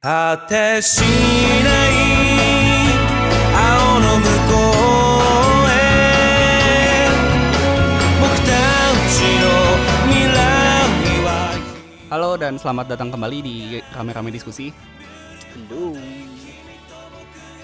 [0.00, 1.92] 果てしない
[3.50, 4.54] 青の向こ
[5.64, 7.10] うへ
[8.20, 8.54] 僕た
[9.10, 9.46] ちの
[10.06, 10.38] 未来
[11.26, 11.50] は
[12.10, 13.54] Halo dan selamat datang kembali di
[13.92, 14.70] Rame-Rame Diskusi.
[15.68, 15.92] Halo.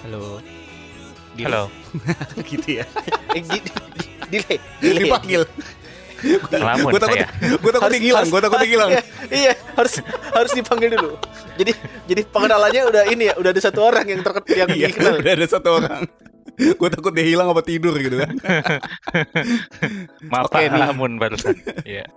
[0.03, 0.23] Halo.
[1.35, 1.63] Halo.
[2.45, 2.85] gitu ya.
[3.33, 3.71] Eh, di, di,
[4.29, 5.03] delay, delay.
[5.03, 5.43] Dipanggil.
[6.25, 7.27] Ngelamun Gue takut, saya.
[7.37, 8.89] gue takut Harus- digilang, harus- gue takut digilang.
[8.89, 9.93] Iya, iya, harus
[10.31, 11.19] harus dipanggil dulu.
[11.55, 11.71] Jadi
[12.07, 15.13] jadi pengenalannya udah ini ya, udah ada satu orang yang terkenal yang Iya, dikenal.
[15.21, 16.03] udah ada satu orang.
[16.55, 18.31] gue takut dia hilang apa tidur gitu kan.
[20.31, 20.71] Maaf nih.
[20.71, 21.55] ngelamun barusan.
[21.83, 22.07] Iya.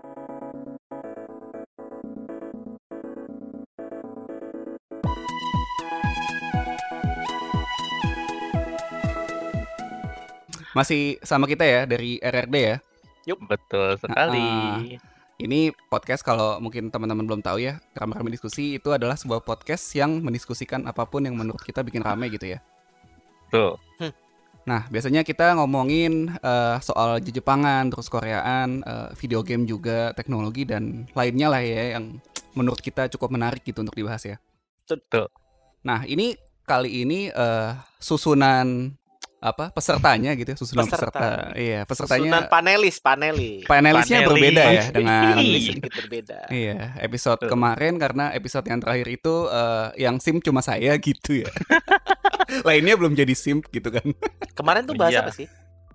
[10.76, 12.76] Masih sama kita ya dari RRD ya.
[13.44, 14.96] Betul sekali.
[15.38, 20.18] Ini podcast kalau mungkin teman-teman belum tahu ya, Rame-Rame Diskusi itu adalah sebuah podcast yang
[20.18, 22.58] mendiskusikan apa pun yang menurut kita bikin rame gitu ya.
[23.54, 23.78] Tuh.
[24.66, 31.06] Nah, biasanya kita ngomongin eh, soal Jepangan, terus Koreaan, eh, video game juga, teknologi dan
[31.14, 32.18] lainnya lah ya yang
[32.58, 34.42] menurut kita cukup menarik gitu untuk dibahas ya.
[34.90, 35.30] Betul.
[35.86, 36.34] Nah, ini
[36.66, 37.70] kali ini eh,
[38.02, 38.97] susunan
[39.38, 41.14] apa pesertanya gitu ya, susunan Peserta.
[41.14, 41.26] peserta.
[41.54, 43.62] Iya, Susunan pesertanya panelis, panelis.
[43.64, 44.28] panelisnya Panelis.
[44.28, 46.38] berbeda ya dengan Panelis sedikit berbeda.
[46.48, 47.50] Iya, episode Betul.
[47.50, 51.50] kemarin karena episode yang terakhir itu eh, yang sim cuma saya gitu ya.
[52.66, 54.02] Lainnya belum jadi sim gitu kan.
[54.54, 55.22] Kemarin tuh bahas Iya.
[55.22, 55.46] apa sih?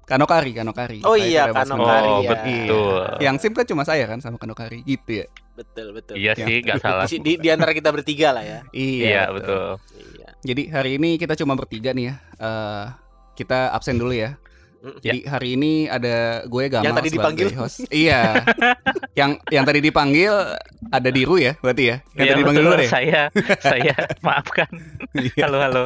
[0.04, 1.00] Kanokari, Kanokari.
[1.02, 1.68] Oh Saya iya, Kanokari.
[1.70, 2.10] Kanokari.
[2.10, 2.30] Oh, ya.
[2.30, 3.04] betul.
[3.20, 5.28] Yang sim kan cuma saya kan sama Kanokari gitu ya.
[5.54, 6.16] Betul, betul.
[6.16, 6.46] Iya Ya.
[6.46, 7.06] sih, nggak salah.
[7.08, 8.60] Di, di, di antara kita bertiga lah ya.
[8.72, 9.80] Iya, betul.
[10.14, 10.28] Iya.
[10.44, 12.16] Jadi hari ini kita cuma bertiga nih ya.
[12.36, 12.86] Eh,
[13.34, 14.38] kita absen dulu ya.
[14.84, 15.00] Mm.
[15.00, 17.50] Jadi hari ini ada gue Gamal Yang tadi sebagai dipanggil.
[17.56, 17.78] host.
[17.88, 18.22] Iya.
[19.16, 20.34] yang yang tadi dipanggil
[20.92, 21.98] ada Diru ya, berarti ya.
[22.12, 22.90] Yang Iya, tadi dipanggil dulu deh.
[22.92, 23.22] Saya,
[23.64, 23.96] saya
[24.28, 24.68] maafkan.
[25.16, 25.84] Iya, Halo, halo.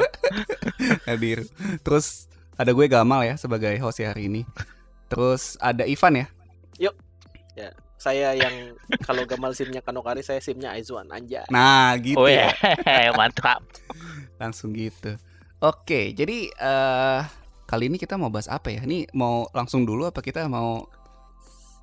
[1.06, 1.46] ada Diru.
[1.80, 2.26] Terus
[2.58, 4.42] ada gue Gamal ya sebagai host ya hari ini.
[5.06, 6.26] Terus ada Ivan ya.
[7.98, 11.42] Saya yang kalau Gamal simnya Kanokari, saya simnya Aizwan Anja.
[11.50, 12.54] Nah, gitu Oh ya.
[12.86, 13.58] ya, mantap.
[14.38, 15.18] Langsung gitu.
[15.58, 17.20] Oke, jadi eh
[17.66, 18.80] kali ini kita mau bahas apa ya?
[18.80, 20.86] Ini mau langsung dulu apa kita mau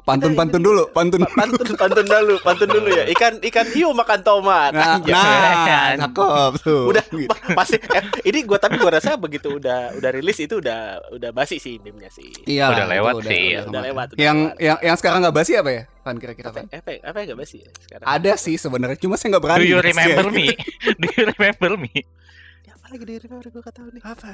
[0.08, 0.88] pantun-pantun dulu?
[0.96, 1.28] Pantun.
[1.28, 3.04] Pantun pantun dulu, pantun dulu ya.
[3.10, 4.72] Ikan ikan hiu makan tomat.
[4.72, 5.12] Nah, Anjay.
[5.12, 6.88] nah, cakep tuh.
[6.88, 11.12] udah pa- pasti eh, ini gua tapi gua rasa begitu udah udah rilis itu udah
[11.12, 12.32] udah basi sih meme-nya sih.
[12.48, 14.08] Iya, Udah lewat itu sih, Udah, udah lewat.
[14.14, 14.56] udah Yang lewat.
[14.64, 15.84] yang yang sekarang nggak basi apa ya?
[16.00, 18.06] Pan kira-kira apa apa apa yang enggak basi ya sekarang?
[18.08, 19.60] Ada sih sebenarnya, cuma saya nggak berani.
[19.60, 20.32] Do you remember ya.
[20.32, 20.48] me?
[21.04, 21.94] Do you remember me?
[22.96, 24.04] Apa lagi di gua enggak tahu nih.
[24.04, 24.30] Apa?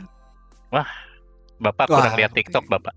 [1.58, 1.98] Bapak Wah.
[1.98, 2.94] kurang lihat TikTok, Bapak.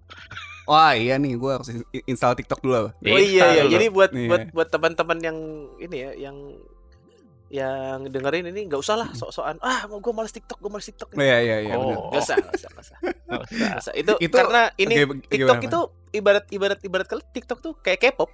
[0.65, 2.89] Wah iya nih, gue harus in- install TikTok dulu.
[2.89, 2.91] apa?
[3.03, 3.73] Oh iya ya, dulu.
[3.73, 4.29] jadi buat Iya.
[4.29, 5.39] buat buat teman-teman yang
[5.77, 6.37] ini ya yang
[7.49, 11.13] yang dengerin ini nggak usah lah sok-sokan ah mau gue males TikTok gue males TikTok
[11.15, 11.75] Iya iya iya.
[11.77, 11.97] benar.
[11.99, 12.09] Oh.
[12.11, 12.97] Gak usah, gak usah, gak usah.
[12.99, 13.49] Nggak usah.
[13.55, 13.93] Nggak usah.
[13.95, 14.95] Itu, Itu- karena ini
[15.29, 15.81] TikTok gimana, itu
[16.11, 18.31] ibarat ibarat ibarat kali TikTok tuh kayak K-pop.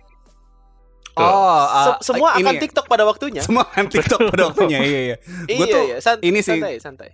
[1.11, 1.21] Tuh.
[1.21, 2.61] Oh, Se- ah, semua ini akan ya.
[2.61, 3.43] TikTok pada waktunya.
[3.47, 4.79] Semua akan TikTok pada waktunya.
[4.79, 5.17] Iya iya.
[5.59, 5.97] Gua iya, tuh iya.
[6.23, 7.11] ini sih- santai, santai.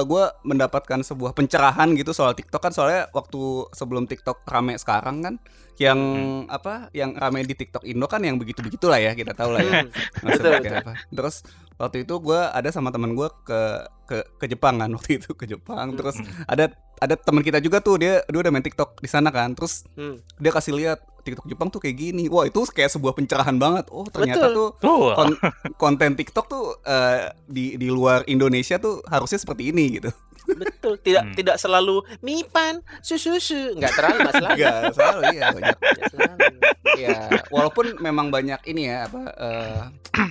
[0.00, 3.38] gue mendapatkan sebuah pencerahan gitu soal TikTok kan soalnya waktu
[3.72, 5.34] sebelum TikTok rame sekarang kan
[5.76, 5.98] yang
[6.46, 9.72] apa yang rame di TikTok Indo kan yang begitu begitulah ya kita tahu lah ya
[9.80, 9.90] Hmm.
[10.20, 10.82] Maksudnya Betul, kayak betul.
[10.84, 10.92] apa.
[11.12, 11.36] Terus
[11.76, 13.60] waktu itu gue ada sama teman gue ke
[14.04, 16.26] ke ke Jepang kan waktu itu ke Jepang terus Hmm.
[16.46, 16.64] ada
[16.96, 20.18] ada teman kita juga tuh dia dia udah main TikTok di sana kan terus Hmm.
[20.34, 20.98] dia kasih lihat
[21.32, 22.26] TikTok Jepang tuh kayak gini.
[22.30, 23.88] Wah itu kayak sebuah pencerahan banget.
[23.92, 24.72] Oh ternyata Betul.
[24.80, 25.40] tuh kon-
[25.76, 30.10] konten TikTok tuh eh, di di luar Indonesia tuh harusnya seperti ini gitu
[30.48, 31.34] Betul, tidak Hmm.
[31.34, 34.50] tidak selalu mipan, susu, susu, nggak terlalu masalah.
[34.50, 36.46] Enggak selalu iya banyak Nggak selalu.
[36.98, 39.80] ya walaupun memang banyak ini ya apa eh,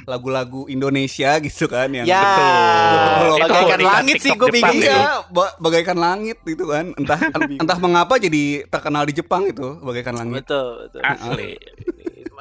[0.03, 3.37] lagu-lagu Indonesia gitu kan yang Ya, Betul.
[3.41, 4.89] bagaikan langit sih TikTok gue Jepang bingung.
[4.89, 6.85] Iya, ba- bagaikan langit gitu kan.
[6.93, 7.19] Entah
[7.53, 10.43] entah mengapa jadi terkenal di Jepang itu bagaikan langit.
[10.43, 11.01] Betul, betul.
[11.03, 11.51] Asli.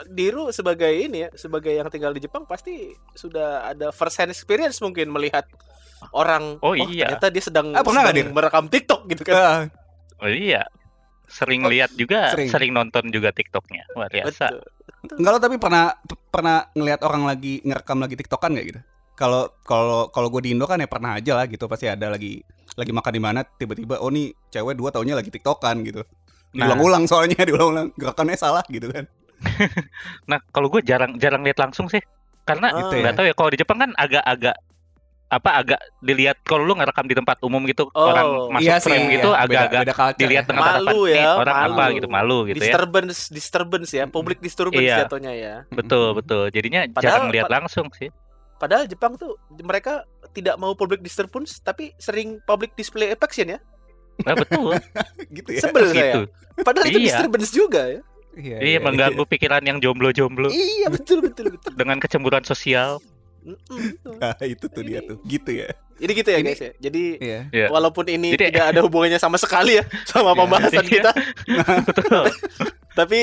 [0.07, 4.79] Diru sebagai ini ya, sebagai yang tinggal di Jepang pasti sudah ada first hand experience
[4.79, 5.49] mungkin melihat
[6.13, 7.09] orang Oh, iya.
[7.09, 8.37] ternyata dia sedang, Ah, pernah nggak, sedang Dir?
[8.37, 9.35] merekam TikTok gitu kan.
[9.35, 9.61] Ah,
[10.17, 10.65] Oh iya.
[11.27, 12.49] Sering Oh, lihat juga, sering.
[12.49, 12.71] sering.
[12.71, 13.89] nonton juga TikToknya.
[13.93, 14.53] Luar biasa.
[14.53, 15.17] Betul.
[15.17, 15.85] enggak lo tapi pernah
[16.29, 18.81] pernah ngelihat orang lagi ngerekam lagi TikTokan nggak gitu?
[19.15, 22.43] Kalau kalau kalau gue di Indo kan ya pernah aja lah gitu pasti ada lagi
[22.75, 26.03] lagi makan di mana tiba-tiba oh nih cewek dua taunya lagi TikTokan gitu.
[26.53, 26.69] Nah.
[26.69, 29.07] Diulang-ulang soalnya diulang-ulang gerakannya salah gitu kan.
[30.31, 32.01] Nah, kalau gue jarang jarang lihat langsung sih.
[32.43, 32.79] Karena Ah.
[32.79, 33.03] Gitu ya.
[33.03, 34.57] nggak tahu ya kalau di Jepang kan agak-agak
[35.27, 38.07] apa agak dilihat kalau lu ngerekam di tempat umum gitu Oh.
[38.07, 39.43] orang masuk iya sih, frame gitu iya.
[39.43, 39.85] agak-agak
[40.15, 40.49] dilihat ya.
[40.49, 41.67] dengan Malu tatapan ya, nih orang malu.
[41.67, 42.63] apa gitu malu gitu ya.
[42.63, 44.97] disturbance, disturbance ya, public disturbance Iya.
[45.03, 45.55] jatuhnya ya.
[45.69, 46.47] Betul betul.
[46.49, 48.07] Jadinya Padahal- jarang lihat langsung sih.
[48.57, 53.59] Padahal Jepang tuh mereka tidak mau public disturbance tapi sering public display affection ya.
[54.23, 54.79] Nah, betul.
[55.37, 55.61] gitu ya.
[55.61, 55.99] Sebel saya.
[56.07, 56.21] gitu.
[56.63, 57.07] Padahal itu Iya.
[57.11, 58.01] disturbance juga ya.
[58.37, 61.73] Iya, Iya, mengganggu pikiran yang jomblo-jomblo Iya betul betul betul.
[61.73, 63.01] dengan kecemburuan sosial.
[64.13, 65.17] Nah, itu tuh dia tuh.
[65.23, 65.71] Gitu ya.
[65.97, 66.73] Jadi gitu ya Ini- guys ya.
[66.79, 67.41] Jadi Iya.
[67.49, 67.67] Iya.
[67.69, 70.39] walaupun ini Jadi- tidak ada hubungannya sama sekali ya sama Iya.
[70.39, 70.93] pembahasan Iya.
[70.93, 71.11] kita,
[71.89, 72.25] Betul.
[72.93, 73.21] tapi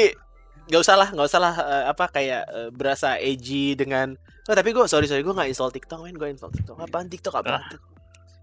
[0.64, 4.72] nggak usah lah, nggak usah lah eh, apa kayak eh, berasa edgy dengan oh tapi
[4.72, 7.62] gue sorry sorry gue nggak install TikTok main gue install TikTok apaan TikTok apaan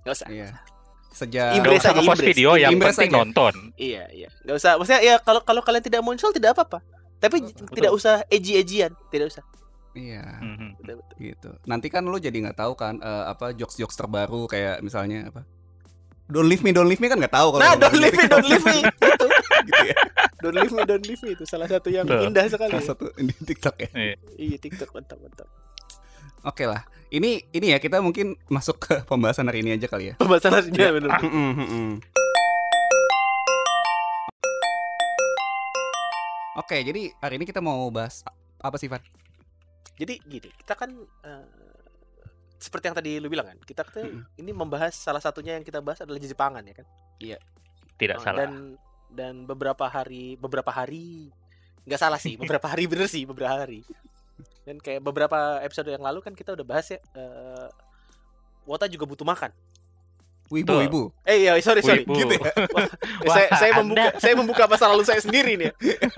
[0.00, 0.48] nggak usah Iya.
[0.48, 0.79] Sejak Imbre-
[1.10, 2.30] Gak usah aja, nge-post impress.
[2.30, 3.18] video, yang Impress penting aja.
[3.18, 3.54] nonton.
[3.74, 6.78] iya iya nggak usah maksudnya ya kalau kalau kalian tidak mau install tidak apa-apa
[7.18, 7.66] tapi Betul.
[7.72, 9.42] tidak usah edgyan tidak usah
[9.90, 10.22] Iya.
[10.38, 10.78] Mhm.
[10.78, 11.16] Betul, betul.
[11.18, 11.50] gitu.
[11.66, 15.42] Nanti kan lu jadi nggak tahu kan eh, apa jokes-jokes terbaru kayak misalnya apa?
[16.24, 18.30] Don't leave me, don't leave me kan nggak tahu kalau nah don't leave me TikTok.
[18.32, 19.26] don't leave me itu
[19.66, 19.96] gitu ya.
[20.42, 22.22] don't leave me don't leave me itu salah satu yang Betul.
[22.24, 23.90] indah sekali Salah satu di TikTok ya.
[24.38, 25.50] iya TikTok mantap mantap
[26.40, 26.80] Oke lah.
[27.10, 30.14] Ini ini ya kita mungkin masuk ke pembahasan hari ini aja kali ya.
[30.16, 31.88] pembahasan harusnya benar Mm-mm, mm-mm.
[36.56, 38.22] Oke, jadi hari ini kita mau bahas
[38.60, 39.00] apa sih, Van?
[39.96, 40.90] Jadi gini, kita kan
[41.24, 41.44] eh,
[42.56, 44.38] seperti yang tadi lu bilang kan, kita tuh Mm-mm.
[44.38, 46.86] ini membahas salah satunya yang kita bahas adalah Jepangan ya kan.
[47.98, 48.38] Tidak Eh, salah.
[48.44, 48.52] Dan
[49.10, 51.28] dan beberapa hari beberapa hari
[51.84, 53.82] nggak salah sih, beberapa hari bener sih, beberapa hari.
[54.70, 57.66] Dan kayak beberapa episode yang lalu kan kita udah bahas ya eh
[58.62, 59.50] Wota juga butuh makan.
[60.46, 60.80] Wibu, Betul.
[60.84, 61.02] wibu.
[61.22, 62.06] Eh iya, sorry sorry.
[62.06, 62.14] Wibu.
[62.16, 62.50] Gitu ya.
[63.26, 63.82] Wah, saya saya Anda.
[63.82, 65.70] membuka saya membuka masa lalu saya sendiri nih.
[65.70, 65.74] ya.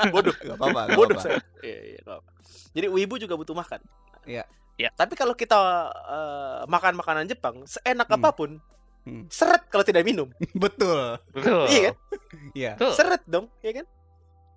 [0.08, 0.32] Bodoh.
[0.34, 1.32] Gak apa-apa, gak Bodoh apa-apa.
[1.32, 1.40] saya.
[1.64, 2.30] Iya, iya, nggak apa.
[2.72, 3.80] Jadi wibu juga butuh makan.
[4.24, 4.44] Iya.
[4.76, 4.88] Iya.
[4.92, 5.56] Tapi kalau kita
[5.88, 8.16] eh, makan makanan Jepang, seenak Hmm.
[8.20, 8.50] apa pun,
[9.02, 9.24] Hmm.
[9.28, 10.28] seret kalau tidak minum.
[10.64, 11.16] Betul.
[11.32, 11.64] Betul.
[11.68, 11.94] Iya kan?
[12.52, 12.92] Iya, Betul.
[12.92, 13.86] Seret dong, ya kan?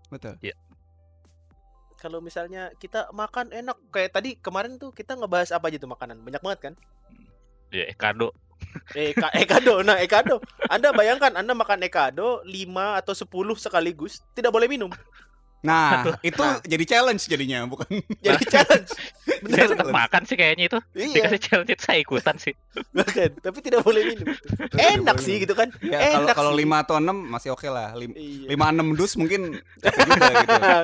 [0.06, 0.38] betul.
[2.00, 6.22] Kalau misalnya kita makan enak kayak tadi kemarin tuh kita ngebahas apa aja tuh makanan?
[6.22, 6.74] Banyak banget kan?
[7.74, 8.32] Ya, kado.
[8.94, 10.40] Eh, ka- ekado, nah ekado.
[10.70, 14.92] Anda bayangkan Anda makan ekado 5 atau 10 sekaligus, tidak boleh minum.
[15.62, 16.62] Nah, itu Nah.
[16.62, 17.90] jadi challenge jadinya, bukan?
[18.22, 18.92] Jadi challenge.
[19.46, 19.66] Bener.
[19.68, 20.80] tetap makan sih kayaknya itu.
[20.94, 22.54] Iya, Dikasih challenge itu saya ikutan sih.
[22.96, 23.34] bahkan.
[23.36, 24.30] Tapi tidak boleh minum.
[24.72, 25.74] Enak sih gitu kan?
[25.80, 26.62] Ya, kalau Enak kalau sih.
[26.62, 27.94] 5 atau 6 masih oke lah.
[27.94, 28.48] Lim- Iya.
[28.48, 30.28] lima enam dus mungkin capek juga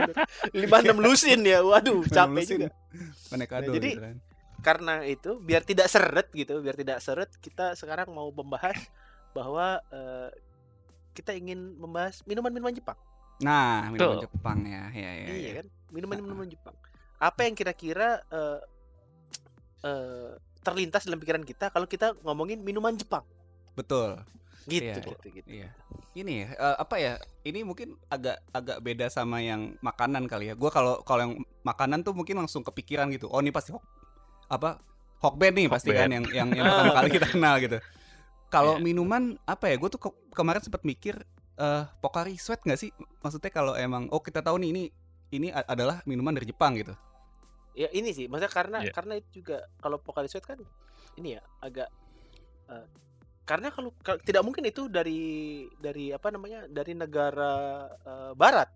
[0.02, 0.14] gitu.
[0.56, 2.58] lima enam lusin ya waduh capek Lusin.
[2.58, 2.68] juga
[3.30, 4.16] Nah, jadi- gitu kan.
[4.60, 8.78] karena itu biar tidak seret gitu biar tidak seret kita sekarang mau membahas
[9.32, 10.30] bahwa eh,
[11.12, 12.98] kita ingin membahas minuman-minuman Jepang
[13.42, 14.24] Nah, minuman Betul.
[14.26, 14.84] Jepang ya.
[14.92, 15.54] Ya, ya, iya ya.
[15.60, 16.76] kan minuman-minuman Jepang
[17.18, 18.60] apa yang kira-kira eh,
[19.84, 23.26] eh, terlintas dalam pikiran kita kalau kita ngomongin minuman Jepang
[23.74, 24.22] Betul.
[24.64, 24.96] gitu Iya.
[25.02, 25.48] gitu, gitu.
[25.48, 25.70] Iya.
[26.12, 27.14] Ini ya, eh, apa ya?
[27.42, 30.56] Ini mungkin agak agak beda sama yang makanan kali ya.
[30.56, 33.26] Gua kalau kalau yang makanan tuh mungkin langsung kepikiran gitu.
[33.26, 33.82] Oh, ini pasti hok,
[34.48, 34.78] apa?
[35.18, 37.78] Hokben nih pasti kan yang yang yang pertama kali kita kenal gitu.
[38.50, 38.84] Kalau Iya.
[38.84, 39.78] minuman apa ya?
[39.78, 41.22] Gue tuh ke- kemarin sempat mikir
[41.56, 42.90] eh Pocari Sweat nggak sih?
[43.20, 44.84] Maksudnya kalau emang oh kita tahu nih ini
[45.32, 46.92] ini adalah minuman dari Jepang gitu.
[47.72, 48.92] ya ini sih maksudnya karena Iya.
[48.92, 50.60] karena itu juga kalau Pocari Sweat kan
[51.16, 51.88] ini ya agak
[52.68, 52.86] eh,
[53.42, 55.24] karena kalau kalau- tidak mungkin itu dari
[55.76, 57.54] dari apa namanya dari negara
[57.96, 58.68] eh, barat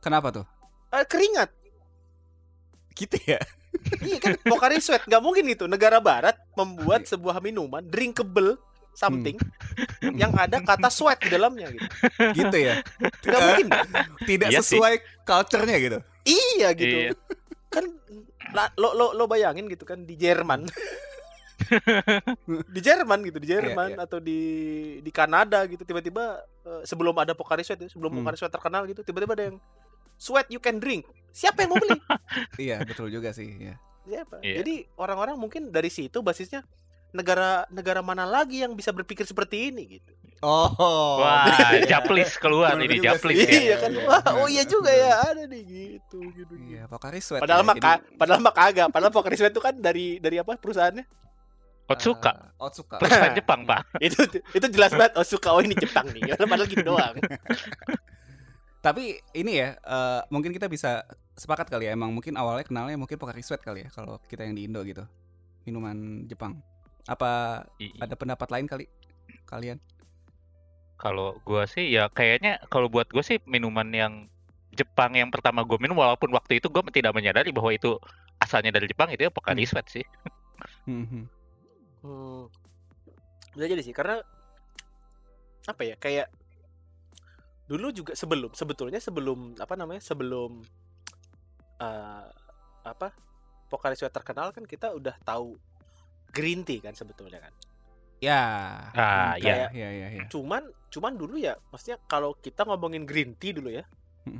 [0.00, 0.46] Kenapa tuh?
[0.90, 1.52] Eh, keringat
[2.92, 3.40] Gitu ya.
[4.00, 8.56] iya kan Pocari Sweat nggak mungkin itu negara barat membuat sebuah minuman drinkable
[8.92, 9.36] something
[10.12, 11.86] yang ada kata sweat di dalamnya gitu
[12.34, 12.74] gitu ya.
[13.20, 13.66] nggak mungkin
[14.22, 14.76] Tidak Iya sih.
[14.76, 15.98] sesuai culture-nya gitu.
[16.22, 17.10] iya gitu Iya.
[17.66, 17.84] kan
[18.52, 20.68] la- lo lo lo bayangin gitu kan di Jerman
[22.68, 24.40] di Jerman gitu di Jerman Iya, atau di
[24.98, 28.20] di Kanada gitu tiba-tiba eh, sebelum ada Pocari Sweat ya, sebelum Hmm.
[28.20, 29.58] Pocari Sweat terkenal gitu tiba-tiba ada yang
[30.14, 31.96] sweat you can drink siapa yang mau beli
[32.62, 33.74] iya, betul juga sih, ya.
[34.02, 34.60] siapa Iya.
[34.60, 36.62] jadi orang-orang mungkin dari situ basisnya
[37.12, 41.22] negara negara mana lagi yang bisa berpikir seperti ini gitu Oh.
[41.22, 41.46] Wah,
[41.90, 43.46] Japlis keluar ini juga Japlis sih.
[43.46, 43.60] ya.
[43.62, 45.06] iya kan iya, wah iya, oh iya iya, juga iya.
[45.06, 47.46] ya ada nih gitu gitu Iya, Pocari Sweat.
[47.46, 47.68] padahal ya.
[47.70, 51.06] mah Jadi- padahal mah kagak padahal Pocari Sweat itu kan dari dari apa perusahaannya
[51.86, 52.32] Otsuka.
[52.58, 52.96] Eh, Otsuka.
[52.98, 53.80] Perusahaan Jepang, Pak.
[54.06, 57.14] itu itu jelas banget oh suka oh ini Jepang nih padahal gitu doang
[58.82, 61.06] Tapi ini ya, eh, mungkin kita bisa
[61.38, 61.94] sepakat kali ya.
[61.94, 65.06] Emang mungkin awalnya kenalnya mungkin Pocari Sweat kali ya, kalau kita yang di Indo gitu.
[65.62, 66.58] Minuman Jepang.
[67.10, 68.86] Apa I- ada pendapat lain kali
[69.46, 69.78] kalian?
[70.98, 74.12] Kalau gua sih ya kayaknya kalau buat gue sih minuman yang
[74.72, 77.98] Jepang yang pertama gue minum walaupun waktu itu gue tidak menyadari bahwa itu
[78.40, 79.70] asalnya dari Jepang itu ya Pocari Hmm.
[79.70, 80.04] Sweat sih.
[80.88, 81.24] Hmm, hmm.
[82.06, 82.44] Hmm.
[83.52, 84.22] Bisa jadi sih karena
[85.68, 86.26] apa ya kayak
[87.70, 90.62] dulu juga sebelum sebetulnya sebelum apa namanya sebelum
[91.82, 92.26] eh,
[92.82, 93.12] apa
[93.68, 95.58] Pocari Sweat terkenal kan kita udah tahu
[96.32, 97.52] green tea kan sebetulnya kan.
[98.22, 98.42] Ya.
[98.94, 99.68] Ah, ya.
[99.74, 100.24] ya ya ya.
[100.30, 103.84] Cuman cuman dulu ya, maksudnya kalau kita ngomongin green tea dulu ya,
[104.22, 104.38] Hmm.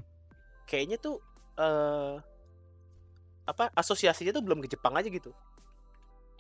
[0.65, 1.19] kayaknya tuh
[1.59, 2.15] eh
[3.43, 5.35] apa asosiasinya tuh belum ke Jepang aja gitu.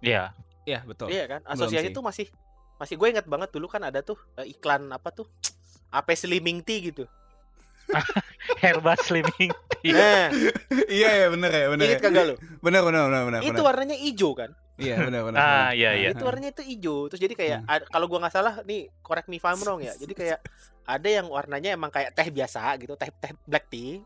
[0.00, 0.30] Iya.
[0.62, 1.10] Iya, betul.
[1.10, 1.40] Iya kan?
[1.42, 2.30] Asosiasi tuh masih
[2.78, 5.26] masih gue ingat banget dulu kan ada tuh eh, iklan apa tuh?
[5.98, 7.04] AP Slimming Tea gitu.
[8.62, 9.50] Herba Slimming
[9.82, 9.90] Tea.
[9.90, 10.30] Nah,
[11.02, 11.84] Iya ya bener ya bener.
[11.90, 12.06] inget ya.
[12.06, 12.34] kagak lu?
[12.62, 13.40] Bener bener bener bener.
[13.42, 13.66] Itu bener.
[13.66, 14.54] warnanya hijau kan?
[14.80, 15.20] Iya bener.
[15.36, 16.16] Ah, iya, iya.
[16.16, 17.06] Itu warnanya itu hijau.
[17.12, 17.84] Terus jadi kayak Hmm.
[17.92, 19.92] kalau gua nggak salah nih correct me if I'm wrong ya.
[20.02, 20.40] Jadi kayak
[20.82, 24.00] ada yang warnanya emang kayak teh biasa gitu, teh teh black tea.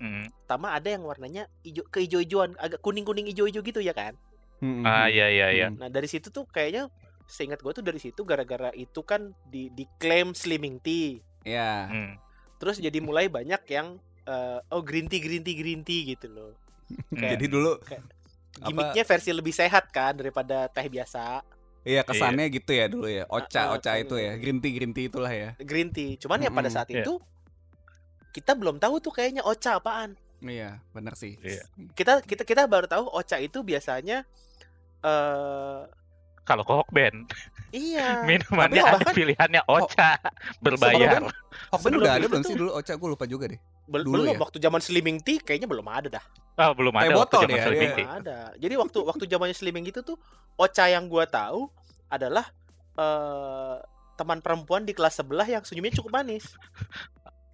[0.00, 0.24] Hmm.
[0.48, 4.16] Sama ada yang warnanya hijau kehijau-hijauan, agak kuning-kuning hijau-hijau gitu ya kan.
[4.56, 5.66] Hmm, Ah, hmm, iya iya iya.
[5.68, 5.78] hmm.
[5.84, 6.88] Nah, dari situ tuh kayaknya
[7.28, 11.20] seingat gua tuh dari situ gara-gara itu kan di diklaim slimming tea.
[11.44, 11.92] Iya.
[11.92, 12.12] Hmm.
[12.56, 16.50] Terus jadi mulai banyak yang eh, oh green tea green tea green tea gitu loh.
[17.14, 18.02] Kayak Jadi dulu kayak?
[18.64, 21.44] Gimmicknya versi lebih sehat kan daripada teh biasa.
[21.86, 23.24] Iya kesannya gitu ya dulu ya.
[23.30, 24.34] Ocha ah, ocha itu ya.
[24.34, 25.54] Green tea green tea itulah ya.
[25.62, 26.18] green tea.
[26.18, 27.06] Cuman ya pada saat iya.
[27.06, 27.22] itu
[28.34, 30.18] kita belum tahu tuh kayaknya ocha apaan.
[30.42, 31.38] Iya bener sih.
[31.40, 31.62] Iya.
[31.94, 34.26] Kita kita kita baru tahu ocha itu biasanya
[35.06, 35.80] eh
[36.46, 37.26] Kalau ke Hokben,
[37.74, 38.22] iya.
[38.22, 40.14] minumannya Tapi ada bahkan- pilihannya Ocha
[40.62, 41.26] berbayar.
[41.74, 43.58] Hokben udah ada belum sih dulu Ocha gue lupa juga deh.
[43.90, 44.38] Bel- dulu belum ya?
[44.38, 46.24] waktu zaman slimming tea kayaknya belum ada dah.
[46.56, 47.96] Oh, belum Teh ada waktu botol zaman dia, Slimming iya.
[47.96, 48.06] Tea.
[48.06, 48.38] Belum ada.
[48.56, 50.16] Jadi waktu waktu zamannya slimming gitu tuh
[50.56, 51.68] ocha yang gua tahu
[52.08, 52.48] adalah
[52.96, 53.76] eh
[54.16, 56.56] teman perempuan di kelas sebelah yang senyumnya cukup manis.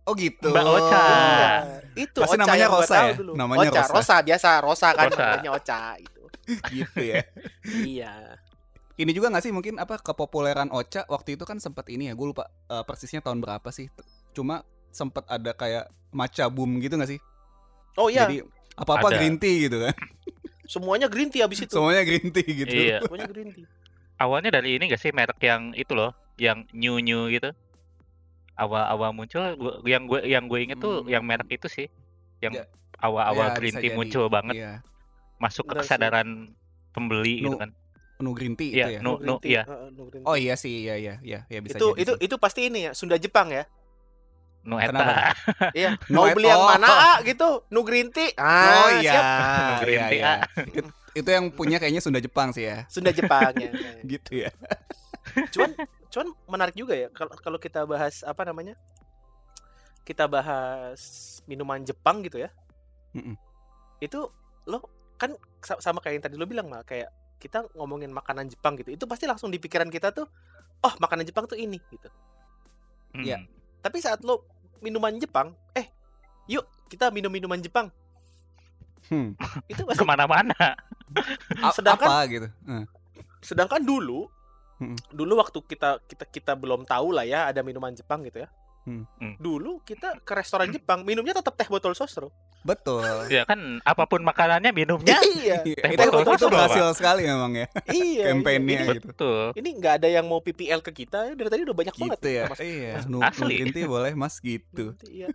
[0.03, 0.51] Oh gitu.
[0.51, 1.03] Mbak Ocha.
[1.07, 1.51] Iya,
[1.95, 3.15] itu Pasti Ocha namanya Rosa tahu ya?
[3.19, 3.33] dulu.
[3.39, 3.95] Namanya Ocha, Rosa.
[3.95, 5.23] Rosa biasa, Rosa kan Rosa.
[5.23, 6.23] namanya Ocha itu.
[6.75, 7.23] gitu ya.
[7.87, 8.13] iya.
[8.99, 12.27] Ini juga gak sih mungkin apa kepopuleran Ocha waktu itu kan sempat ini ya, gue
[12.27, 13.91] lupa eh, persisnya tahun berapa sih.
[14.35, 17.21] Cuma sempat ada kayak maca boom gitu gak sih?
[17.95, 18.43] Oh iya, Jadi
[18.75, 19.17] apa-apa Ada.
[19.19, 19.95] green tea gitu kan.
[20.73, 21.73] semuanya green tea abis itu.
[21.73, 22.73] Semuanya green tea gitu.
[22.73, 22.99] Iya.
[23.03, 23.67] Semuanya green tea.
[24.17, 27.51] Awalnya dari ini gak sih merek yang itu loh, yang new new gitu.
[28.55, 31.09] Awal-awal muncul, gua, yang gue yang gue inget tuh Hmm.
[31.09, 31.87] yang merek itu sih,
[32.39, 32.69] yang Ya.
[32.97, 33.97] awal-awal Ya, green tea jadi.
[33.97, 34.73] muncul banget, Iya.
[35.37, 35.81] masuk ke sih.
[35.83, 36.53] kesadaran
[36.91, 37.71] pembeli gitu Nu- kan.
[38.15, 39.01] Penuh green tea Iya, itu ya.
[39.01, 39.63] nu- Green nu, tea, iya.
[39.65, 40.45] heeh, no green Oh tea.
[40.45, 42.23] iya sih, iya iya iya, ya bisa itu jadi itu sih.
[42.23, 43.65] itu pasti ini ya, Sunda Jepang ya.
[44.63, 45.35] Nu eta.
[45.75, 46.71] Iya, No mau beli yang oh.
[46.71, 47.67] mana ah, gitu?
[47.71, 48.31] Nu green tea.
[48.39, 49.13] Ah, oh iya.
[49.13, 49.25] siap.
[49.83, 50.27] Green iya, tea, iya.
[50.33, 50.41] ah.
[50.71, 52.89] It- itu yang punya kayaknya Sunda Jepang sih ya.
[52.89, 53.69] Sunda Jepang ya.
[54.17, 54.51] Gitu ya.
[55.55, 55.71] cuman
[56.11, 58.75] cuman menarik juga ya kalau kalau kita bahas apa namanya
[60.03, 60.99] kita bahas
[61.47, 62.51] minuman Jepang gitu ya
[63.15, 63.39] Mm-mm.
[64.03, 64.19] itu
[64.67, 64.83] lo
[65.17, 65.31] kan
[65.63, 67.07] sa- sama kayak yang tadi lo bilang mal kayak
[67.39, 70.27] kita ngomongin makanan Jepang gitu itu pasti langsung di pikiran kita tuh
[70.83, 72.11] oh makanan Jepang tuh ini gitu
[73.13, 73.25] Hmm.
[73.29, 73.39] Iya.
[73.83, 74.47] Tapi saat lo
[74.79, 75.87] minuman Jepang eh
[76.47, 77.91] yuk kita minum minuman Jepang
[79.05, 79.35] Hmm.
[79.67, 80.55] itu pasti Ke mana-mana.
[81.75, 82.47] Sedangkan- apa gitu?
[82.65, 82.87] Eh.
[83.43, 84.31] sedangkan dulu
[84.79, 84.95] Mm-mm.
[85.11, 88.49] dulu waktu kita kita kita belum tahu lah ya ada minuman Jepang gitu ya
[88.83, 89.07] Hmm.
[89.17, 89.35] Hmm.
[89.37, 93.03] dulu kita ke restoran Jepang minumnya tetap teh botol sosro Betul.
[93.27, 95.19] Ya kan apa pun makanannya minumnya.
[95.35, 99.07] iya Iya, Teh itu, botol itu sosro, berhasil sekali memang ya iya kampanyenya ini, gitu.
[99.09, 99.45] Betul.
[99.57, 102.43] ini nggak ada yang mau PPL ke kita dari tadi udah banyak banget Gitu ya.
[102.47, 103.67] Mas- Iya, Mas- Asli.
[103.69, 104.95] tea boleh Mas gitu.
[105.05, 105.27] Iya.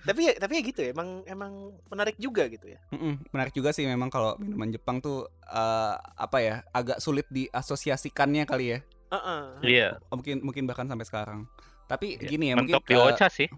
[0.00, 1.52] tapi ya tapi ya gitu ya emang emang
[1.86, 6.38] menarik juga gitu ya Mm-mm, menarik juga sih memang kalau minuman Jepang tuh eh, apa
[6.38, 9.42] ya agak sulit diasosiasikannya kali ya Heeh.
[9.62, 9.88] Iya.
[10.06, 11.48] Oh, mungkin mungkin bahkan sampai sekarang
[11.88, 12.28] tapi Iya.
[12.28, 13.48] gini ya mungkin Mentok di ke- Ocha sih.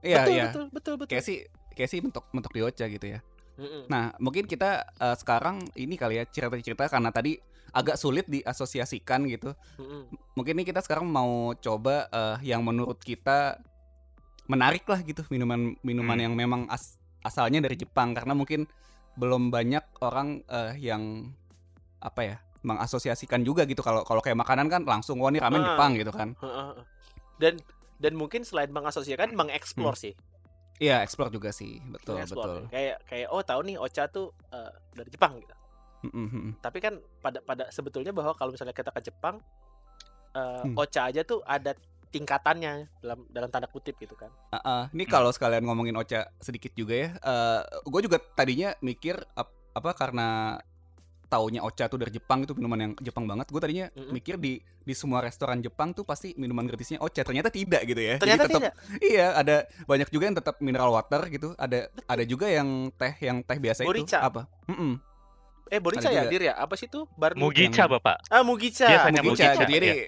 [0.00, 1.36] iya betul, iya betul betul betul kayak sih
[1.72, 3.20] kayak sih mentok mentok di Ocha gitu ya
[3.56, 3.88] Mm-mm.
[3.88, 7.34] nah mungkin kita eh, sekarang ini kali ya cerita-cerita karena tadi
[7.68, 10.06] agak sulit diasosiasikan gitu Mm-mm.
[10.34, 13.58] mungkin nih kita sekarang mau coba eh, yang menurut kita
[14.46, 16.24] menarik lah gitu minuman minuman Hmm.
[16.24, 18.64] yang memang as- asalnya dari Jepang karena mungkin
[19.14, 21.34] belum banyak orang eh, yang
[21.98, 25.66] apa ya mengasosiasikan juga gitu kalau kalau kayak makanan kan langsung wah ini ramen Ah.
[25.68, 26.70] Jepang gitu kan Heeh.
[27.36, 27.54] dan
[27.98, 30.14] dan mungkin selain mengasosiasikan mengeksplor sih
[30.78, 35.10] iya explore juga sih betul betul kayak kayak oh tahu nih Ocha tuh eh, dari
[35.10, 35.54] Jepang gitu
[35.98, 36.52] Mm, mm, mm.
[36.62, 39.42] tapi kan pada pada sebetulnya bahwa kalau misalnya kita ke Jepang
[40.30, 40.78] eh, Hmm.
[40.78, 41.74] Ocha aja tuh ada
[42.08, 44.82] tingkatannya dalam dalam tanda kutip gitu kan Ah, ah.
[44.90, 45.12] ini Hmm.
[45.12, 47.08] kalau sekalian ngomongin Ocha sedikit juga ya
[47.82, 50.56] gue juga tadinya mikir ap- apa karena
[51.28, 53.46] taunya Ocha tuh dari Jepang itu minuman yang Jepang banget.
[53.46, 54.10] Gue tadinya Mm-mm.
[54.10, 57.20] mikir di di semua restoran Jepang tuh pasti minuman gratisnya Ocha.
[57.20, 58.16] Ternyata tidak gitu ya.
[58.16, 58.74] Ternyata Jadi tetap tidak.
[58.98, 61.52] Iya ada banyak juga yang tetap mineral water gitu.
[61.54, 64.18] Ada ada juga yang teh yang teh biasa Borica.
[64.18, 64.42] itu apa?
[64.66, 64.92] Mm-mm.
[65.68, 66.54] eh Borica Ada ya dir ya?
[66.56, 68.24] Apa sih tuh bar Mugicha, yang- Bapak.
[68.26, 70.06] ah Mugicha Biasanya Mugicha Mugicha, gitu jadi iya.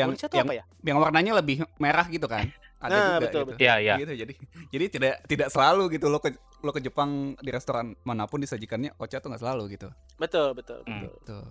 [0.00, 0.64] yang tuh yang apa ya?
[0.80, 2.48] yang warnanya lebih merah gitu kan
[2.80, 3.46] ada Nah, juga betul, gitu.
[3.46, 3.60] betul.
[3.60, 3.94] Iya, iya.
[3.96, 4.32] Gitu, jadi
[4.68, 8.96] jadi tidak tidak selalu gitu lo ke lo ke Jepang di restoran mana pun disajikannya
[8.96, 9.88] ocha tuh nggak selalu gitu.
[10.16, 11.04] Betul, betul, Hmm.
[11.04, 11.14] betul.
[11.22, 11.48] Tuh.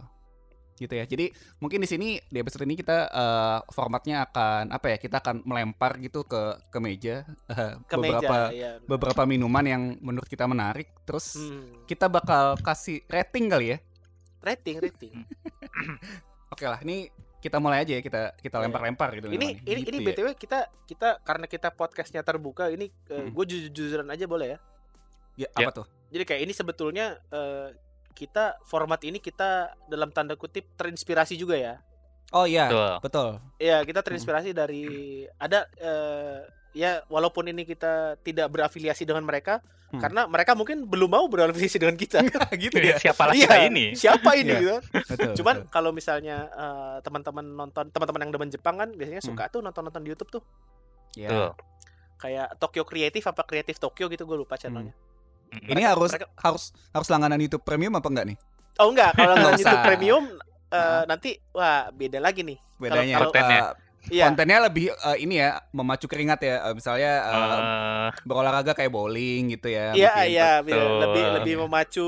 [0.76, 1.04] Gitu ya.
[1.04, 1.28] Jadi
[1.60, 4.98] mungkin di sini di episode ini kita eh, formatnya akan apa ya?
[4.98, 8.72] Kita akan melempar gitu ke ke meja eh, Ke beberapa meja, ya.
[8.82, 10.90] beberapa minuman yang menurut kita menarik.
[11.04, 11.84] Terus Hmm.
[11.84, 13.78] kita bakal kasih rating kali ya.
[14.40, 15.14] Rating, rating.
[16.50, 18.64] Oke lah, ini kita mulai aja ya kita kita Iya.
[18.68, 19.28] lempar-lempar gitu.
[19.28, 20.06] ini ini Gitu ini ya.
[20.06, 23.32] btw kita kita karena kita podcastnya terbuka ini Hmm.
[23.32, 24.60] gue jujur jujuran aja boleh ya
[25.38, 25.64] Ya, Ya.
[25.64, 25.86] apa tuh?
[26.10, 27.72] jadi kayak ini sebetulnya eh,
[28.12, 31.80] kita format ini kita dalam tanda kutip terinspirasi juga ya
[32.32, 32.94] Oh iya, Betul.
[33.02, 33.30] betul.
[33.58, 34.86] Iya, kita terinspirasi dari
[35.36, 39.60] ada eh, ya walaupun ini kita tidak berafiliasi dengan mereka
[39.90, 39.98] Hmm.
[39.98, 42.22] karena mereka mungkin belum mau berafiliasi dengan kita.
[42.62, 43.02] gitu ya.
[43.02, 43.44] Siapa lagi Iya.
[43.44, 43.86] kita ini?
[43.92, 44.60] Siapa ini Iya.
[44.62, 44.76] gitu?
[45.10, 45.34] Betul.
[45.34, 45.74] Cuman betul.
[45.74, 49.34] kalau misalnya eh, teman-teman nonton teman-teman yang demen Jepang kan biasanya Hmm.
[49.34, 50.44] suka tuh nonton-nonton di YouTube tuh.
[51.18, 51.34] Ya.
[51.34, 51.52] Tuh.
[52.18, 54.94] Kayak Tokyo Creative apa Creative Tokyo gitu gue lupa channelnya.
[55.50, 55.66] Mm-mm.
[55.66, 58.38] Ini Mereka- harus mereka- harus harus langganan YouTube Premium apa enggak nih?
[58.78, 59.82] Oh enggak, kalau Nggak nonton YouTube.
[59.84, 60.24] Premium
[60.70, 61.04] eh, Nah.
[61.06, 62.58] nanti wah beda lagi nih.
[62.78, 63.60] Bedanya Kalau- Kontennya.
[63.60, 64.26] eh, Iya.
[64.26, 66.56] kontennya lebih eh, ini ya memacu keringat ya.
[66.64, 69.92] Eh, misalnya eh, Eh, berolahraga kayak bowling gitu ya.
[69.92, 72.08] Iya, iya, lebih lebih memacu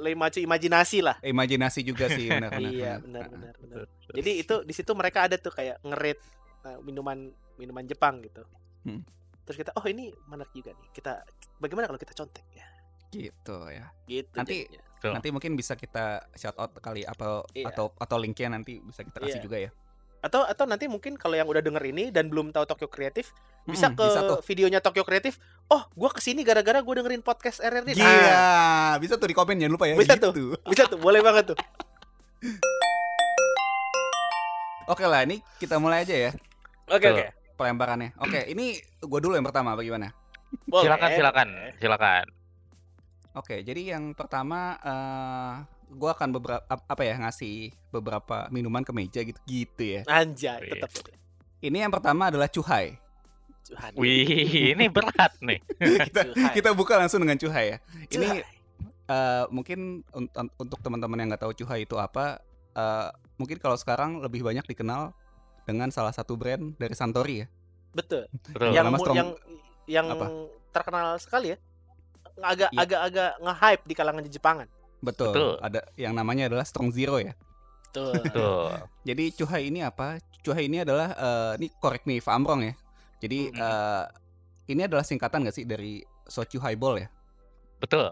[0.00, 1.16] lebih memacu imajinasi lah.
[1.20, 2.72] Imajinasi juga sih benar benar.
[2.72, 3.84] iya, benar benar benar.
[4.08, 6.18] Jadi itu di situ mereka ada tuh kayak ngerit
[6.64, 8.42] uh, minuman minuman Jepang gitu.
[8.82, 9.04] Hmm.
[9.44, 10.88] Terus kita oh ini menarik juga nih.
[10.90, 11.20] Kita
[11.58, 12.66] bagaimana kalau kita contek ya?
[13.08, 13.86] Gitu ya.
[14.08, 14.34] Gitu.
[14.34, 14.82] Nanti- jadinya.
[14.96, 15.12] Betul.
[15.12, 17.68] Nanti mungkin bisa kita shout out kali apa Iya.
[17.68, 19.44] atau atau linknya nanti bisa kita kasih Iya.
[19.44, 19.70] juga ya.
[20.16, 23.30] atau atau nanti mungkin kalau yang udah denger ini dan belum tahu Tokyo Kreatif
[23.62, 24.38] bisa Mm-mm, ke bisa tuh.
[24.42, 25.38] videonya Tokyo Kreatif.
[25.68, 27.94] Oh, gua ke sini gara-gara gua dengerin podcast RRD.
[27.94, 28.42] Nah, Iya,
[28.98, 29.94] bisa tuh di komen jangan lupa ya.
[29.94, 30.34] Bisa gitu.
[30.34, 30.58] tuh.
[30.66, 31.58] bisa tuh, boleh banget tuh.
[34.88, 36.30] Oke lah, ini kita mulai aja ya
[36.86, 37.24] Oke, oke.
[37.54, 38.14] pelemparannya.
[38.18, 40.10] Oke, ini gue dulu yang pertama, bagaimana?
[40.64, 40.86] Boleh.
[40.86, 42.24] silakan silakan silakan.
[43.36, 45.54] Oke, jadi yang pertama eh
[45.86, 50.00] gue akan beberapa apa ya ngasih beberapa minuman ke meja gitu gitu ya.
[50.08, 50.70] Anjay, Wih.
[50.72, 50.90] tetap.
[51.60, 52.96] Ini yang pertama adalah cuhai.
[53.66, 53.92] Tuhan.
[53.98, 55.58] Wih, ini berat nih.
[56.08, 56.52] kita Cuhai.
[56.54, 57.78] kita buka langsung dengan cuhai ya.
[58.08, 58.40] Ini Cuhai.
[59.10, 62.40] eh, mungkin un- un- untuk teman-teman yang nggak tahu cuhai itu apa,
[62.72, 65.10] eh, mungkin kalau sekarang lebih banyak dikenal
[65.66, 67.46] dengan salah satu brand dari Santori ya.
[67.96, 68.28] betul.
[68.52, 68.76] Betul.
[68.76, 69.30] yang yang
[69.88, 70.26] yang apa?
[70.70, 71.58] terkenal sekali ya.
[72.38, 72.78] Agak Iya.
[72.82, 74.68] agak agak nge-hype di kalangan Jepangan.
[75.00, 75.32] Betul.
[75.32, 75.50] Betul.
[75.60, 77.32] Ada yang namanya adalah Strong Zero ya.
[77.90, 78.12] Tuh.
[78.24, 78.72] Betul.
[79.04, 80.20] Jadi cuhai ini apa?
[80.40, 82.74] Cuhai ini adalah eh, ini correct me if I'm wrong ya.
[83.18, 83.56] Jadi Mhm.
[83.56, 84.04] eh,
[84.68, 87.08] ini adalah singkatan gak sih dari soju highball ya?
[87.78, 88.10] Betul.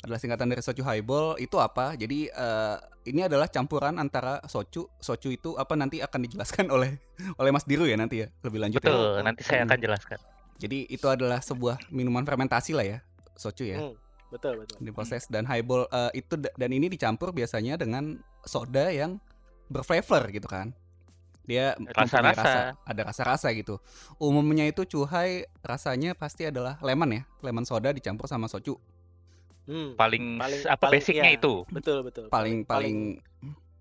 [0.00, 1.96] Adalah singkatan dari soju highball itu apa?
[1.96, 4.88] Jadi eh, ini adalah campuran antara soju.
[4.98, 6.96] Soju itu apa nanti akan dijelaskan oleh
[7.36, 8.88] oleh Mas Diru ya nanti ya lebih lanjut ya.
[8.88, 9.08] Betul.
[9.20, 10.18] Nanti saya akan jelaskan.
[10.54, 12.98] Jadi itu adalah sebuah minuman fermentasi lah ya,
[13.34, 13.78] soju ya.
[13.78, 13.94] Hmm,
[14.28, 14.76] betul, betul.
[14.80, 19.18] diproses dan highball eh, itu da- dan ini dicampur biasanya dengan soda yang
[19.66, 20.74] berflavor gitu kan
[21.42, 22.72] dia Rasa-rasa.
[22.78, 23.76] ada rasa-rasa gitu
[24.16, 28.76] umumnya itu cuhai rasanya pasti adalah lemon ya lemon soda dicampur sama soju
[29.64, 31.36] Hmm, Paling, Paling- apa paling- basicnya iya.
[31.36, 31.64] itu.
[31.66, 32.28] betul, betul.
[32.28, 33.16] paling paling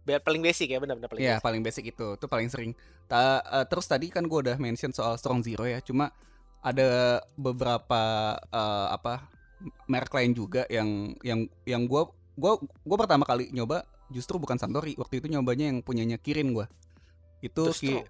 [0.01, 1.43] biar paling basic ya benar-benar paling ya basic.
[1.43, 2.71] paling basic itu itu paling sering
[3.05, 6.07] Ta- eh, terus tadi kan gue udah mention soal strong zero ya cuma
[6.59, 8.03] ada beberapa
[8.45, 9.27] eh, apa
[9.87, 12.01] merek lain juga yang yang yang gue
[12.35, 16.65] gua gua pertama kali nyoba justru bukan Santori waktu itu nyobanya yang punyanya Kirin gue
[17.41, 18.05] itu The ki Strong.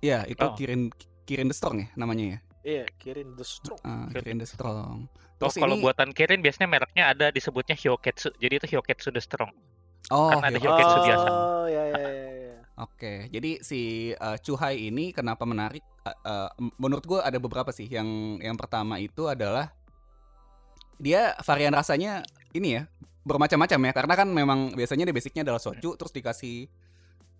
[0.00, 0.54] ya itu Oh.
[0.54, 0.90] Kirin
[1.24, 3.80] Kirin the Strong ya namanya ya Iya, kirim the strong.
[3.80, 4.36] Ah, Kirin.
[4.36, 5.08] Kirin the Strong
[5.40, 8.36] Oh, terus kalau ini buatan Kirin biasanya mereknya ada disebutnya Hyoketsu.
[8.36, 9.48] Jadi itu Hyoketsu the Strong.
[10.12, 10.60] oh kan ada.
[10.60, 11.28] Hyoketsu biasa.
[11.32, 12.56] Oh, ya ya ya ya.
[12.76, 15.80] Oke, jadi si uh, Chuhai ini kenapa menarik?
[16.04, 17.88] Uh, uh, menurut gue ada beberapa sih.
[17.88, 19.72] Yang yang pertama itu adalah
[21.00, 22.20] dia varian rasanya
[22.52, 22.82] ini ya
[23.24, 23.92] bermacam-macam ya.
[23.96, 26.68] Karena kan memang biasanya di basicnya adalah soju, terus dikasih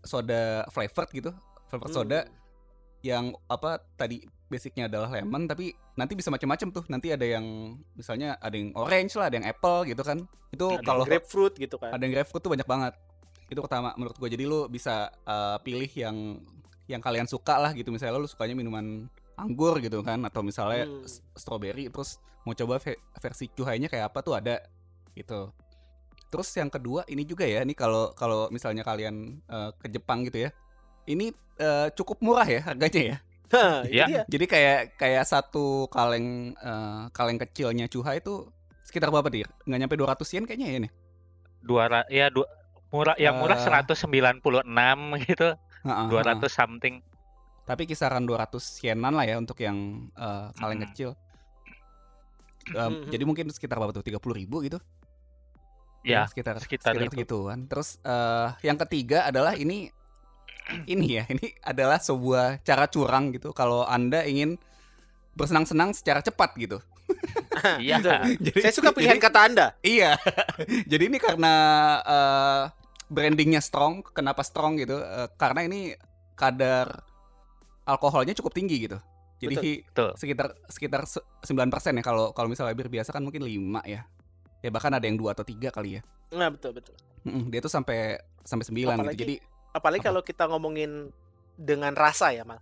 [0.00, 1.30] soda flavored gitu,
[1.68, 2.32] flavored soda Hmm.
[3.00, 6.84] yang apa tadi basicnya adalah lemon, tapi nanti bisa macam-macam tuh.
[6.88, 10.24] Nanti ada yang misalnya ada yang orange lah, ada yang apple gitu kan.
[10.50, 11.94] Itu Ada kalau grapefruit gitu kan.
[11.94, 12.94] ada yang grapefruit tuh banyak banget
[13.50, 16.38] itu pertama menurut gue jadi lu bisa uh, pilih yang
[16.86, 21.04] yang kalian suka lah gitu misalnya lu sukanya minuman anggur gitu kan atau misalnya Hmm.
[21.32, 24.60] strawberry terus mau coba ve- versi cuhainya kayak apa tuh ada
[25.12, 25.52] gitu
[26.28, 30.46] terus yang kedua ini juga ya ini kalau kalau misalnya kalian uh, ke Jepang gitu
[30.46, 30.50] ya
[31.04, 33.18] ini uh, cukup murah ya harganya ya
[33.50, 34.22] Hah, Iya.
[34.30, 38.46] jadi kayak kayak satu kaleng uh, kaleng kecilnya cuhai itu
[38.86, 40.92] sekitar berapa dir nggak nyampe 200 yen kayaknya ya nih
[41.60, 42.46] Dua ya dua
[42.88, 43.66] murah yang murah Eh.
[43.66, 44.64] 196
[45.28, 45.48] gitu,
[45.84, 46.48] Heeh, 200 heeh.
[46.48, 46.94] something.
[47.70, 48.50] Tapi kisaran 200
[48.82, 49.78] yenan lah ya untuk yang
[50.12, 50.86] eh, kaleng Mm.
[50.90, 51.10] kecil.
[52.70, 54.78] Um, jadi mungkin sekitar berapa tuh 30 ribu gitu
[56.00, 57.12] Ya, sekitar sekitar sekitar itu.
[57.14, 59.88] segituan terus eh, yang ketiga adalah ini
[60.86, 64.60] ini ya ini adalah sebuah cara curang gitu kalau anda ingin
[65.32, 66.78] bersenang-senang secara cepat gitu
[67.80, 67.98] Iya.
[68.46, 69.66] Jadi Saya suka pilihan jadi- kata Anda.
[69.80, 70.14] iya
[70.90, 71.52] jadi ini karena
[72.02, 72.62] eh,
[73.08, 75.96] brandingnya strong kenapa strong gitu Eh, karena ini
[76.32, 77.02] kadar
[77.84, 78.98] alkoholnya cukup tinggi gitu
[79.38, 80.10] jadi Betul.
[80.14, 83.52] sekitar sekitar se- 9% ya kalau kalau misalnya bir biasa kan mungkin 5
[83.84, 84.04] ya
[84.60, 86.94] ya bahkan ada yang dua atau tiga kali ya Nah, betul betul.
[87.22, 89.34] Mm-mm, dia tuh sampai sampai 9 Apalagi- gitu jadi
[89.70, 90.08] Apalagi Apa?
[90.08, 91.10] kalau kita ngomongin
[91.54, 92.58] dengan rasa ya, Mal.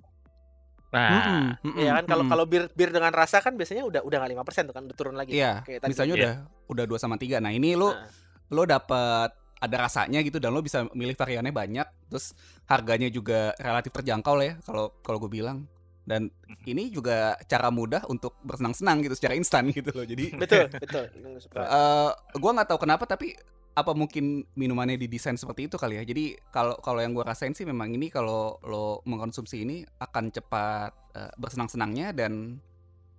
[0.89, 2.33] Nah, Mm-mm, mm-mm, Iya kan kalau mm-mm.
[2.33, 4.93] kalau bir bir dengan rasa kan biasanya udah udah nggak lima persen tuh kan udah
[4.93, 5.33] turun lagi.
[5.33, 5.91] Iya, Kayak tadi.
[5.93, 6.21] misalnya Iya.
[6.21, 6.35] udah
[6.67, 7.37] udah 2 sama 3.
[7.39, 8.09] Nah, ini lo Nah,
[8.51, 12.35] lo dapat ada rasanya gitu dan lo bisa milih variannya banyak, terus
[12.67, 15.67] harganya juga relatif terjangkau lah ya kalau kalau gue bilang.
[16.09, 16.33] Dan
[16.65, 20.09] ini juga cara mudah untuk bersenang-senang gitu secara instan gitu loh.
[20.09, 21.05] Jadi betul betul.
[21.37, 21.61] Suka.
[21.77, 23.37] eh gua nggak tahu kenapa tapi
[23.77, 26.09] apa mungkin minumannya didesain seperti itu kali ya.
[26.09, 30.97] Jadi kalau kalau yang gua rasain sih memang ini kalau lo mengkonsumsi ini akan cepat
[31.13, 32.57] eh, bersenang-senangnya dan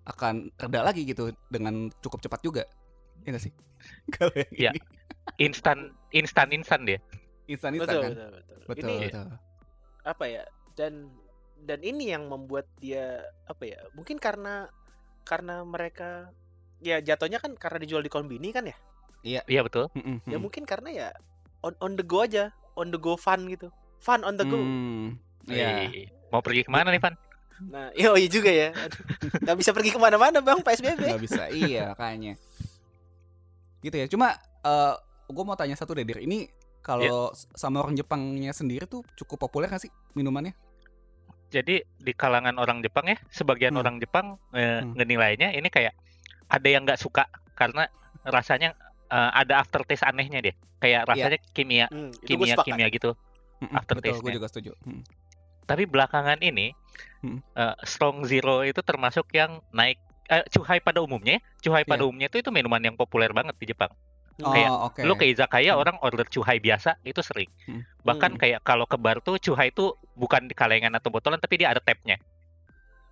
[0.09, 2.63] akan reda lagi gitu dengan cukup cepat juga.
[3.21, 3.53] Ya nggak sih?
[4.17, 4.71] kalau yang Iya.
[4.73, 4.81] ini
[5.37, 6.99] instan instan instan dia.
[7.45, 8.11] instan-instan betul, kan.
[8.13, 9.27] betul betul Betul, Ini betul.
[10.05, 10.43] apa ya?
[10.73, 10.93] Dan
[11.59, 13.79] dan ini yang membuat dia apa ya?
[13.91, 14.69] Mungkin karena
[15.25, 16.29] karena mereka
[16.79, 18.77] ya jatuhnya kan karena dijual di kombini kan ya.
[19.19, 19.89] Iya betul.
[19.91, 21.07] Mm-mm, Ya mungkin karena ya
[21.59, 23.73] on on the go aja, on the go fun gitu.
[23.97, 24.55] Fun on the go.
[24.55, 25.89] Hmm, Iya.
[26.29, 27.17] Mau pergi ke mana nih, Van?
[27.65, 28.69] Nah, iya, oh iya juga ya.
[29.41, 31.01] Nggak bisa pergi ke mana-mana bang PSBB.
[31.01, 32.37] nggak bisa iya kayaknya
[33.79, 34.95] gitu ya cuma eh
[35.29, 36.49] gue mau tanya satu deh Dir ini
[36.81, 40.55] kalau sama orang Jepangnya sendiri tuh cukup populer gak sih minumannya
[41.49, 43.81] Jadi di kalangan orang Jepang ya, sebagian Hmm.
[43.81, 44.93] orang Jepang eh, Hmm.
[44.93, 45.97] ngenilainya ini kayak
[46.45, 47.89] ada yang nggak suka karena
[48.21, 48.77] rasanya
[49.09, 50.53] eh, ada aftertaste anehnya dia.
[50.77, 53.17] Kayak rasanya kimia Hmm, kimia kimia gitu.
[53.59, 54.13] Mm-mm, Aftertaste-nya.
[54.13, 55.01] betul gue juga setuju Hmm.
[55.65, 56.69] Tapi belakangan ini
[57.25, 57.41] Hmm.
[57.57, 59.97] eh, Strong Zero itu termasuk yang naik
[60.29, 61.37] eh, cuhai pada umumnya.
[61.37, 61.41] ya.
[61.65, 62.13] Cuhai pada Iya.
[62.13, 63.89] umumnya itu itu minuman yang populer banget di Jepang.
[64.41, 65.81] Oh Kayak oke Lu ke izakaya Hmm.
[65.81, 67.49] orang order cuhai biasa itu sering.
[67.65, 67.83] Hmm.
[68.03, 68.41] Bahkan Hmm.
[68.41, 71.81] kayak kalau ke bar tuh cuhai itu bukan di kalengan atau botolan tapi dia ada
[71.83, 72.15] tabnya.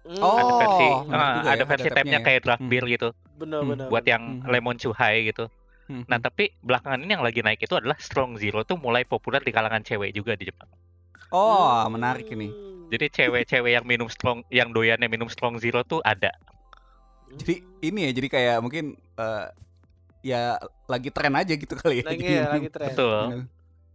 [0.08, 2.26] Hmm, Oh, ada versi ah, juga ada ya, versi ada tabnya tabnya ya.
[2.26, 2.72] kayak draft Hmm.
[2.72, 3.10] beer gitu.
[3.38, 3.88] bener Hmm, bener.
[3.88, 4.14] buat bener.
[4.16, 4.48] yang Mhm.
[4.48, 5.46] lemon cuhai gitu.
[5.88, 6.26] Hmm, Nah, hmm.
[6.26, 9.84] tapi belakangan ini yang lagi naik itu adalah Strong Zero tuh mulai populer di kalangan
[9.84, 10.68] cewek juga di Jepang.
[11.28, 11.92] oh Hmm.
[11.92, 12.48] menarik ini
[12.88, 16.32] Jadi cewek-cewek yang minum strong yang doyannya minum Strong Zero tuh ada.
[17.36, 19.46] jadi ini ya jadi kayak mungkin eh,
[20.28, 22.90] ya lagi tren aja gitu kali ya lagi ya minum- lagi tren.
[22.92, 23.22] Betul.
[23.24, 23.46] minum.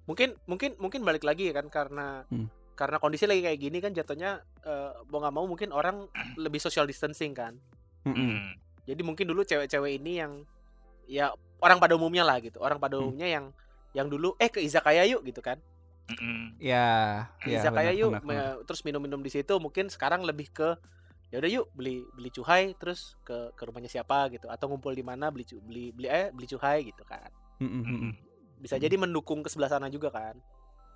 [0.02, 2.48] Mungkin mungkin mungkin balik lagi ya kan karena Hmm.
[2.72, 4.30] karena kondisi lagi kayak gini kan jatuhnya
[4.62, 7.60] eh, mau nggak mau mungkin orang lebih social distancing kan.
[8.02, 8.16] Mm-mm.
[8.16, 8.48] Hmm.
[8.82, 10.32] Jadi mungkin dulu cewek-cewek ini yang
[11.04, 12.58] ya orang pada umumnya lah gitu.
[12.58, 13.06] Orang pada Hmm.
[13.06, 13.44] umumnya yang
[13.92, 15.60] yang dulu eh ke izakaya yuk gitu kan.
[16.02, 16.58] Mm-mm.
[16.58, 18.52] ya Ke ya izakaya benar, yuk benar, benar.
[18.66, 20.74] terus minum-minum di situ mungkin sekarang lebih ke
[21.32, 25.00] ya udah yuk beli beli cuhai terus ke ke rumahnya siapa gitu atau ngumpul di
[25.00, 27.32] mana beli beli beli eh beli cuhai gitu kan.
[27.58, 28.12] Mm-mm.
[28.60, 30.36] Bisa jadi mendukung ke sebelah sana juga kan.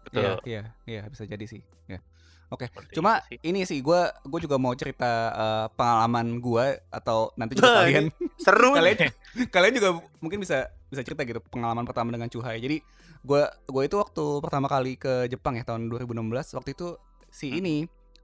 [0.05, 0.23] Betul.
[0.23, 1.65] Iya, iya, iya bisa jadi sih.
[1.89, 1.99] Ya.
[2.47, 3.43] Oke, Seperti cuma sih.
[3.43, 8.07] ini sih gue gue juga mau cerita eh, pengalaman gue atau nanti juga kalian
[8.45, 8.71] Seru.
[8.71, 9.11] kalian
[9.51, 9.89] kalian juga
[10.21, 12.63] mungkin bisa bisa cerita gitu pengalaman pertama dengan Cuhai.
[12.63, 12.79] Jadi
[13.19, 16.13] gue gue itu waktu pertama kali ke Jepang ya tahun 2016
[16.55, 16.95] waktu itu
[17.27, 17.59] si Hmm.
[17.59, 17.77] ini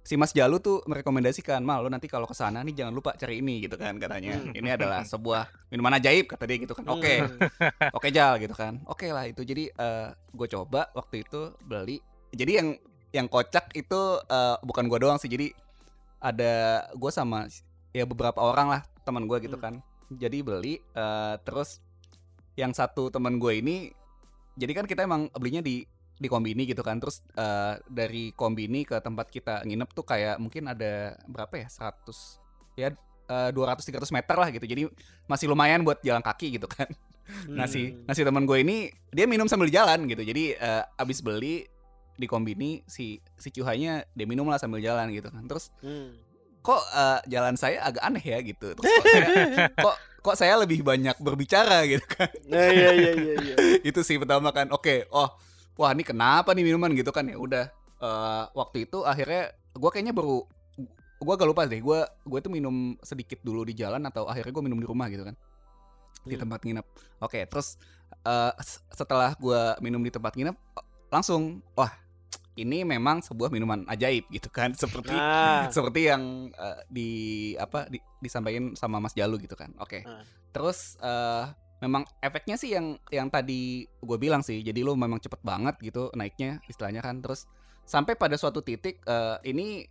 [0.03, 3.39] si Mas Jalu tuh merekomendasikan mal lo nanti kalau ke sana nih jangan lupa cari
[3.39, 4.35] ini gitu kan katanya.
[4.37, 4.51] Hmm.
[4.51, 6.85] Ini adalah sebuah minuman ajaib kata dia gitu kan.
[6.87, 7.39] Oke, Hmm.
[7.95, 9.71] oke Jal gitu kan oke lah itu jadi
[10.29, 12.69] gue coba waktu itu beli jadi yang
[13.13, 15.55] yang kocak itu eh, bukan gue doang sih jadi
[16.19, 16.53] ada
[16.91, 17.47] gue sama
[17.91, 19.63] ya beberapa orang lah teman gue gitu Hmm.
[19.63, 19.75] kan
[20.11, 21.79] jadi beli eh, terus
[22.55, 23.77] yang satu teman gue ini
[24.55, 25.85] jadi kan kita emang belinya di
[26.23, 30.71] di kombini gitu kan terus eh, dari kombini ke tempat kita nginep tuh kayak mungkin
[30.71, 32.89] ada berapa ya 100 ya
[33.27, 34.87] eh, 200 300 meter lah gitu jadi
[35.27, 36.87] masih lumayan buat jalan kaki gitu kan
[37.49, 38.03] Nah Hmm.
[38.05, 40.27] nah si teman gue ini dia minum sambil jalan gitu.
[40.27, 41.63] Jadi eh, abis beli
[42.19, 45.47] di kombini si si cuhainya dia minum lah sambil jalan gitu kan.
[45.47, 46.19] Terus Hmm.
[46.61, 48.75] kok eh, jalan saya agak aneh ya gitu.
[48.75, 49.27] Terus kok, saya,
[49.87, 52.31] kok kok saya lebih banyak berbicara gitu kan.
[52.51, 53.55] Nah, iya iya iya iya.
[53.89, 54.69] itu sih pertama kan.
[54.75, 55.31] Oke, oh
[55.75, 57.65] wah ini kenapa nih minuman gitu kan ya udah
[57.99, 60.45] eh, waktu itu akhirnya gue kayaknya baru
[61.19, 64.65] gue agak lupa deh gue gue tuh minum sedikit dulu di jalan atau akhirnya gue
[64.65, 65.37] minum di rumah gitu kan
[66.23, 66.43] di Hmm.
[66.47, 66.87] tempat nginep
[67.19, 67.79] oke terus
[68.23, 70.55] eh, s- setelah gue minum di tempat nginep
[71.09, 71.91] langsung wah
[72.53, 77.11] ini memang sebuah minuman ajaib gitu kan seperti Nah, seperti yang eh, di
[77.57, 79.73] apa di, disampaikan sama Mas Jalu gitu kan.
[79.79, 80.05] Oke.
[80.05, 80.21] Ah.
[80.53, 81.45] Terus eh,
[81.83, 84.63] memang efeknya sih yang yang tadi gue bilang sih.
[84.63, 87.19] Jadi lu memang cepet banget gitu naiknya istilahnya kan.
[87.19, 87.51] Terus
[87.83, 89.83] sampai pada suatu titik eh, ini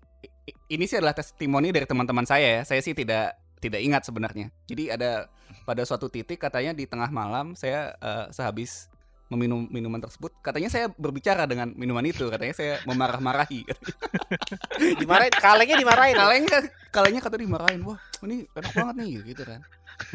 [0.71, 2.61] ini sih adalah testimoni dari teman-teman saya ya.
[2.63, 4.47] Saya sih tidak tidak ingat sebenarnya.
[4.71, 5.27] Jadi ada
[5.67, 8.87] pada suatu titik katanya di tengah malam saya eh, sehabis
[9.31, 13.63] meminum minuman tersebut katanya saya berbicara dengan minuman itu katanya saya memarah-marahi
[14.99, 16.15] dimarahin, kalengnya dimarahin.
[16.19, 16.57] kalengnya
[16.91, 17.95] kalengnya kata dimarahin wah
[18.27, 19.63] ini enak banget nih gitu kan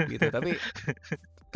[0.05, 0.61] gitu tapi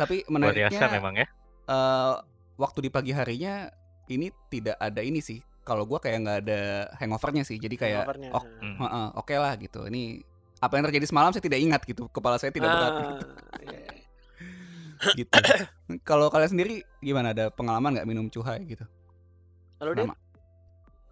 [0.01, 1.27] tapi Luar menariknya biasa memang ya.
[1.67, 2.13] eh,
[2.57, 3.69] waktu di pagi harinya
[4.07, 5.37] ini tidak ada ini sih.
[5.61, 6.61] Kalau gua kayak nggak ada
[6.97, 7.55] hangovernya sih.
[7.55, 8.75] Jadi kayak oh Hmm.
[8.81, 9.85] heeh, oke lah gitu.
[9.85, 10.19] Ini
[10.57, 12.09] apa yang terjadi semalam saya tidak ingat gitu.
[12.09, 13.01] Kepala saya tidak berat Ah,
[13.61, 13.81] iya.
[15.19, 15.37] gitu.
[16.01, 17.31] Kalau kalian sendiri gimana?
[17.31, 18.85] Ada pengalaman nggak minum cuhai gitu?
[19.77, 20.15] Kalau dia Nama.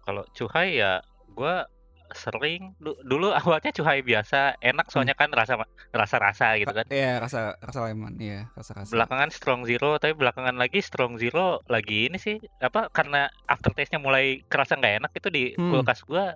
[0.00, 0.98] Kalau cuhai ya
[1.30, 1.66] gua
[2.12, 6.86] sering du- dulu awalnya cuhai biasa enak soalnya kan rasa rasa rasa gitu kan.
[6.86, 11.62] Iya rasa rasa lemon iya rasa rasa Belakangan strong zero tapi belakangan lagi strong zero
[11.66, 15.70] lagi ini sih apa karena aftertaste-nya mulai kerasa nggak enak itu di Hmm.
[15.72, 16.34] kulkas gua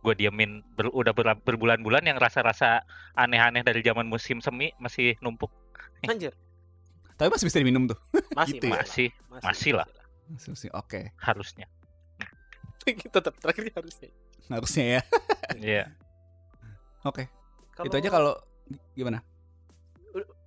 [0.00, 2.82] gua diemin ber- udah ber- berbulan-bulan yang rasa-rasa
[3.14, 5.50] aneh-aneh dari zaman musim semi masih numpuk
[6.10, 6.34] anjir.
[7.14, 7.98] tapi masih bisa diminum tuh
[8.34, 8.74] Masih, Gitu ya?
[8.76, 9.86] masih masih lah.
[10.26, 11.66] Masih- masih- oke harusnya.
[13.14, 14.10] Tetap terakhir harusnya.
[14.52, 15.02] Harusnya ya
[15.58, 15.84] Iya.
[17.08, 17.24] oke
[17.82, 18.36] itu aja kalau
[18.92, 19.24] gimana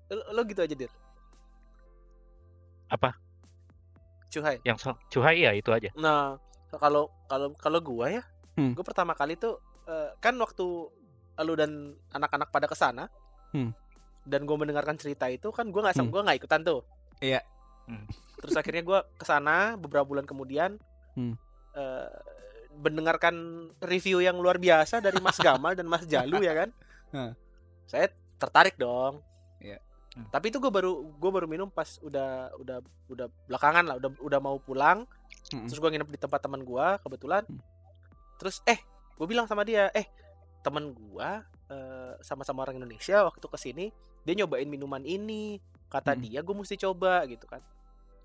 [0.06, 0.91] lo, lo gitu aja dir.
[2.86, 3.18] Apa?
[4.30, 4.62] Cuhai.
[4.62, 5.89] Yang so cuhai ya itu aja.
[5.98, 6.38] Nah,
[6.70, 8.78] kalau kalau kalau gua ya, Hmm.
[8.78, 10.65] gua pertama kali tuh eh, kan waktu
[11.36, 11.72] lu dan
[12.10, 13.10] anak-anak pada ke sana,
[13.50, 13.74] Hmm.
[14.24, 16.13] dan gua mendengarkan cerita itu kan gua nggak Hmm.
[16.13, 16.86] gua nggak ikutan tuh.
[17.18, 17.41] Iya.
[17.89, 18.06] Hmm.
[18.41, 20.78] Terus akhirnya gua ke sana beberapa bulan kemudian,
[21.18, 21.34] Hmm.
[21.74, 22.10] eh,
[22.78, 23.36] mendengarkan
[23.80, 26.70] review yang luar biasa dari Mas Gamal dan Mas Jalu ya kan.
[27.86, 29.22] Saya tertarik dong.
[29.60, 29.80] Iya.
[30.16, 30.28] Hmm.
[30.32, 32.78] Tapi itu gue baru gue baru minum pas udah udah
[33.12, 35.04] udah belakangan lah udah udah mau pulang
[35.52, 35.68] Mm-mm.
[35.68, 37.60] terus gue nginep di tempat teman gua kebetulan Hmm.
[38.40, 38.80] terus eh
[39.14, 40.08] gue bilang sama dia eh
[40.64, 43.86] teman gua eh, sama-sama orang Indonesia waktu ke sini
[44.24, 46.24] dia nyobain minuman ini kata Hmm.
[46.24, 47.60] dia gue mesti coba gitu kan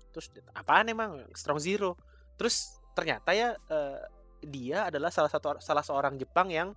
[0.09, 1.99] terus apaan emang strong zero
[2.39, 3.99] terus ternyata ya eh,
[4.43, 6.73] dia adalah salah satu salah seorang Jepang yang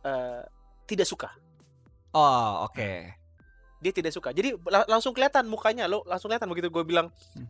[0.00, 0.42] eh,
[0.84, 1.32] tidak suka
[2.10, 2.90] oh oke
[3.78, 7.48] dia tidak suka jadi la- langsung kelihatan mukanya lo langsung kelihatan begitu gue bilang Hmm.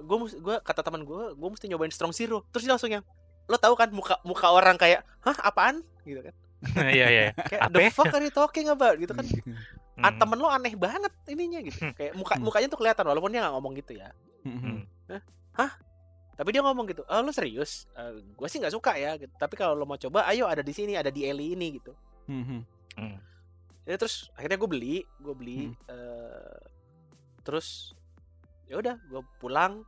[0.00, 3.04] gue gue kata teman gue gue mesti nyobain strong zero terus dia langsung yang
[3.44, 6.34] lo tahu kan muka muka orang kayak hah apaan gitu kan
[6.88, 7.24] Iya iya.
[7.50, 7.90] kayak the ya?
[7.90, 9.28] fuck are you talking about gitu kan
[9.98, 10.16] ah, Hmm.
[10.16, 12.42] temen lo aneh banget ininya gitu kayak muka Hmm.
[12.42, 14.08] mukanya tuh kelihatan walaupun dia nggak ngomong gitu ya
[14.40, 14.88] Mm-mm.
[16.40, 17.84] Tapi dia ngomong gitu oh lo serius
[18.32, 19.28] gue sih nggak suka ya gitu.
[19.36, 21.92] tapi kalau lo mau coba ayo ada di sini ada di Eli ini gitu
[22.24, 22.60] Mhm.
[23.82, 25.76] ya terus akhirnya gue beli gue beli Hmm.
[25.86, 26.58] eh,
[27.40, 27.92] terus
[28.64, 29.84] ya udah gue pulang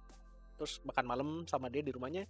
[0.55, 2.29] terus makan malam sama dia di rumahnya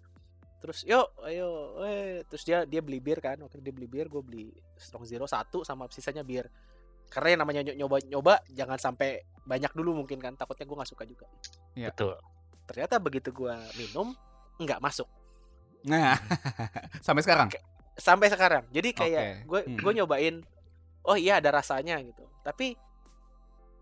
[0.58, 1.48] terus yuk ayo
[1.82, 5.26] eh terus dia dia beli bir kan waktu dia beli bir gue beli strong zero
[5.26, 6.46] satu sama sisanya bir
[7.08, 10.88] karena yang namanya ny- nyoba nyoba jangan sampai banyak dulu mungkin kan takutnya gue nggak
[10.88, 11.26] suka juga
[11.74, 12.14] Betul.
[12.64, 14.12] Ternyata begitu gue minum
[14.56, 15.08] nggak masuk.
[15.82, 16.16] Nah
[17.06, 17.48] sampai sekarang?
[17.92, 18.64] Sampai sekarang.
[18.70, 19.78] Jadi kayak gue Hmm.
[19.78, 20.40] gue nyobain
[21.02, 22.22] oh iya ada rasanya gitu.
[22.40, 22.74] Tapi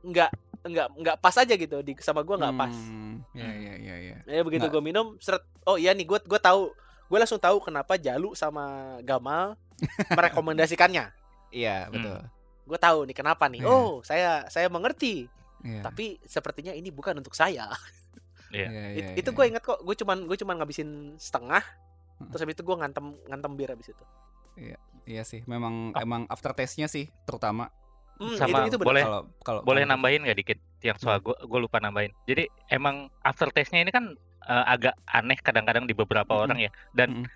[0.01, 2.73] nggak nggak nggak pas aja gitu di sama gue nggak pas.
[2.73, 4.75] Hmm, ya ya ya ya ya begitu Nggak.
[4.75, 6.73] gue minum seret oh iya nih gue gue tahu.
[7.11, 8.65] Gue langsung tahu kenapa Jalu sama
[9.03, 9.59] Gamal
[10.17, 11.11] merekomendasikannya.
[11.51, 12.23] Iya betul.
[12.65, 13.61] Gue tahu nih kenapa nih.
[13.61, 13.69] Iya.
[13.69, 15.27] oh saya saya mengerti.
[15.61, 15.85] Iya.
[15.85, 17.69] tapi sepertinya ini bukan untuk saya
[18.51, 18.67] Iya.
[18.67, 19.37] Iya, It- iya, itu iya.
[19.37, 21.63] gue ingat kok gue cuman gue cuman ngabisin setengah
[22.19, 22.29] Hmm.
[22.29, 24.05] terus habis itu gue ngantem ngantem bir habis itu
[25.07, 26.05] Iya sih, memang Ah.
[26.05, 27.73] emang aftertaste-nya sih terutama
[28.17, 31.33] Hmm, Sama itu itu boleh kalau kalau Boleh kalau- nambahin nggak dikit yang soal gue
[31.33, 32.13] gue lupa nambahin.
[32.27, 36.45] Jadi emang aftertaste-nya ini kan eh, agak aneh kadang-kadang di beberapa Mm-mm.
[36.45, 36.71] orang ya.
[36.93, 37.33] Dan Mm-mm.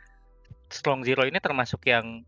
[0.68, 2.20] strong zero ini termasuk yang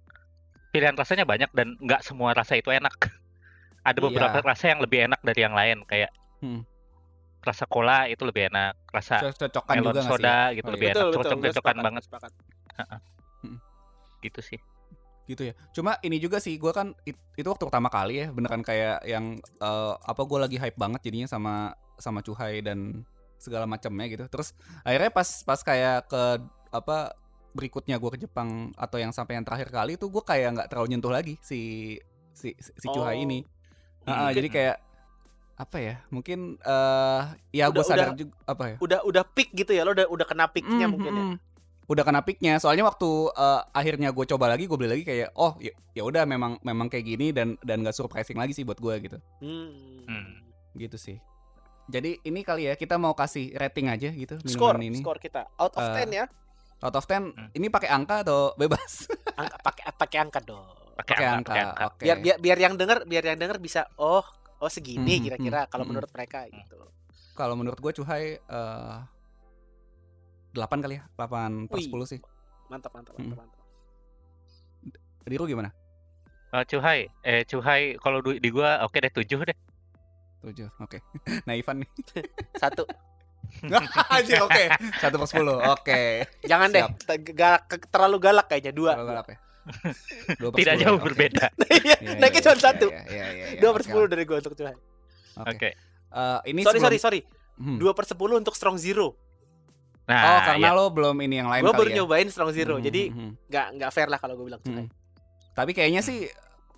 [0.70, 2.96] pilihan rasanya banyak dan nggak semua rasa itu enak.
[3.84, 4.04] Ada Iya.
[4.08, 6.08] beberapa rasa yang lebih enak dari yang lain kayak
[6.40, 6.64] Hmm.
[7.46, 10.10] Rasa cola itu lebih enak, rasa cocokan melon juga nggak sih?
[10.18, 10.92] soda gitu Oh, lebih iya.
[10.92, 12.32] enak, betul gue cocok-cocokan sepakat, banget gue sepakat.
[14.20, 14.60] gitu sih.
[15.26, 15.54] gitu ya.
[15.72, 19.24] Cuma ini juga sih, gua kan it- itu waktu pertama kali ya, beneran kayak yang
[19.58, 21.54] eh, apa gue lagi hype banget jadinya sama
[21.96, 23.02] sama cuhai dan
[23.36, 24.22] segala macamnya gitu.
[24.26, 26.22] Terus akhirnya pas pas kayak ke
[26.70, 27.10] apa
[27.52, 30.94] berikutnya gue ke Jepang atau yang sampai yang terakhir kali itu gue kayak nggak terlalu
[30.94, 31.94] nyentuh lagi si
[32.30, 33.24] si si, si cuhai Oh.
[33.26, 33.42] ini.
[33.42, 33.50] Hmm,
[34.06, 34.76] Ah, mungkin- jadi kayak
[35.56, 35.94] apa ya?
[36.08, 38.76] Mungkin eh ya gue sadar udah- juga apa ya?
[38.78, 41.36] udah udah peak gitu ya lo udah udah kena peaknya Mm, mungkin mm, ya mm.
[41.86, 42.54] udah kena peaknya.
[42.56, 46.22] Soalnya waktu eh, akhirnya gue coba lagi, gue beli lagi kayak oh ya ya udah
[46.24, 49.16] memang memang kayak gini dan dan gak surprising lagi sih buat gue gitu.
[49.40, 50.04] Hmm.
[50.04, 50.44] Hmm.
[50.72, 51.16] Gitu sih.
[51.86, 54.98] Jadi ini kali ya kita mau kasih rating aja gitu Skor, ini.
[54.98, 56.26] skor kita out of 10 ya.
[56.78, 57.48] Out of 10 Hmm.
[57.54, 59.06] ini pakai angka atau bebas?
[59.32, 60.66] Angka pakai pakai angka dong.
[60.98, 61.52] Pakai angka, angka.
[61.54, 61.84] angka.
[61.88, 62.02] Oke.
[62.02, 64.26] Biar biar biar yang denger biar yang denger bisa oh
[64.58, 65.90] oh segini Hmm, kira-kira hmm, kalau hmm.
[65.92, 66.78] menurut mereka gitu.
[67.32, 68.96] Kalau menurut gue Cuhai eh
[70.52, 71.88] 8 kali ya, 8 per Wih.
[71.92, 72.20] 10 sih.
[72.66, 73.28] Mantap mantap Hmm.
[73.30, 73.44] mantap.
[73.44, 73.60] mantap.
[75.26, 75.68] Diru gimana?
[76.54, 79.56] Eh, Cuhai, eh Cuhai kalau di gua oke deh 7 deh.
[80.40, 80.70] 7.
[80.78, 81.02] Oke.
[81.46, 81.90] Nah, Ivan nih.
[82.62, 82.86] Satu.
[84.14, 84.64] Anjir, oke.
[85.02, 85.74] 1 per 10.
[85.74, 86.00] Oke.
[86.42, 86.92] Jangan deh Siap.
[87.04, 88.94] te- galak, terlalu galak kayaknya dua.
[88.94, 89.36] Kalau galak ya.
[90.40, 91.46] 2 per Tidak 10 jauh berbeda.
[91.66, 92.86] Iya, Iya, naiknya iya, cuma iya, satu.
[93.56, 94.76] Dua per sepuluh dari gua untuk Cuhai.
[95.44, 95.70] Oke.
[96.08, 97.20] Eh, ini Sorry sorry sorry.
[97.56, 97.76] Hmm.
[97.76, 99.16] Dua per sepuluh untuk Strong Zero.
[100.06, 100.76] Nah, Oh, karena ya.
[100.76, 101.96] lo belum ini yang lain Gua kali baru ya.
[101.98, 104.86] nyobain Strong Zero, Hmm, jadi hmm, hmm, nggak nggak fair lah kalau gue bilang Cuhai.
[104.86, 104.88] hmm.
[105.52, 106.30] Tapi kayaknya sih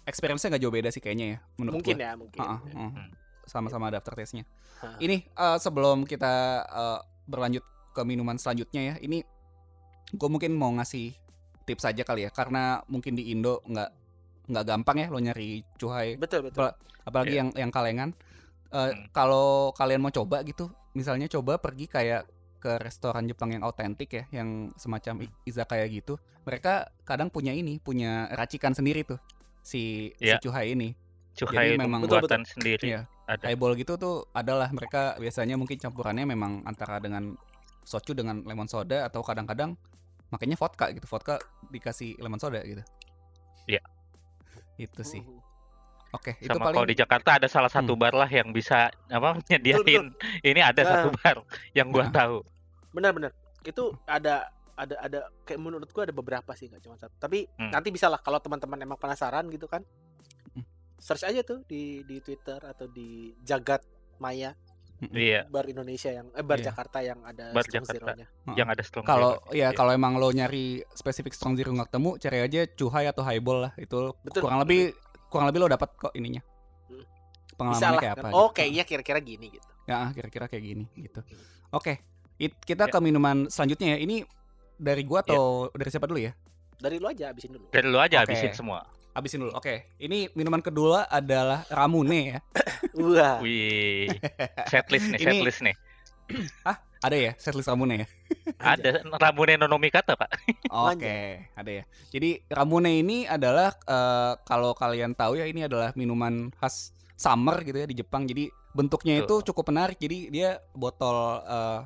[0.02, 2.04] experience-nya nggak jauh beda sih kayaknya ya menurut Mungkin gua.
[2.04, 2.40] ya mungkin.
[2.40, 2.90] Heeh, heeh.
[2.90, 3.08] Hmm.
[3.44, 4.48] Sama-sama ada aftertaste-nya.
[4.78, 4.96] Hah.
[4.96, 6.32] Ini eh, sebelum kita
[6.64, 9.20] eh, berlanjut ke minuman selanjutnya ya, ini
[10.08, 11.12] gue mungkin mau ngasih
[11.68, 13.90] tips aja kali ya, karena mungkin di Indo nggak
[14.48, 16.72] nggak gampang ya lo nyari cuhai, Betul betul.
[17.04, 17.40] apalagi Iya.
[17.44, 18.10] yang yang kalengan.
[18.68, 19.04] Eh, Hmm.
[19.10, 22.24] Kalau kalian mau coba gitu, misalnya coba pergi kayak
[22.58, 28.26] ke restoran Jepang yang autentik ya, yang semacam izakaya gitu, mereka kadang punya ini, punya
[28.30, 29.20] racikan sendiri tuh
[29.60, 30.40] si Iya.
[30.40, 30.96] si cuhai ini.
[31.32, 32.82] Cuhai Jadi memang- Betul, buatan sendiri.
[32.88, 33.02] Iya.
[33.28, 33.52] Ada.
[33.52, 37.36] highball gitu tuh adalah mereka biasanya mungkin campurannya memang antara dengan
[37.84, 39.76] soju dengan lemon soda atau kadang-kadang
[40.28, 42.82] makanya vodka gitu vodka dikasih lemon soda gitu
[43.64, 43.80] Iya.
[44.76, 45.40] itu sih Uh,
[46.14, 48.00] oke itu Sama paling kalau di Jakarta ada salah satu Hmm.
[48.00, 50.08] bar lah yang bisa apa nyediain.
[50.40, 50.88] Ini ada Nah.
[50.90, 51.36] satu bar
[51.72, 52.12] yang gua Nah.
[52.14, 52.36] tahu.
[52.90, 53.30] Benar benar.
[53.60, 57.12] Itu ada ada ada kayak menurut gua ada beberapa sih nggak cuma satu.
[57.18, 57.68] Tapi Hmm.
[57.70, 59.84] nanti bisa lah kalau teman-teman emang penasaran gitu kan.
[60.54, 60.64] Hmm.
[60.96, 63.84] Search aja tuh di di Twitter atau di Jagat
[64.16, 64.56] Maya
[65.00, 66.66] Iya, bar Indonesia yang eh bar Iya.
[66.68, 67.94] Jakarta yang ada Bar Strong Jakarta.
[68.18, 68.26] Zero-nya.
[68.52, 69.50] Yang ada strong kalau zero.
[69.52, 69.68] ya Iya.
[69.70, 73.72] kalau emang lo nyari spesifik strong zero nggak ketemu cari aja cuhai atau highball lah
[73.76, 74.42] itu Betul.
[74.42, 74.90] kurang lebih
[75.28, 76.42] kurang lebih lo dapat kok ininya
[76.88, 76.98] Hmm.
[76.98, 78.00] Bisa pengalamannya lah.
[78.00, 78.24] kayak kan.
[78.24, 78.56] apa Oh, gitu.
[78.56, 79.68] kayaknya kira-kira gini gitu.
[79.84, 81.20] Ya, kira-kira kayak gini gitu.
[81.70, 82.02] Oke,
[82.36, 82.90] it- kita Ya.
[82.90, 83.98] ke minuman selanjutnya ya.
[84.00, 84.16] Ini
[84.76, 86.34] dari gua atau dari siapa dulu ya?
[86.76, 87.66] Dari lu aja habisin dulu.
[87.68, 88.30] Dari lu aja Oke.
[88.30, 88.82] habisin semua.
[89.18, 89.52] Habisin dulu.
[89.58, 92.38] Oke, ini minuman kedua adalah ramune ya.
[93.02, 93.42] Wah.
[93.42, 94.06] Wih,
[94.70, 95.76] setlist nih, Ini- setlist nih.
[97.06, 98.06] Ada ya, setlist ramune ya.
[98.74, 100.30] Ada Ramune Nonomi kata pak.
[100.70, 101.84] Oke, ada ya.
[102.10, 107.78] Jadi ramune ini adalah eh, kalau kalian tahu ya ini adalah minuman khas summer gitu
[107.78, 108.26] ya di Jepang.
[108.26, 109.46] Jadi bentuknya itu Betul.
[109.46, 109.98] cukup menarik.
[110.02, 111.80] Jadi dia botol eh,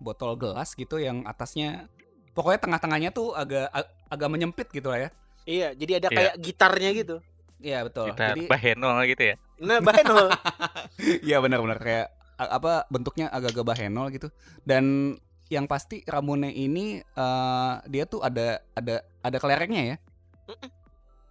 [0.00, 1.88] botol gelas gitu yang atasnya
[2.36, 5.10] pokoknya tengah-tengahnya tuh agak ag- agak menyempit gitu lah ya.
[5.46, 6.16] Iya, jadi ada Iya.
[6.18, 7.16] kayak gitarnya gitu.
[7.56, 8.12] Iya betul.
[8.12, 9.34] Kita Jadi bahenol gitu ya.
[9.62, 10.28] Nah, Baheno.
[11.26, 12.06] Iya benar-benar kayak
[12.36, 14.28] apa bentuknya agak-agak bahenol gitu.
[14.66, 15.16] Dan
[15.48, 19.96] yang pasti ramune ini eh, dia tuh ada ada ada kelerengnya ya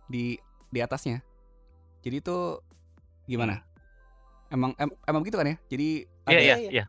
[0.07, 0.39] di
[0.71, 1.21] di atasnya.
[2.01, 2.37] Jadi itu
[3.25, 3.61] gimana?
[4.49, 5.57] Emang em- emang gitu kan ya?
[5.67, 5.89] Jadi
[6.25, 6.69] ada Iya, iya, iya.
[6.71, 6.85] iya.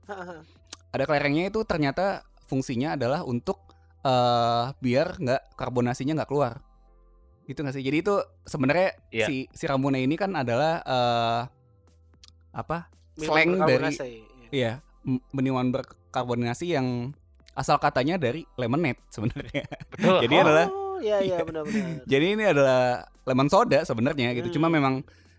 [0.92, 3.60] Ada kelerengnya itu ternyata fungsinya adalah untuk
[4.00, 6.62] eh biar nggak karbonasinya nggak keluar.
[7.46, 7.82] Itu nggak sih?
[7.82, 9.26] Jadi itu sebenarnya Iya.
[9.26, 11.40] si si ramune ini kan adalah eh
[12.52, 12.90] apa?
[13.16, 14.04] Slang dari iya.
[14.46, 17.10] Iya, m- minuman berkarbonasi yang
[17.56, 19.64] asal katanya dari lemonade sebenarnya.
[19.90, 20.18] Betul.
[20.26, 20.66] Jadi oh, adalah
[21.00, 22.04] iya iya benar-benar.
[22.12, 24.56] jadi ini adalah lemon soda sebenarnya gitu.
[24.56, 24.76] Cuma Hmm.
[24.76, 24.94] memang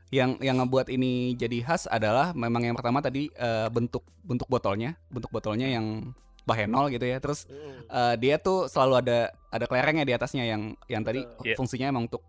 [0.08, 4.96] yang yang ngebuat ini jadi khas adalah memang yang pertama tadi eh, bentuk bentuk botolnya,
[5.10, 6.14] bentuk botolnya yang
[6.48, 7.20] bahenol gitu ya.
[7.20, 7.84] Terus Mm.
[7.86, 11.28] eh, dia tuh selalu ada ada kelerengnya di atasnya yang yang tadi.
[11.44, 11.54] Iya.
[11.54, 12.24] fungsinya emang untuk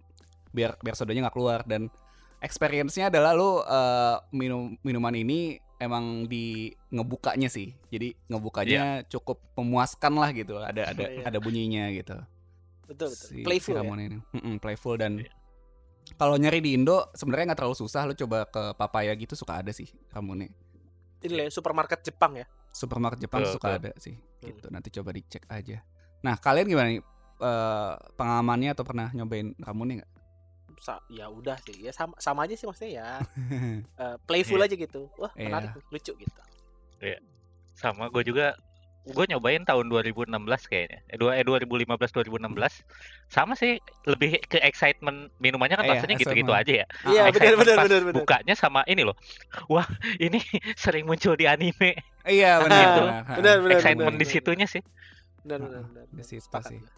[0.50, 1.86] biar biar sodanya nggak keluar dan
[2.38, 7.70] experience-nya adalah lu eh, minum minuman ini emang di ngebukanya sih.
[7.86, 10.58] Jadi ngebukanya cukup memuaskan lah gitu.
[10.58, 11.22] Ada ada Iya.
[11.24, 12.18] ada bunyinya gitu.
[12.84, 13.26] Betul betul.
[13.30, 13.94] Si- Playful si ya.
[13.94, 14.18] Ini.
[14.32, 15.30] Mm-mm, playful dan Iya.
[16.16, 18.02] kalau nyari di Indo sebenarnya nggak terlalu susah.
[18.04, 20.50] Lu coba ke Papaya gitu suka ada sih Ramune.
[21.18, 22.46] Ini ya, supermarket Jepang ya.
[22.78, 23.80] Supermarket Jepang Betul, suka betul.
[23.82, 24.14] ada sih.
[24.14, 24.46] Hmm.
[24.46, 24.66] Gitu.
[24.70, 25.82] Nanti coba dicek aja.
[26.22, 27.02] Nah kalian gimana nih?
[27.38, 30.10] Eh, pengalamannya atau pernah nyobain Ramune nggak?
[30.78, 31.74] Sa- ya udah sih.
[31.82, 33.08] Ya sama sama aja sih maksudnya ya.
[34.02, 34.70] eh, playful Iya.
[34.70, 35.10] aja gitu.
[35.18, 36.40] Wah, menarik nih, lucu gitu.
[37.74, 38.58] Sama gue juga
[39.08, 40.32] gue nyobain tahun 2016
[40.68, 41.00] kayaknya.
[41.08, 42.84] Eh, dua eh 2015 2016.
[43.30, 46.86] Sama sih lebih ke excitement minumannya kan rasanya gitu-gitu aja ya.
[47.08, 48.16] Iya, benar benar pas benar benar.
[48.20, 49.16] Bukanya sama ini loh.
[49.72, 49.88] Wah,
[50.20, 50.40] ini
[50.82, 51.96] sering muncul di anime.
[52.28, 52.78] Iya benar.
[52.84, 53.02] Gitu.
[53.04, 53.22] benar.
[53.38, 53.76] Benar benar.
[53.80, 54.82] excitement benar, di situnya sih.
[55.46, 56.06] benar benar Heeh, benar.
[56.12, 56.78] di situ Sepakat sih.
[56.82, 56.90] gua.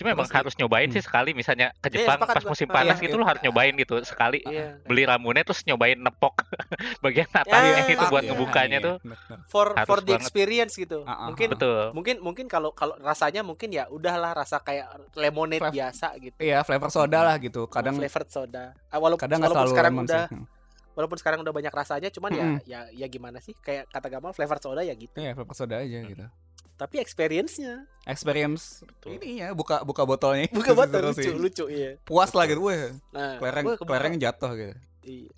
[0.00, 1.06] Cuma emang harus nyobain sih hmm.
[1.06, 3.20] sekali misalnya ke Iya, Jepang sepakat pas musim Ah, panas iya, gitu iya.
[3.20, 4.80] lu harus nyobain gitu sekali Iya.
[4.82, 6.40] beli ramunnya terus nyobain nepok
[7.04, 8.96] bagian Ya, atasnya itu buat iya, ngebukanya iya, tuh.
[9.46, 10.24] For Harus for the banget.
[10.24, 11.04] experience gitu.
[11.04, 11.52] Ah, ah, Mungkin ah.
[11.52, 16.38] betul mungkin mungkin kalau kalau rasanya mungkin ya udahlah rasa kayak lemonade Flav- biasa gitu.
[16.40, 17.68] Iya, flavor soda lah gitu.
[17.68, 18.72] Kadang flavored soda.
[18.88, 20.36] Ah, walaupun kadang walaupun selalu sekarang udah sih.
[20.40, 20.46] Hmm.
[20.90, 22.58] walaupun sekarang udah banyak rasanya cuman ya Mm-mm.
[22.66, 25.16] ya ya gimana sih kayak kata Gamal flavored soda ya gitu.
[25.16, 26.24] Iya, flavor soda aja gitu.
[26.80, 29.20] Tapi experience-nya Experience Betul.
[29.20, 30.48] ini ya buka buka botolnya.
[30.72, 31.32] banget seru lucu sih.
[31.36, 31.90] lucu iya.
[32.00, 32.96] Puas lah gitu, weh.
[33.12, 34.74] Nah, Kelereng kelereng jatuh gitu.
[35.04, 35.30] Iya.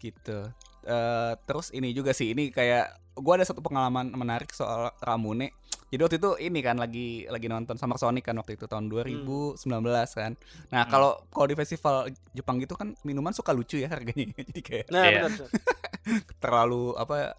[0.00, 0.38] Gitu.
[0.82, 5.52] Eh, terus ini juga sih, ini kayak gua ada satu pengalaman menarik soal Ramune.
[5.88, 9.56] Jadi waktu itu ini kan lagi lagi nonton Summer Sonic kan waktu itu tahun 2019
[10.10, 10.32] kan.
[10.68, 10.90] Nah, Hmm.
[10.90, 14.32] kalau kalau di festival Jepang gitu kan minuman suka lucu ya harganya.
[14.48, 15.20] Jadi kayak Nah, Iya.
[15.24, 15.48] benar.
[15.48, 15.48] benar.
[16.44, 17.36] terlalu apa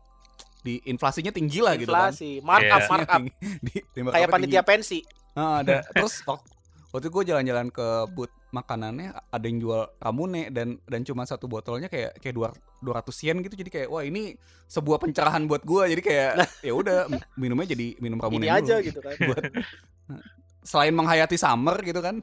[0.59, 2.09] di inflasinya tinggi lah gitu kan.
[2.09, 2.89] Inflasi, markup, Iya.
[2.89, 3.21] markup.
[3.59, 4.99] Di, di Kayak markupnya panitia pensi.
[5.31, 5.81] Ah, ada.
[5.89, 6.45] Terus wak-
[6.89, 11.85] waktu gue jalan-jalan ke booth makanannya ada yang jual ramune dan dan cuma satu botolnya
[11.85, 12.49] kayak kayak dua
[12.81, 14.33] 200 yen gitu jadi kayak wah ini
[14.65, 16.29] sebuah pencerahan buat gue jadi kayak
[16.59, 17.05] ya udah
[17.35, 18.57] minumnya jadi minum ramune Ini dulu.
[18.59, 19.13] aja gitu kan.
[19.29, 19.43] buat
[20.61, 22.19] selain menghayati summer gitu kan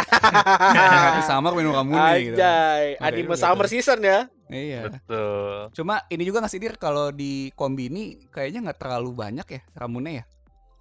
[0.72, 3.72] menghayati summer minum ramune gitu Anjay, anime udah summer tuh.
[3.72, 4.18] season ya.
[4.46, 9.46] iya betul cuma ini juga nggak sih dir kalau di kombini kayaknya nggak terlalu banyak
[9.48, 10.24] ya ramune ya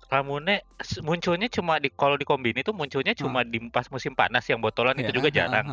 [0.08, 0.66] ramune
[1.00, 4.97] munculnya cuma di kalau di kombini tuh munculnya cuma di pas musim panas yang botolan
[4.97, 5.66] itu Iya, juga jarang.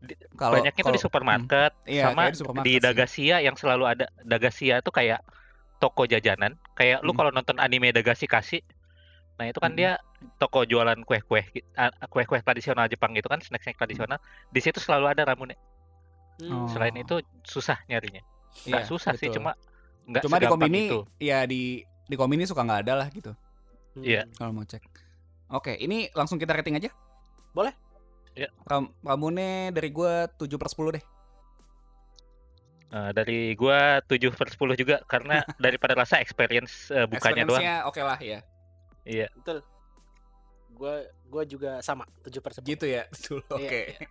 [0.00, 2.80] Di- Kalau- banyaknya tuh di kalau- supermarket Iya, sama di supermarket di sih.
[2.80, 5.20] Dagasia yang selalu ada Dagasia tuh kayak
[5.76, 7.18] toko jajanan kayak lu Mm.
[7.20, 8.58] kalau nonton anime Dagashi Kashi
[9.42, 9.98] nah itu kan dia
[10.38, 11.42] toko jualan kue-kue
[12.06, 15.58] kue-kue tradisional Jepang gitu kan snack-snack tradisional di situ selalu ada ramune
[16.38, 16.64] Hmm.
[16.64, 16.68] Oh.
[16.70, 18.22] selain itu susah nyarinya
[18.64, 19.42] Iya, nggak susah sih betul.
[19.42, 19.52] cuma
[20.08, 23.34] nggak Cuma di kombini itu ya di di kombini suka nggak ada lah gitu
[23.92, 24.00] Hmm.
[24.00, 24.24] Iya.
[24.40, 24.80] kalau mau cek.
[25.52, 26.88] Oke, ini langsung kita rating aja.
[27.52, 27.76] Boleh.
[28.32, 28.48] Ya.
[28.64, 31.04] Ram Ramune dari gua 7 per 10 deh.
[32.88, 37.76] Eh, dari gua 7 per 10 juga karena daripada rasa experience eh, bukannya doang Experience-nya
[37.84, 38.40] oke lah ya.
[39.04, 39.60] Iya Betul.
[40.72, 40.94] Gua
[41.26, 42.64] gua juga sama 7 per 10.
[42.66, 43.04] Gitu ya.
[43.12, 43.40] Betul.
[43.52, 43.80] Iya, Oke.
[43.88, 44.06] iya.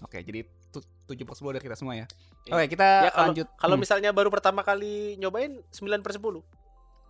[0.00, 2.06] Oke, jadi tu- 7 per 10 dari kita semua ya.
[2.42, 2.52] Iya.
[2.52, 3.46] Oke, kita Ya, kalau lanjut.
[3.54, 3.82] kalau Hmm.
[3.82, 6.42] misalnya baru pertama kali nyobain 9 per 10.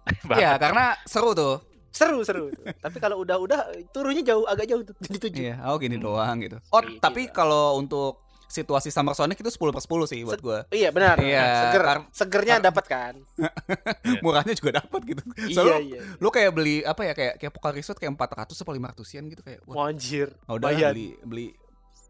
[0.37, 1.61] Iya, karena seru tuh.
[1.91, 2.51] Seru seru.
[2.55, 3.61] Tapi kalau udah-udah
[3.91, 5.43] turunnya jauh agak jauh tuh jadi 7.
[5.43, 6.05] Iya, oh gini Hmm.
[6.05, 6.57] doang gitu.
[6.69, 6.99] Oh, Iya.
[6.99, 10.59] tapi kalau untuk situasi Summer Sonic itu 10 per 10 sih buat Se- gua.
[10.69, 11.17] Iya benar.
[11.17, 11.83] Iya, Seger.
[11.83, 13.15] kar- Segernya kar- dapat kan?
[14.27, 15.23] Murahnya juga dapat gitu.
[15.39, 16.01] Iya Soalnya iya.
[16.19, 19.43] lu kayak beli apa ya kayak kayak Pokal Resort kayak 400 atau 500 yen gitu
[19.47, 20.35] kayak wah Anjir.
[20.51, 20.91] Oh, udah Bayar.
[20.91, 21.47] beli beli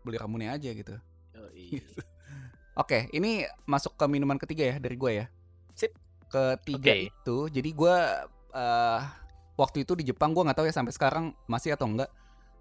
[0.01, 0.97] beli ramune aja gitu.
[1.37, 1.85] Oh, iya.
[2.73, 5.27] Oke, ini masuk ke minuman ketiga ya dari gue ya.
[5.77, 5.93] Sip.
[6.27, 7.11] Ketiga Oke.
[7.11, 7.95] itu, jadi gue
[8.51, 9.01] eh
[9.55, 12.09] waktu itu di Jepang gue nggak tahu ya sampai sekarang masih atau enggak.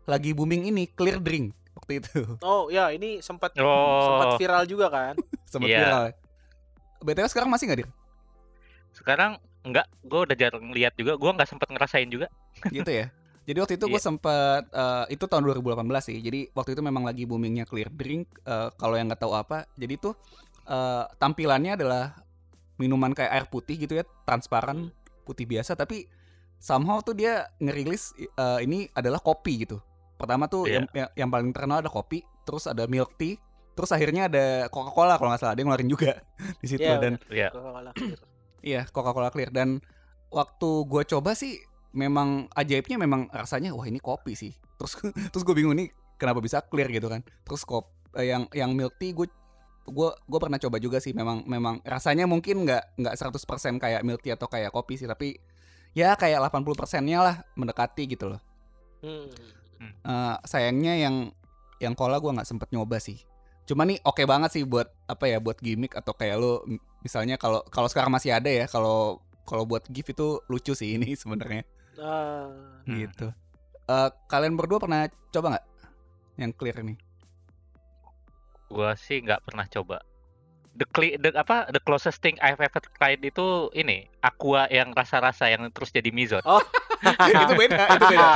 [0.04, 4.88] Lagi booming ini clear drink waktu itu Oh ya ini sempat sempat oh viral juga
[4.88, 5.16] kan?
[5.52, 5.80] sempat Iya.
[5.80, 6.04] viral.
[7.00, 7.90] btw sekarang masih nggak dir?
[8.92, 12.28] sekarang enggak gua udah jarang lihat juga gua nggak sempet ngerasain juga
[12.76, 13.08] Gitu ya.
[13.44, 14.06] Jadi waktu itu gue Iya.
[14.06, 16.22] sempat eh, itu tahun 2018 sih.
[16.22, 18.30] Jadi waktu itu memang lagi boomingnya clear drink.
[18.46, 20.14] Eh, kalau yang nggak tahu apa, jadi tuh
[20.66, 22.14] eh, tampilannya adalah
[22.78, 24.94] minuman kayak air putih gitu ya, transparan
[25.26, 25.74] putih biasa.
[25.74, 26.06] Tapi
[26.62, 29.82] somehow tuh dia ngerilis eh, ini adalah kopi gitu.
[30.20, 30.84] Pertama tuh Iya.
[30.84, 33.40] yang, yang yang paling terkenal ada kopi, terus ada milk tea,
[33.72, 36.20] terus akhirnya ada Coca-Cola kalau nggak salah dia ngeluarin juga
[36.62, 38.20] di situ Iya, dan ya Coca-Cola clear.
[38.60, 39.80] Iya, Coca-Cola Clear dan
[40.28, 41.64] waktu gue coba sih
[41.96, 44.52] memang ajaibnya memang rasanya wah ini kopi sih.
[44.76, 45.00] Terus
[45.32, 45.88] terus gue bingung nih
[46.20, 47.24] kenapa bisa clear gitu kan.
[47.48, 47.88] Terus kop
[48.20, 49.32] eh, yang yang milk tea gue
[49.90, 54.22] gue gue pernah coba juga sih memang memang rasanya mungkin nggak nggak 100% kayak milk
[54.22, 55.40] tea atau kayak kopi sih tapi
[55.98, 58.42] ya kayak 80 persennya lah mendekati gitu loh.
[59.02, 59.32] Hmm.
[59.80, 61.16] Eh, sayangnya yang
[61.80, 63.20] yang cola gue nggak sempet nyoba sih.
[63.64, 66.66] Cuma nih oke banget sih buat apa ya buat gimmick atau kayak lo
[67.00, 71.16] misalnya kalau kalau sekarang masih ada ya kalau kalau buat gift itu lucu sih ini
[71.22, 71.64] sebenarnya
[72.00, 72.96] Hmm.
[72.96, 73.28] gitu.
[73.86, 75.66] Eh, kalian berdua pernah coba nggak
[76.38, 76.96] yang clear ini?
[78.70, 79.98] gua sih nggak pernah coba
[80.72, 83.42] the, cle- the apa the closest thing I've ever tried itu
[83.74, 86.62] ini aqua yang rasa-rasa yang terus jadi mizon Oh.
[87.43, 88.30] itu beda, itu beda.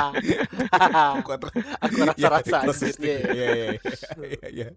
[1.20, 2.58] Aku Aku Ya, rasa-rasa
[2.96, 2.96] iya.
[2.98, 3.48] Iya, iya,
[4.20, 4.68] iya, iya.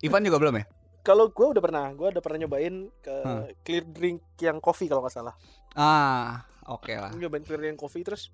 [0.00, 0.64] Ivan juga belum ya?
[1.00, 3.44] Kalau gue udah pernah, gue udah pernah nyobain ke Hmm.
[3.60, 5.34] clear drink yang kopi kalau nggak salah.
[5.72, 7.12] Ah, oke lah.
[7.12, 8.32] Gua nyobain clear drink kopi terus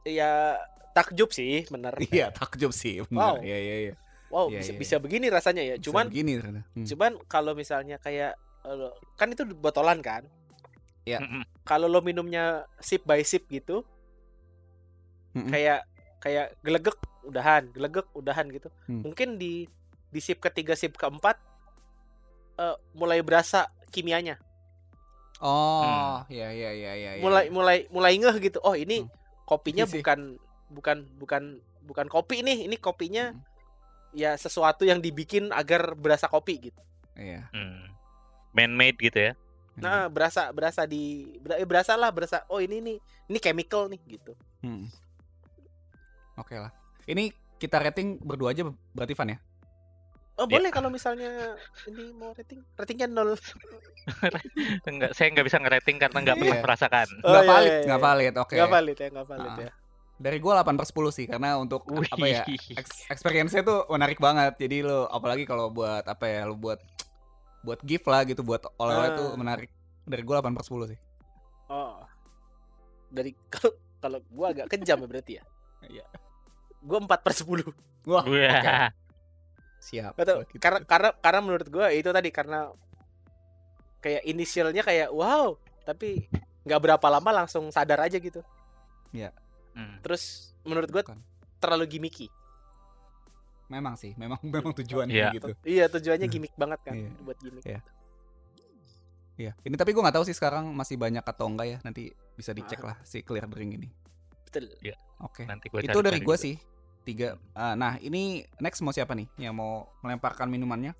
[0.00, 0.56] ya
[0.92, 3.06] takjub sih bener Iya, takjub sih, Wow.
[3.06, 3.44] benar.
[3.44, 3.94] Iya, iya, iya.
[4.30, 6.62] wow Iya, bisa, iya, bisa begini rasanya ya Bisa cuman begini ternyata.
[6.72, 6.86] Hmm.
[6.86, 8.32] cuman kalau misalnya kayak
[8.64, 10.22] eh, kan itu botolan kan
[11.02, 11.18] Iya.
[11.18, 11.42] Mm-mm.
[11.62, 12.44] kalau lo minumnya
[12.78, 13.80] sip by sip gitu
[15.32, 15.48] Mm-mm.
[15.48, 15.86] kayak
[16.18, 19.00] kayak gelegek udahan gelegek udahan gitu Hmm.
[19.02, 19.64] mungkin di
[20.08, 21.40] di sip ketiga sip keempat
[22.56, 24.36] eh, mulai berasa kimianya
[25.40, 27.10] Oh, iya iya iya iya.
[27.16, 27.22] iya.
[27.24, 29.08] mulai mulai mulai ngeh gitu oh ini Hmm.
[29.46, 29.96] kopinya sih.
[29.96, 30.36] bukan
[30.68, 31.42] bukan bukan
[31.82, 33.40] bukan kopi nih ini kopinya Hmm.
[34.12, 36.80] ya sesuatu yang dibikin agar berasa kopi gitu
[37.16, 37.48] Iya.
[37.50, 37.88] Hmm.
[38.52, 39.32] Man made gitu ya.
[39.80, 41.02] Nah berasa berasa di
[41.36, 44.84] ber- eh, berasa lah berasa oh ini nih ini chemical nih gitu Hmm.
[46.36, 46.68] Oke lah.
[47.04, 49.38] Ini kita rating berdua aja berarti Van ya?
[50.34, 50.52] oh Ya.
[50.52, 51.52] boleh kalau misalnya
[51.84, 53.36] ini mau rating ratingnya nol
[54.88, 56.62] Enggak, saya nggak bisa ngerating karena nggak pernah Iya.
[56.62, 57.08] merasakan.
[57.18, 58.06] Oh, Nggak iya, valid, iya, nggak iya.
[58.06, 58.32] valid.
[58.34, 58.54] Oke.
[58.54, 59.58] nggak valid ya nggak valid Ah.
[59.58, 59.70] ya
[60.16, 62.44] Dari gua 8 per 10 sih karena untuk apa ya?
[62.44, 62.60] Wih.
[62.74, 64.52] ex- experience-nya tuh menarik banget.
[64.58, 66.44] Jadi lo apalagi kalau buat apa ya?
[66.44, 66.76] Lo buat
[67.60, 69.68] buat gift lah gitu buat oleh-oleh tuh menarik.
[70.02, 70.98] Dari gua 8 per 10 sih.
[71.68, 72.02] oh
[73.10, 75.44] dari kalau kalau gua agak kejam ya berarti ya
[75.82, 76.06] Iya.
[76.80, 77.62] gua 4 per 10
[78.08, 78.32] Wah, oke.
[78.32, 78.88] Wah.
[79.78, 80.12] Siap.
[80.14, 80.56] Kalau gitu.
[80.56, 82.68] karena karena karena menurut gue itu tadi karena
[84.00, 86.24] kayak inisialnya kayak wow tapi
[86.64, 88.40] nggak berapa lama langsung sadar aja gitu
[89.70, 89.96] Hmm.
[90.02, 91.02] terus menurut gue
[91.56, 92.26] terlalu gimmicky
[93.70, 95.30] Memang sih, memang memang tujuannya Iya.
[95.32, 95.48] gitu.
[95.62, 97.10] iya tujuannya gimmick banget kan Iya.
[97.22, 97.80] buat gimmick Iya.
[99.38, 99.52] Iya.
[99.56, 101.78] Ini tapi gua nggak tahu sih sekarang masih banyak atau enggak ya.
[101.80, 102.92] Nanti bisa dicek Ah.
[102.92, 103.88] lah si clear drink ini.
[104.42, 104.66] betul
[105.20, 105.46] Oke.
[105.46, 106.34] Nanti gua Itu dari juga.
[106.36, 106.58] sih.
[107.00, 107.32] Tiga.
[107.52, 110.92] Ah, nah, ini next mau siapa nih yang mau melemparkan minumannya?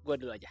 [0.00, 0.48] gue dulu aja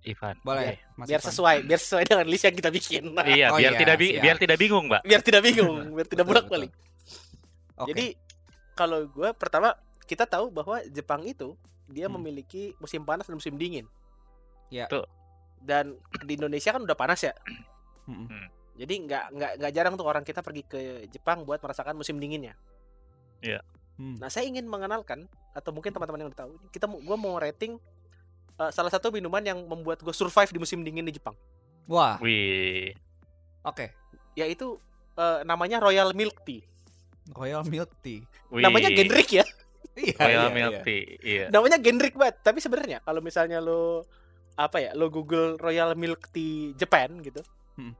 [0.00, 0.32] Ivan.
[0.40, 0.80] Boleh.
[0.94, 1.28] Mas biar Ivan.
[1.28, 4.22] sesuai biar sesuai dengan list yang kita bikin Iya, Oh biar iya, tidak bi- siap.
[4.22, 5.02] biar tidak bingung, Mbak.
[5.04, 7.76] biar tidak bingung biar tidak Betul, bolak balik betul.
[7.76, 7.88] Oke.
[7.92, 8.06] jadi
[8.72, 12.16] kalau gue pertama kita tahu bahwa Jepang itu dia Hmm.
[12.16, 13.84] memiliki musim panas dan musim dingin
[14.68, 14.88] Ya.
[14.88, 15.04] Tuh.
[15.60, 17.32] dan di Indonesia kan udah panas ya
[18.04, 18.28] Mm-mm.
[18.74, 22.58] Jadi nggak nggak nggak jarang tuh orang kita pergi ke Jepang buat merasakan musim dinginnya.
[23.94, 24.18] Hmm.
[24.18, 25.24] Nah saya ingin mengenalkan
[25.54, 27.78] atau mungkin teman-teman yang udah tahu, kita gue mau rating
[28.58, 31.38] uh, salah satu minuman yang membuat gue survive di musim dingin di Jepang,
[31.86, 32.90] Wah, Wih.
[33.62, 33.86] oke.
[34.34, 34.74] yaitu
[35.14, 36.66] uh, namanya Royal Milk Tea.
[37.30, 38.26] Royal Milk Tea.
[38.50, 38.66] Wih.
[38.66, 39.46] Namanya generic ya,
[39.94, 40.82] Iya, Royal iya, Milk iya.
[40.82, 41.02] Tea.
[41.20, 41.44] Iya.
[41.48, 42.36] namanya generic banget.
[42.40, 44.04] Tapi sebenarnya kalau misalnya lo
[44.54, 47.42] apa ya, lo Google Royal Milk Tea Japan gitu,
[47.74, 47.94] Hmm.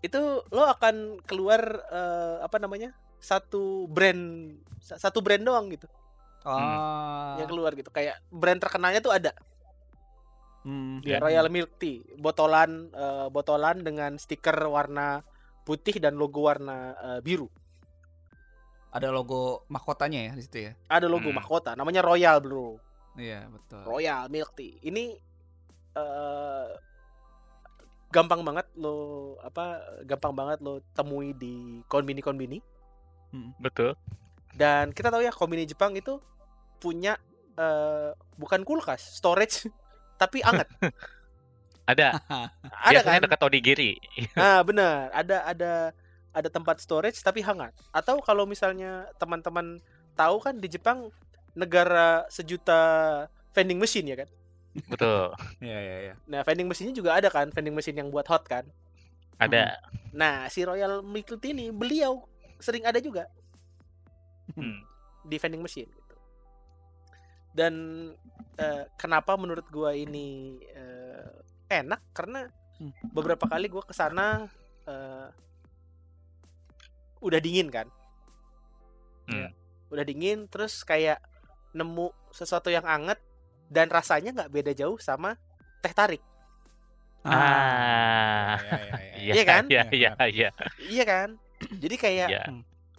[0.00, 5.86] itu lo akan keluar uh, apa namanya satu brand sa- satu brand doang gitu.
[6.40, 7.36] Ah.
[7.36, 9.28] yang keluar gitu kayak brand terkenalnya tuh ada
[10.60, 11.00] Hmm.
[11.00, 11.18] ya Ya.
[11.18, 15.20] Royal Milk Tea botolan eh, botolan dengan stiker warna
[15.62, 17.48] putih dan logo warna eh, biru
[18.90, 20.72] Ada logo mahkotanya ya di situ ya.
[20.86, 21.38] ada logo Hmm.
[21.38, 22.78] mahkota namanya Royal bro
[23.14, 23.82] Iya, betul.
[23.84, 25.14] Royal Milk Tea ini
[25.92, 26.68] eh
[28.08, 28.94] gampang banget lo
[29.38, 32.58] apa gampang banget lo temui di konbini konbini
[33.58, 33.94] Betul.
[34.52, 36.18] dan kita tahu ya konbini Jepang itu
[36.76, 37.14] punya
[37.54, 39.70] eh, bukan kulkas storage
[40.22, 40.66] tapi anget
[41.86, 42.18] Ada.
[42.86, 43.92] ada Biasanya kan dekat onigiri.
[44.32, 45.10] Nah, benar.
[45.10, 45.72] Ada ada
[46.30, 47.74] ada tempat storage tapi hangat.
[47.90, 49.82] Atau kalau misalnya teman-teman
[50.14, 51.10] tahu kan di Jepang
[51.54, 52.80] negara sejuta
[53.50, 54.28] vending machine ya kan.
[54.86, 55.34] Betul.
[55.66, 56.14] Iya, iya, iya.
[56.30, 58.62] Nah, vending machine juga ada kan, vending machine yang buat hot kan.
[59.40, 59.82] Ada.
[60.14, 62.22] Nah, si Royal Milk Tea ini beliau
[62.60, 63.26] sering ada juga
[64.54, 64.82] Hmm.
[65.24, 66.14] di vending machine gitu.
[67.50, 67.74] Dan
[68.54, 71.30] eh, kenapa menurut gua ini eh,
[71.70, 72.46] enak karena
[72.80, 72.96] Hmm.
[73.12, 74.48] beberapa kali gua ke sana
[74.86, 75.28] eh,
[77.20, 77.86] udah dingin kan.
[79.26, 79.52] Hmm.
[79.88, 81.20] Udah dingin terus kayak
[81.70, 83.18] nemu sesuatu yang anget
[83.70, 85.38] dan rasanya nggak beda jauh sama
[85.80, 86.22] teh tarik.
[87.20, 88.56] Ah.
[88.56, 89.16] Iya, iya, iya.
[89.20, 89.64] Iya Iya kan?
[89.68, 90.48] Iya, iya, iya.
[90.80, 91.28] Iya kan?
[91.76, 92.42] Jadi kayak Iya.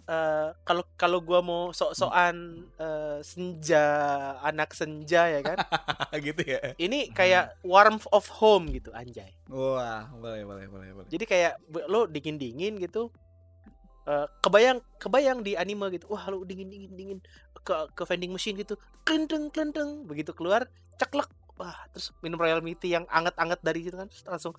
[0.02, 2.34] eh, kalau kalau gua mau sok-sokan
[2.74, 3.84] eh, senja
[4.40, 5.58] anak senja ya kan
[6.26, 6.74] gitu ya.
[6.76, 11.06] ini kayak warmth of home gitu anjay Wah, boleh, boleh, boleh, boleh.
[11.06, 11.52] jadi kayak
[11.86, 13.10] lo dingin dingin gitu
[14.02, 16.10] Eh, kebayang kebayang di anime gitu.
[16.10, 17.18] Wah lo dingin dingin dingin.
[17.62, 18.74] Ke ke vending machine gitu.
[19.06, 20.02] Klenteng klenteng.
[20.10, 20.66] Begitu keluar
[20.98, 21.30] ceklek.
[21.54, 24.10] Wah terus minum royal tea yang anget anget dari situ kan.
[24.10, 24.54] Terus langsung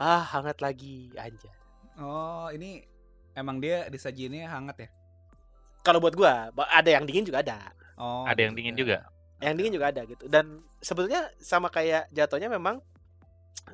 [0.00, 1.52] ah hangat lagi anjay.
[2.00, 2.86] Oh, ini
[3.34, 4.90] emang dia disajiinnya hangat ya?
[5.78, 7.72] kalau buat gua ada yang dingin juga ada.
[7.96, 9.08] Oh, Ada yang dingin juga.
[9.40, 10.28] yang dingin juga ada gitu.
[10.28, 12.82] Dan sebetulnya sama kayak jatuhnya memang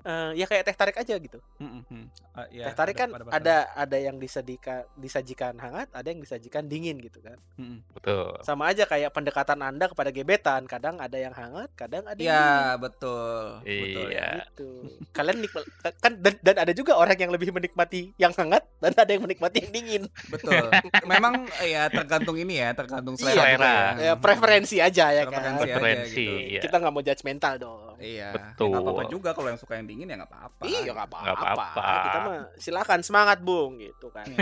[0.02, 1.38] eh, ya kayak teh tarik aja gitu.
[1.56, 2.06] Mm, mm, mm.
[2.32, 6.64] Ah, ya, teh tarik kan pada ada ada yang disajikan disajikan hangat, ada yang disajikan
[6.64, 7.38] dingin gitu kan.
[7.56, 7.78] Mm, mm.
[7.94, 8.28] Betul.
[8.42, 12.74] Sama aja kayak pendekatan Anda kepada gebetan, kadang ada yang hangat, kadang ada yang Ya
[12.76, 13.62] betul.
[13.62, 14.28] betul Iya.
[14.28, 14.42] dingin.
[14.44, 14.68] gitu.
[15.10, 15.64] Kalian nikmat
[15.98, 19.56] kan dan, dan ada juga orang yang lebih menikmati yang hangat dan ada yang menikmati
[19.60, 20.02] yang dingin.
[20.28, 20.68] Betul.
[21.10, 23.44] Memang ya tergantung ini ya, tergantung Iya, selera.
[23.46, 23.74] selera.
[23.94, 24.04] ya.
[24.04, 25.32] Ya preferensi aja ya kan.
[25.32, 26.34] Preferensi aja Preferensi, gitu.
[26.50, 26.60] iya.
[26.60, 27.93] Kita nggak mau judgmental dong.
[28.04, 28.28] Iya.
[28.30, 28.68] Betul.
[28.70, 30.62] Nggak apa-apa juga kalau yang suka yang dingin ya nggak apa-apa.
[30.62, 31.32] Iya nggak apa-apa.
[31.32, 31.82] apa-apa.
[32.04, 34.28] Kita mah silakan semangat bung gitu kan.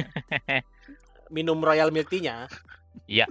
[1.31, 2.45] Minum Royal Milk Tea-nya.
[3.07, 3.25] Iya.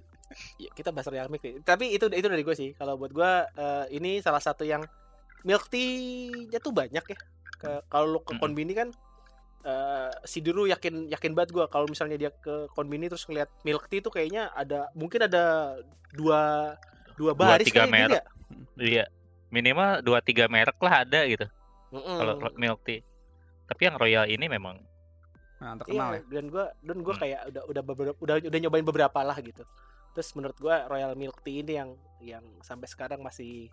[0.58, 1.60] Iya, kita bahas Royal Milk Tea.
[1.60, 2.72] Tapi itu itu dari gue sih.
[2.72, 4.82] Kalau buat gue eh, ini salah satu yang
[5.42, 7.18] milk tea-nya tuh banyak ya.
[7.58, 8.90] Ke- Kalau lu ke konbini kan
[9.62, 13.86] eh si Duru yakin yakin banget gue kalau misalnya dia ke konbini terus ngeliat milk
[13.86, 15.78] tea tuh kayaknya ada mungkin ada
[16.12, 16.74] dua
[17.14, 17.98] dua Dua, baris tiga kali dia.
[18.10, 18.24] merek.
[18.76, 19.06] Iya.
[19.52, 21.46] Minimal 2 3 merek lah ada gitu
[21.92, 22.18] Mm-mm.
[22.18, 23.04] kalau milk tea.
[23.68, 24.80] Tapi yang Royal ini memang
[25.60, 26.22] Nah, terkenal Iya, ya.
[26.32, 27.22] dan gua dan gua Hmm.
[27.22, 29.62] kayak udah udah beberapa udah udah nyobain beberapa lah gitu.
[30.12, 31.90] Terus menurut gua Royal Milk Tea ini yang
[32.20, 33.70] yang sampai sekarang masih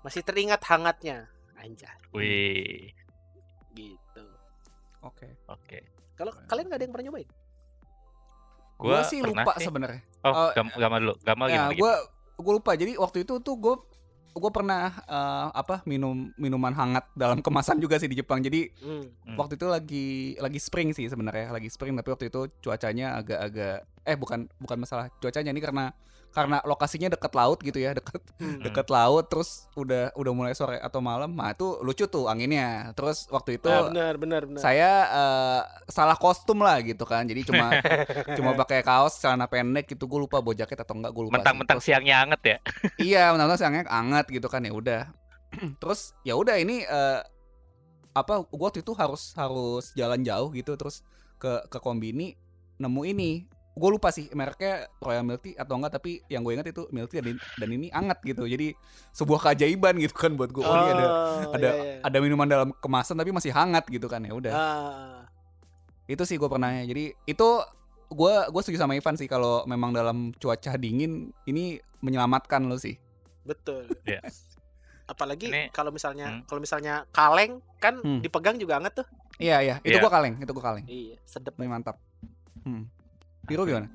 [0.00, 1.24] masih teringat hangatnya.
[1.54, 2.92] Anjay, wih.
[3.72, 4.24] gitu.
[5.00, 5.32] Oke.
[5.46, 5.80] Oke.
[6.12, 6.46] Kalau Keren.
[6.46, 7.30] kalian gak ada yang pernah nyobain?
[8.74, 10.02] Gua, Gua sih lupa sebenarnya.
[10.20, 11.14] Oh, gam Gamal dulu.
[11.22, 11.72] Gamal Ya, gimana?
[11.72, 11.80] gitu?
[11.80, 11.94] gue
[12.36, 12.72] gue lupa.
[12.74, 13.74] Jadi waktu itu tuh gue
[14.34, 18.42] gue pernah eh, apa minum minuman hangat dalam kemasan juga sih di Jepang.
[18.42, 18.66] Jadi.
[18.84, 19.06] Hmm.
[19.40, 20.08] waktu itu lagi
[20.38, 25.08] lagi spring sih sebenarnya, lagi spring tapi waktu itu cuacanya agak-agak eh bukan bukan masalah
[25.16, 25.90] cuacanya ini karena
[26.34, 28.58] karena lokasinya dekat laut gitu ya, dekat Hmm.
[28.60, 31.30] dekat laut terus udah udah mulai sore atau malam.
[31.30, 32.90] Nah, itu lucu tuh anginnya.
[32.92, 34.58] Terus waktu itu Ah, benar benar benar.
[34.58, 37.22] saya eh, salah kostum lah gitu kan.
[37.22, 37.70] Jadi cuma
[38.36, 40.10] cuma pakai kaos celana pendek gitu.
[40.10, 41.38] Gue lupa bawa jaket atau enggak gue lupa.
[41.38, 42.56] Mentang-mentang siangnya anget ya.
[43.14, 45.02] iya benar-benar siangnya anget gitu kan ya udah
[45.80, 47.20] terus ya udah ini eh,
[48.10, 51.02] apa gua waktu itu harus harus jalan jauh gitu terus
[51.38, 52.34] ke ke kombini
[52.74, 56.70] nemu ini gue lupa sih mereknya Royal Milk Tea atau enggak tapi yang gue ingat
[56.70, 58.70] itu milk tea dan, dan ini anget gitu jadi
[59.10, 61.06] sebuah keajaiban gitu kan buat gue oh, ini ada
[61.50, 61.94] ada iya, iya.
[62.06, 65.18] ada minuman dalam kemasan tapi masih hangat gitu kan ya udah Ah,
[66.06, 67.48] itu sih gue pernah jadi itu
[68.14, 72.94] gue gue setuju sama Ivan sih kalau memang dalam cuaca dingin ini menyelamatkan lo sih
[73.42, 73.90] betul.
[74.06, 74.22] Iya.
[75.04, 76.40] Apalagi kalau misalnya Hmm.
[76.48, 78.24] kalau misalnya kaleng kan Hmm.
[78.24, 79.06] dipegang juga anget tuh.
[79.36, 80.00] Iya iya, itu Iya.
[80.00, 80.86] gua kaleng, itu gua kaleng.
[80.88, 81.52] Iya, sedep.
[81.60, 81.98] Mantap.
[82.64, 82.88] Hmm.
[83.44, 83.88] Biro gimana?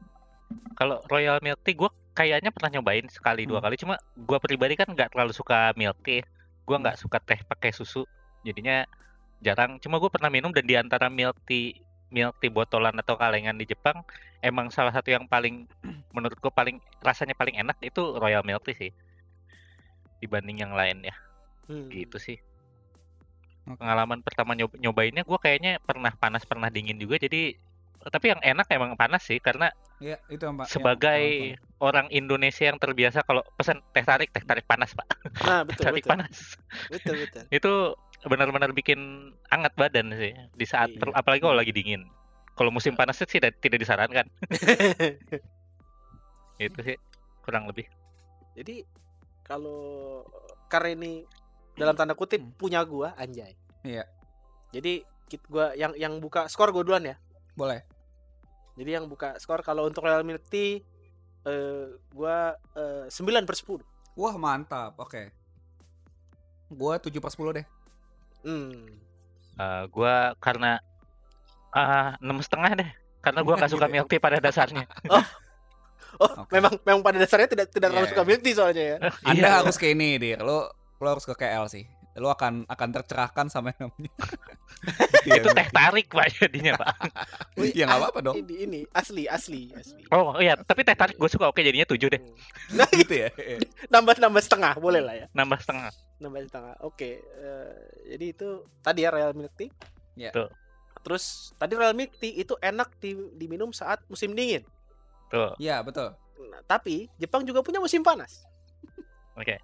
[0.74, 3.66] Kalau Royal Milk Tea gue kayaknya pernah nyobain sekali dua Hmm.
[3.70, 3.76] kali.
[3.78, 6.26] Cuma gue pribadi kan nggak terlalu suka milk tea.
[6.66, 8.06] Gue nggak suka teh pakai susu.
[8.42, 8.86] Jadinya
[9.40, 9.78] jarang.
[9.78, 11.78] Cuma gue pernah minum dan di antara milk tea
[12.10, 14.02] milk tea botolan atau kalengan di Jepang
[14.42, 15.70] emang salah satu yang paling
[16.16, 18.92] menurut gue paling rasanya paling enak itu Royal Milk Tea sih
[20.18, 21.16] dibanding yang lain ya
[21.70, 21.86] Hmm.
[21.94, 22.42] gitu sih
[23.78, 27.54] pengalaman pertama nyob- nyobainnya gue kayaknya pernah panas pernah dingin juga jadi
[28.02, 29.68] tapi yang enak emang panas sih karena
[30.00, 30.64] Iya, itu yang Pak.
[30.64, 31.22] yang- sebagai
[31.52, 35.04] yang- orang Indonesia yang terbiasa kalau pesan teh tarik teh tarik panas pak
[35.42, 36.10] Nah, betul tarik betul.
[36.10, 36.36] panas
[36.88, 37.44] Betul betul.
[37.58, 37.74] itu
[38.22, 39.00] benar-benar bikin
[39.46, 41.12] hangat badan sih di saat Iya.
[41.14, 42.08] apalagi kalau lagi dingin
[42.54, 44.28] kalau musim panas sih tidak tidak disarankan
[46.58, 46.98] itu sih
[47.42, 47.88] kurang lebih
[48.52, 48.84] Jadi
[49.42, 50.20] kalau
[50.68, 51.12] karena ini
[51.74, 52.52] dalam tanda kutip Hmm.
[52.54, 53.56] punya gua anjay.
[53.82, 54.04] Iya.
[54.70, 57.16] Jadi kit gua yang yang buka skor gua duluan ya.
[57.60, 57.84] Boleh.
[58.80, 60.80] Jadi yang buka skor kalau untuk Real Milk Tea
[61.44, 63.84] eh gua eh, 9 per 10.
[64.16, 64.96] Wah, mantap.
[64.96, 65.28] Oke.
[66.72, 67.66] Gua 7 per 10 deh.
[68.40, 68.88] Hmm.
[69.60, 70.80] Eh, gua karena
[71.70, 72.90] ah enam setengah deh
[73.20, 73.96] karena gua nggak suka Gitu ya?
[74.00, 74.88] milk tea pada dasarnya
[76.20, 76.50] Oh, Oke.
[76.58, 78.30] memang memang pada dasarnya tidak tidak terlalu Iya, suka iya.
[78.34, 78.98] milk tea soalnya ya.
[79.30, 79.56] Anda Iya.
[79.62, 80.40] harus ke ini, Dir.
[80.42, 81.86] Lo lo harus ke KL sih.
[82.20, 84.12] Lo akan akan tercerahkan sama yang namanya.
[85.40, 86.94] itu teh tarik pak jadinya pak
[87.60, 88.36] Wih, Ya nggak apa-apa dong.
[88.38, 90.04] Ini ini asli asli asli.
[90.14, 92.78] oh iya tapi teh tarik gue suka oke jadinya tujuh deh Hmm.
[92.78, 93.30] Nah, gitu ya.
[93.34, 93.58] Iya.
[93.94, 95.26] nambah nambah setengah boleh lah ya.
[95.34, 95.90] nambah setengah
[96.20, 96.76] nambah setengah.
[96.84, 97.74] Oke, eh,
[98.12, 98.48] jadi itu
[98.84, 99.72] tadi ya Royal Milk Tea.
[100.20, 100.36] Ya.
[100.36, 100.52] Tuh.
[101.00, 104.68] Terus tadi Royal Milk Tea itu enak di, diminum saat musim dingin.
[105.32, 106.12] tuh Iya, betul.
[106.52, 108.44] Nah, tapi Jepang juga punya musim panas.
[109.40, 109.56] oke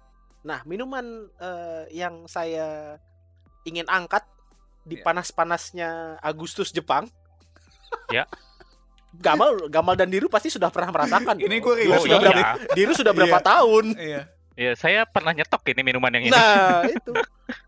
[0.46, 1.02] Nah, minuman
[1.36, 2.96] eh, yang saya
[3.66, 4.22] ingin angkat
[4.86, 5.02] di Ya.
[5.02, 5.88] panas-panasnya
[6.22, 7.10] Agustus Jepang.
[8.08, 8.30] Ya.
[9.16, 11.34] Gamal, Gamal dan Diru pasti sudah pernah merasakan.
[11.34, 13.84] Ini gue Diru relate sudah banget berapa, Diru sudah berapa tahun?
[13.98, 14.22] Iya.
[14.56, 17.12] ya saya pernah nyetok ini minuman yang ini Nah, itu.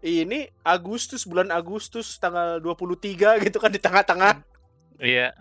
[0.00, 4.40] Ini Agustus bulan Agustus tanggal 23 gitu kan di tengah-tengah.
[4.98, 5.34] iya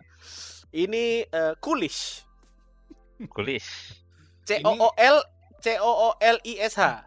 [0.72, 2.24] Ini eh, Coolish.
[3.30, 3.66] kulis
[4.46, 5.18] C O O L
[5.58, 7.02] C O O L I S H.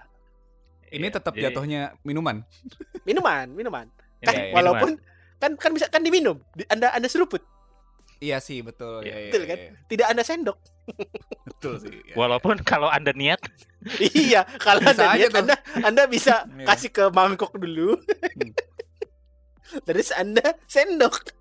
[0.91, 2.43] Ini Iya, tetap jadi- jatuhnya minuman.
[3.09, 3.86] Minuman, minuman.
[4.18, 4.53] Ini Kan Iya, iya.
[4.53, 4.91] walaupun
[5.38, 6.36] kan kan bisa kan diminum.
[6.53, 7.41] Di- Anda Anda seruput,
[8.20, 9.01] Iya sih betul.
[9.01, 9.59] Iya, Iya, iya, betul kan?
[9.59, 9.70] iya.
[9.88, 10.59] tidak Anda sendok.
[11.47, 11.95] Betul sih.
[12.05, 12.14] iya.
[12.14, 13.41] Walaupun kalau anda niat,
[14.12, 15.38] iya, kalau Bisa Anda tuh.
[15.41, 16.66] Anda Anda bisa Iya.
[16.68, 17.97] kasih ke mangkok dulu.
[17.97, 18.53] Hmm.
[19.88, 21.32] Terus Anda sendok.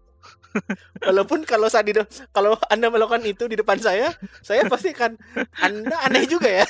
[0.99, 1.93] Walaupun kalau saya di
[2.33, 4.09] kalau Anda melakukan itu di depan saya,
[4.41, 5.13] saya pasti kan
[5.61, 6.65] Anda aneh juga ya.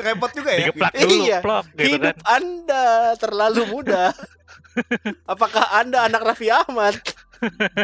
[0.00, 0.58] repot juga ya.
[0.68, 1.38] digeplak dulu, Iya.
[1.44, 1.88] plok gitu kan.
[1.88, 2.84] Hidup Anda
[3.20, 4.10] terlalu mudah.
[5.24, 6.98] Apakah Anda anak Raffi Ahmad?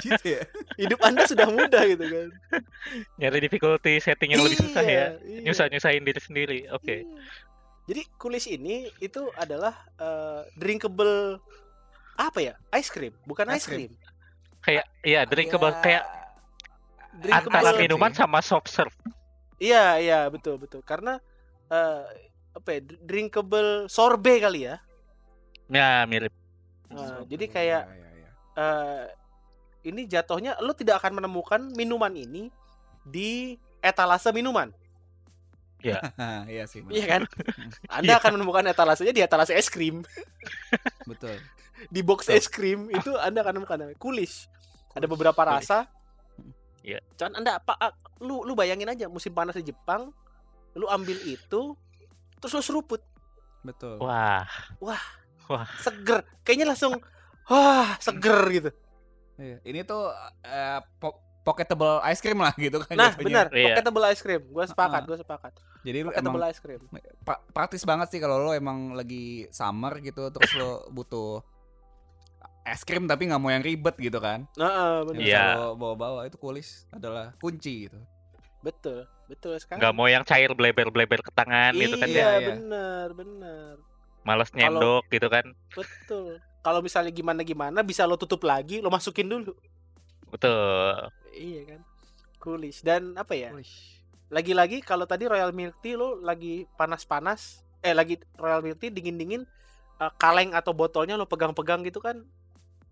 [0.00, 0.42] Gitu ya.
[0.80, 2.28] Hidup Anda sudah mudah gitu kan.
[3.20, 4.90] Nyari difficulty setting yang lebih susah ya.
[4.90, 5.40] Iya, iya.
[5.44, 6.58] Nyusah-nyusahin diri sendiri.
[6.72, 7.04] Oke.
[7.04, 7.20] Iya.
[7.90, 11.42] Jadi kulis ini itu adalah eh, drinkable
[12.20, 12.54] apa ya?
[12.76, 13.90] Ice cream, bukan Ice ice cream.
[14.60, 16.04] Kayak iya drinkable Ya, kayak
[17.10, 17.48] Drinkable.
[17.48, 17.80] antara sih.
[17.80, 18.92] minuman sama soft serve.
[19.56, 20.80] Iya, iya, betul, betul.
[20.84, 21.16] Karena
[21.68, 22.02] eh,
[22.52, 22.80] apa ya?
[23.04, 24.76] Drinkable sorbet kali ya.
[25.68, 26.32] Ya mirip.
[26.90, 28.30] Nah, jadi kayak Iya, iya, iya.
[28.56, 29.04] eh,
[29.86, 32.52] ini jatuhnya lo tidak akan menemukan minuman ini
[33.06, 34.68] di etalase minuman.
[35.88, 36.84] Hah, iya sih.
[36.88, 37.22] Iya kan?
[38.00, 40.04] Anda akan menemukan etalasenya di etalase es krim.
[41.10, 41.36] Betul.
[41.88, 44.46] Di box es krim itu Anda akan menemukan kulis.
[44.92, 45.64] Ada beberapa Kulis.
[45.64, 45.88] rasa.
[46.84, 47.00] Iya.
[47.16, 50.12] Cuman Anda apa ah, lu lu bayangin aja musim panas di Jepang,
[50.76, 51.76] lu ambil itu
[52.40, 53.04] terus lu seruput,
[53.60, 54.00] Betul.
[54.00, 54.40] Wah,
[55.84, 56.24] seger.
[56.40, 56.96] Kayaknya langsung
[57.48, 58.70] wah, seger gitu.
[59.36, 59.56] Iya.
[59.64, 60.08] Ini tuh
[60.44, 61.20] eh, po-
[61.50, 62.94] pocketable ice cream lah gitu kan.
[62.94, 63.74] Nah, benar, Iya.
[63.74, 64.42] pocketable ice cream.
[64.46, 65.06] Gua sepakat, Ah.
[65.06, 65.52] gua sepakat.
[65.80, 66.80] Jadi lu emang ice cream.
[67.20, 71.42] pra- praktis banget sih kalau lo emang lagi summer gitu terus lo butuh
[72.62, 74.46] es krim tapi nggak mau yang ribet gitu kan.
[74.54, 75.18] Nah, benar.
[75.18, 75.58] Yang Iya.
[75.58, 77.98] lo bawa-bawa itu kulis adalah kunci gitu.
[78.60, 79.80] Betul, betul sekali.
[79.80, 82.28] nggak mau yang cair bleber-bleber ke tangan gitu kan iya, ya.
[82.36, 82.48] iya.
[82.52, 83.72] benar, benar.
[84.20, 85.48] Males nyendok gitu kan.
[85.72, 86.36] Betul.
[86.60, 89.56] Kalau misalnya gimana gimana bisa lo tutup lagi, lo masukin dulu.
[90.28, 91.08] Betul.
[91.34, 91.80] Iya kan.
[92.40, 93.52] Kulis dan apa ya?
[93.52, 94.00] Kulis.
[94.30, 99.42] Lagi-lagi kalau tadi Royal Milk Tea lo lagi panas-panas, eh lagi Royal Milk Tea dingin-dingin,
[99.98, 102.22] eh, kaleng atau botolnya lo pegang-pegang gitu kan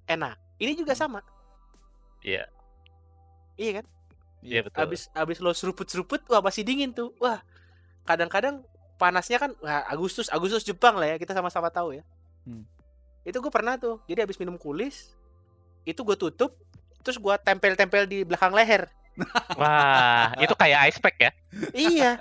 [0.08, 0.34] enak.
[0.58, 1.22] Ini juga sama.
[2.24, 2.50] Iya.
[3.54, 3.86] Iya kan?
[4.42, 4.78] Iya betul.
[4.82, 7.14] Abis abis lo seruput-seruput, wah masih dingin tuh.
[7.22, 7.42] Wah,
[8.06, 8.62] kadang-kadang
[8.98, 12.02] panasnya kan, wah Agustus Agustus Jepang lah ya kita sama-sama tahu ya.
[12.42, 12.66] Hmm.
[13.22, 14.02] Itu gue pernah tuh.
[14.10, 15.14] Jadi abis minum kulis,
[15.86, 16.58] itu gue tutup,
[17.08, 18.84] terus gue tempel-tempel di belakang leher.
[19.58, 21.30] Wah, itu kayak ice pack ya.
[21.72, 22.20] iya,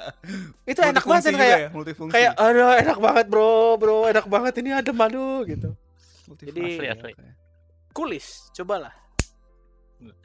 [0.64, 2.10] itu enak banget kan kayak ya, multifungsi.
[2.10, 5.76] kayak aduh enak banget bro, bro enak banget ini ada madu gitu.
[6.26, 7.12] Multifungsi, jadi- Asli, asli.
[7.14, 7.28] oke.
[7.92, 8.96] Kulis, cobalah.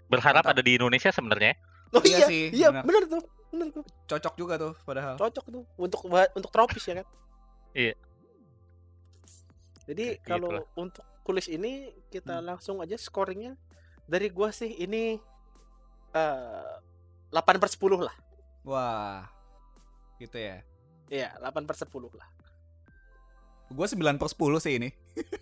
[0.06, 0.54] Berharap Mantap.
[0.54, 1.58] ada di Indonesia sebenarnya.
[1.90, 2.84] Oh Iya iya, sih, iya benar.
[2.86, 5.14] bener tuh, bener tuh, Cocok juga tuh padahal.
[5.16, 7.06] cocok tuh untuk untuk tropis ya kan.
[7.74, 7.94] Iya.
[9.84, 11.72] Jadi Kayak kalau untuk kulis ini
[12.08, 12.48] kita Hmm.
[12.48, 13.58] langsung aja scoringnya
[14.12, 15.16] dari gua sih ini
[16.12, 16.72] eh
[17.32, 18.16] 8 per 10 lah.
[18.68, 19.24] Wah.
[20.20, 20.60] Gitu ya.
[21.08, 22.28] Iya, 8 per 10 lah.
[23.72, 24.92] Gue 9 per 10 sih ini.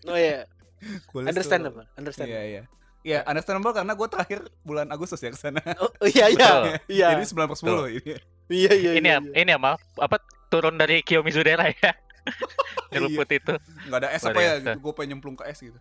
[0.07, 0.47] Oh iya,
[1.11, 2.47] tuh- understandable, Iya, understandable.
[2.47, 2.63] iya.
[3.01, 5.59] Iya, understandable karena gue terakhir bulan Agustus ya ke sana.
[5.83, 6.39] Oh, iya iya.
[6.39, 6.63] Betul.
[7.01, 7.07] Iya.
[7.19, 8.15] Jadi 9 per 10 ini.
[8.51, 8.91] Iya iya.
[8.99, 9.39] ini iya, ya, iya.
[9.43, 9.79] ini apa?
[9.99, 10.17] Apa
[10.47, 11.91] turun dari Kiyomizudera ya?
[12.95, 13.55] Nyeruput itu.
[13.91, 14.71] Nggak ada es apa ya gitu.
[14.79, 15.79] Gue pengen nyemplung ke es gitu.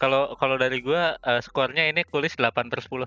[0.00, 3.04] Kalau kalau dari gua eh, skornya ini kulis 8 per 10.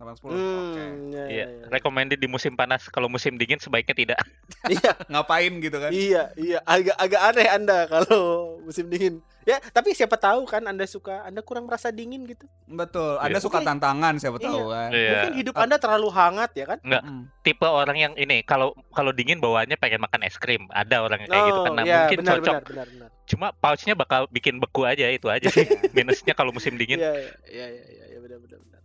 [0.00, 0.32] 8 per 10.
[0.32, 0.32] Oke.
[0.32, 1.66] Hmm, iya, iya, Iya, iya.
[1.68, 2.88] recommended di musim panas.
[2.88, 4.18] Kalau musim dingin sebaiknya tidak.
[4.70, 5.90] Iya, Ngapain gitu kan?
[5.90, 6.58] iya, iya.
[6.62, 8.20] Agak agak aneh Anda kalau
[8.62, 9.18] musim dingin.
[9.42, 12.44] Ya, tapi siapa tahu kan Anda suka, Anda kurang merasa dingin gitu.
[12.66, 13.16] Betul.
[13.18, 13.42] Anda Iya.
[13.42, 14.46] suka Mungkin- tantangan siapa Iya.
[14.46, 14.90] tahu kan.
[14.90, 15.10] Iya.
[15.10, 16.78] Mungkin hidup Anda terlalu hangat ya kan?
[16.82, 17.22] Hmm.
[17.40, 20.68] Tipe orang yang ini kalau kalau dingin bawaannya pengen makan es krim.
[20.70, 21.72] Ada orang yang kayak gitu kan.
[21.72, 22.44] Nah, iya, mungkin benar, cocok.
[22.52, 23.08] benar, benar, benar.
[23.26, 25.66] Cuma pouchnya bakal bikin beku aja itu aja sih.
[25.90, 26.96] Minusnya kalau musim dingin.
[26.96, 28.80] Iya, iya, iya, iya, iya, iya, benar, benar, benar.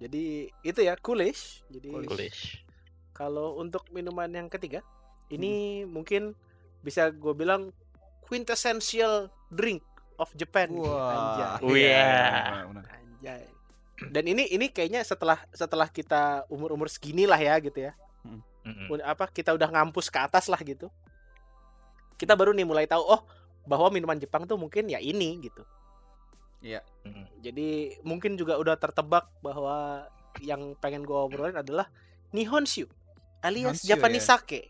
[0.00, 1.60] Jadi itu ya coolish.
[1.68, 2.58] Jadi Kulis.
[3.12, 4.80] kalau untuk minuman yang ketiga,
[5.28, 6.32] ini mungkin
[6.80, 7.68] bisa gue bilang
[8.24, 9.84] quintessential drink
[10.16, 10.72] of Japan.
[10.72, 11.12] Wah.
[11.12, 11.68] Anjay.
[11.68, 12.40] Wih, Iya, ya.
[12.48, 12.84] benar, benar.
[12.88, 13.42] Anjay.
[14.00, 17.92] Dan ini ini kayaknya setelah setelah kita umur-umur segini lah ya gitu ya.
[18.88, 20.88] Udah- apa kita udah ngampus ke atas lah gitu.
[22.16, 23.20] Kita baru nih mulai tahu oh
[23.64, 25.60] bahwa minuman Jepang tuh mungkin ya ini gitu.
[26.60, 26.80] Iya.
[27.08, 27.26] Mm-hmm.
[27.40, 27.68] Jadi
[28.04, 30.08] mungkin juga udah tertebak bahwa
[30.44, 31.88] yang pengen gue obrolin adalah
[32.30, 32.86] Nihonshu
[33.40, 34.30] alias Nihonshu, Japanese ya.
[34.36, 34.60] sake.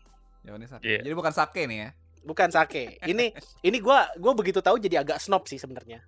[0.41, 0.83] Japanese sake.
[0.87, 1.01] Yeah.
[1.03, 1.89] Jadi bukan sake nih ya.
[2.23, 2.97] Bukan sake.
[3.03, 3.25] Ini
[3.67, 6.01] ini gue gua begitu tahu jadi agak snob sih sebenarnya.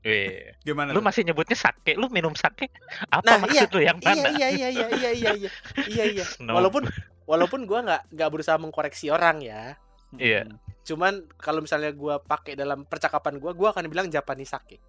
[0.00, 0.56] Yeah.
[0.64, 0.96] Gimana?
[0.96, 2.72] Lu masih nyebutnya sake, lu minum sake?
[3.12, 4.32] Apa nah, maksud iya, lu yang mana?
[4.32, 5.50] Iya iya iya iya iya iya iya.
[5.86, 6.04] iya.
[6.08, 6.24] iya.
[6.56, 6.88] Walaupun
[7.28, 9.76] walaupun gua nggak nggak berusaha mengkoreksi orang ya.
[10.16, 10.48] Iya.
[10.48, 10.56] Yeah.
[10.88, 14.80] Cuman kalau misalnya gua pakai dalam percakapan gua, gua akan bilang Japanese sake.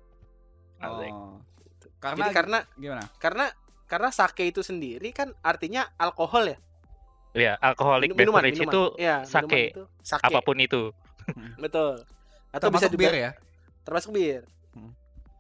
[0.84, 1.38] Oh.
[1.61, 3.03] Jadi Karena karena gimana?
[3.17, 3.45] karena
[3.86, 6.57] karena sake itu sendiri kan artinya alkohol ya.
[7.32, 8.73] Iya, alkoholik Minum- minuman, beverage minuman.
[8.73, 9.61] itu Iya, sake.
[9.71, 10.25] itu sake.
[10.25, 10.91] apa pun itu.
[11.57, 12.03] Betul.
[12.51, 13.32] Atau bisa Termasuk bir ya?
[13.82, 14.43] termasuk bir.
[14.73, 14.91] Hmm.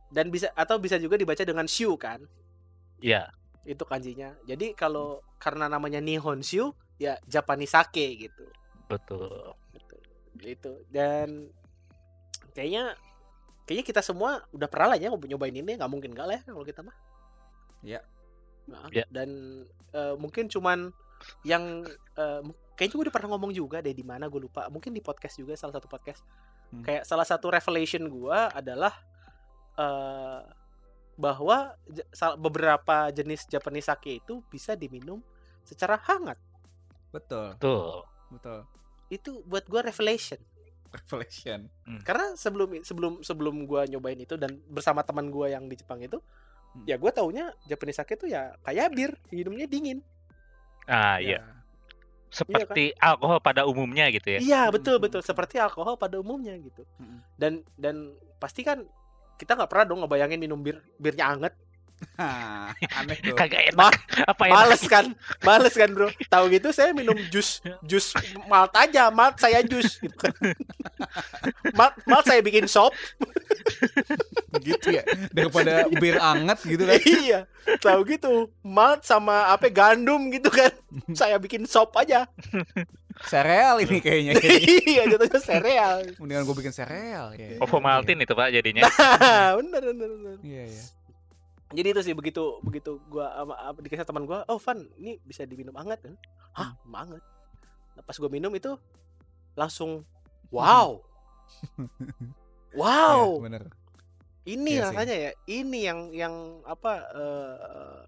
[0.07, 2.23] Dan bisa atau bisa juga dibaca dengan shu kan.
[3.01, 3.27] Iya.
[3.65, 4.37] Itu kanjinya.
[4.43, 8.45] Jadi kalau karena namanya Nihon Shu ya Japanese sake gitu.
[8.87, 9.51] Betul.
[9.73, 9.95] Gitu.
[10.41, 10.71] Itu.
[10.87, 11.49] Dan
[12.53, 12.95] kayaknya
[13.71, 16.67] kayaknya kita semua udah pernah lah ya nyobain ini nggak mungkin nggak lah ya kalau
[16.67, 16.95] kita mah.
[17.79, 18.03] Iya.
[18.67, 19.07] Nah, Iya.
[19.07, 19.63] Dan
[19.95, 20.91] eh, mungkin cuman
[21.47, 21.87] yang
[22.19, 22.41] eh,
[22.75, 24.67] kayaknya gue udah pernah ngomong juga deh di mana gue lupa.
[24.67, 26.19] Mungkin di podcast juga salah satu podcast.
[26.75, 26.83] Hmm.
[26.83, 28.91] Kayak salah satu revelation gue adalah
[29.79, 30.43] eh
[31.15, 31.79] bahwa
[32.35, 35.23] beberapa jenis Japanese sake itu bisa diminum
[35.63, 36.35] secara hangat.
[37.15, 38.03] Betul, Betul.
[38.35, 38.59] betul.
[39.07, 40.39] Itu buat gue revelation.
[40.91, 41.71] Revelation.
[42.03, 46.19] Karena sebelum sebelum sebelum gua nyobain itu dan bersama teman gua yang di Jepang itu,
[46.71, 46.87] Hmm.
[46.87, 49.99] ya gua taunya Japanese sake itu ya kayak bir, minumnya dingin.
[50.87, 51.39] Ah, Ya.
[51.39, 51.39] iya.
[52.31, 54.39] Seperti alkohol pada umumnya gitu ya.
[54.39, 56.87] Iya, Hmm, betul hmm, betul seperti alkohol pada umumnya gitu.
[56.95, 57.19] Mm-mm.
[57.35, 58.87] Dan dan pasti kan
[59.35, 61.51] kita nggak pernah dong ngebayangin minum bir birnya anget.
[62.15, 63.33] Hah, aneh tuh.
[63.33, 63.93] Kagak enak.
[63.93, 64.55] Ma- Apa enak?
[64.57, 65.05] Males kan?
[65.41, 66.09] Males kan, Bro?
[66.27, 68.13] Tahu gitu saya minum jus jus
[68.45, 70.33] malt aja, malt saya jus gitu kan.
[71.73, 72.93] malt, malt saya bikin sop.
[74.61, 75.03] gitu ya.
[75.29, 76.99] Daripada bir anget gitu kan.
[77.01, 77.39] iya,
[77.79, 78.49] tahu gitu.
[78.61, 80.71] Malt sama apa gandum gitu kan.
[81.13, 82.27] Saya bikin sop aja.
[83.21, 84.33] Sereal ini kayaknya.
[84.87, 85.97] iya, jatuhnya sereal.
[86.17, 87.59] Mendingan gue bikin sereal ya.
[87.59, 88.87] Ovomaltin itu Pak jadinya.
[89.59, 90.35] bener, bener, bener.
[90.41, 90.83] Iya, iya.
[91.71, 95.47] Jadi itu sih begitu begitu gua sama apa, dikasih teman gua, "Oh, Van, ini bisa
[95.47, 96.15] diminum hangat kan?"
[96.51, 97.23] Hah, banget.
[97.95, 98.75] Nah, pas gua minum itu
[99.55, 100.03] langsung
[100.51, 100.99] wow.
[102.79, 103.39] wow.
[103.39, 103.63] Iya, bener.
[104.41, 104.81] Ini sih.
[104.81, 106.33] rasanya ya, ini yang yang
[106.65, 107.99] apa eh,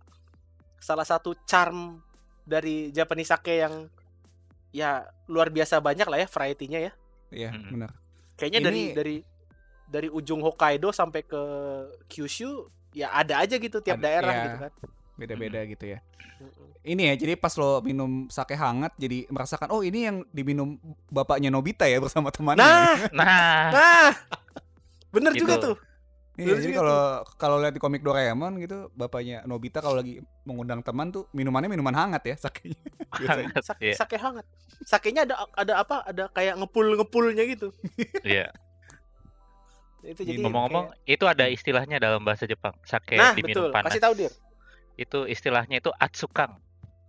[0.81, 2.01] salah satu charm
[2.43, 3.87] dari Japanese sake yang
[4.73, 6.91] ya luar biasa banyak lah ya variety-nya ya.
[7.31, 7.71] Iya, Mm-mm.
[7.71, 7.91] bener.
[8.35, 9.15] Kayaknya dari Ini- dari
[9.87, 11.41] dari ujung Hokkaido sampai ke
[12.09, 14.43] Kyushu ya ada aja gitu tiap Ada- daerah iya.
[14.43, 14.71] gitu kan.
[15.13, 15.99] Beda-beda gitu ya.
[16.83, 20.75] Ini ya, jadi pas lo minum sake hangat jadi merasakan oh ini yang diminum
[21.07, 22.59] bapaknya Nobita ya bersama temannya.
[22.59, 24.09] Nah, Nah, nah.
[25.09, 25.45] Bener Gitu.
[25.45, 25.75] juga tuh.
[26.33, 27.01] Iya, jadi kalau
[27.37, 31.93] kalau lihat di komik Doraemon gitu, bapaknya Nobita kalau lagi mengundang teman tuh minumannya minuman
[31.93, 32.81] hangat ya sakenya.
[33.29, 33.61] Hangat.
[33.61, 33.93] Sak- Iya.
[33.93, 34.45] Sake hangat.
[34.81, 36.01] Sakenya ada ada apa?
[36.03, 37.69] Ada kayak ngepul-ngepulnya gitu.
[38.25, 38.49] Iya.
[40.03, 42.75] Itu jadi Ngomong-ngomong, kayak- itu ada istilahnya dalam bahasa Jepang.
[42.83, 43.71] Sake Nah, diminum betul.
[43.71, 43.87] panas.
[43.87, 44.31] Kasih tahu, Dir.
[44.93, 46.59] Itu istilahnya itu atsukang.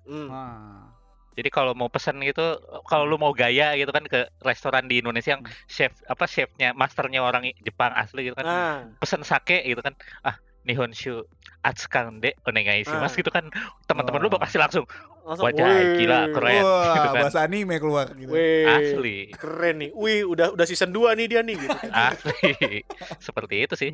[0.07, 0.29] Hmm.
[0.31, 0.95] Wah.
[1.35, 2.55] Jadi kalau mau pesen gitu,
[2.87, 7.21] kalau lu mau gaya gitu kan ke restoran di Indonesia yang chef apa chefnya, masternya
[7.21, 11.27] orang Jepang asli gitu kan, Nah, pesen sake gitu kan, ah Nihonshu
[11.65, 13.01] atsukang de onegai Ah.
[13.01, 13.49] mas gitu kan,
[13.89, 14.45] teman-teman lu Wah.
[14.45, 14.85] pasti langsung
[15.25, 16.61] langsung Wajah wih, gila, keren.
[16.61, 17.23] Wah, gitu kan.
[17.25, 18.29] bahasa anime keluar gitu.
[18.29, 19.91] Wih, asli, keren nih.
[19.91, 21.73] Wih, udah udah season 2 nih dia nih gitu.
[21.73, 21.89] kan.
[22.13, 22.85] asli,
[23.19, 23.91] seperti itu sih.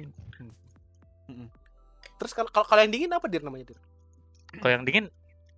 [2.19, 3.79] Terus kalau kalau kalau yang dingin apa Dir namanya, Dir?
[4.53, 5.07] Kalau yang dingin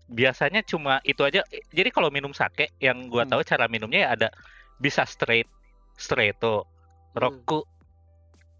[0.07, 1.41] biasanya cuma itu aja.
[1.73, 3.33] Jadi kalau minum sake yang gua Hmm.
[3.33, 4.29] tahu cara minumnya ya ada
[4.77, 5.49] bisa straight,
[5.97, 6.69] straighto,
[7.11, 7.19] Hmm.
[7.19, 7.65] roku,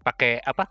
[0.01, 0.67] pakai apa?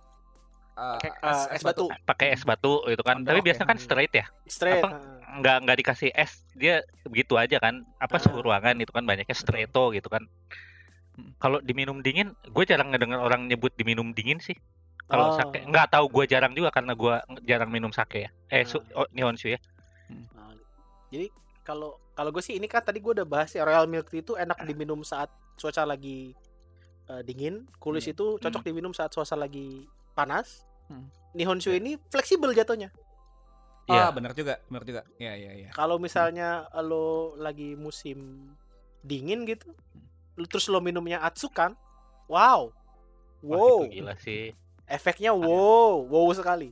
[0.72, 1.84] Kayak, es- eh, es batu.
[2.02, 3.20] Pakai es batu gitu kan.
[3.20, 4.26] Tapi biasanya kan straight ya.
[4.44, 4.80] Straight.
[4.80, 4.88] Apa?
[4.90, 5.38] nah.
[5.38, 7.84] Nggak nggak dikasih es, dia begitu aja kan.
[7.96, 8.22] Apa Ah.
[8.22, 10.24] suhu ruangan itu kan banyaknya straighto gitu kan.
[11.12, 11.36] Hmm.
[11.36, 14.56] Kalau diminum dingin, gue jarang ngedenger orang nyebut diminum dingin sih.
[15.04, 15.36] Kalau Oh.
[15.36, 18.30] sake nggak tahu gue jarang juga karena gue jarang minum sake ya.
[18.48, 19.04] Eh, su, Ah.
[19.04, 19.60] oh, nihonshu ya.
[20.32, 20.56] Nah,
[21.08, 21.28] jadi
[21.62, 24.32] kalau kalau gue sih ini kan tadi gue udah bahas ya royal milk tea itu
[24.34, 26.32] enak diminum saat cuaca lagi
[27.02, 28.14] eh, dingin, kulis Hmm.
[28.14, 30.64] itu cocok diminum saat suasana lagi panas.
[30.86, 31.08] Hmm.
[31.32, 32.92] Nihonshu ini fleksibel jatuhnya.
[33.90, 34.06] Ah, Iya.
[34.14, 35.02] benar juga, benar juga.
[35.18, 35.68] Iya, iya, iya.
[35.74, 38.46] Kalau misalnya lo lagi musim
[39.02, 39.74] dingin gitu,
[40.38, 41.74] lu terus lo minumnya atsukan,
[42.30, 42.70] wow,
[43.42, 44.54] Wah, wow, itu gila sih.
[44.86, 46.70] efeknya wow, wow sekali.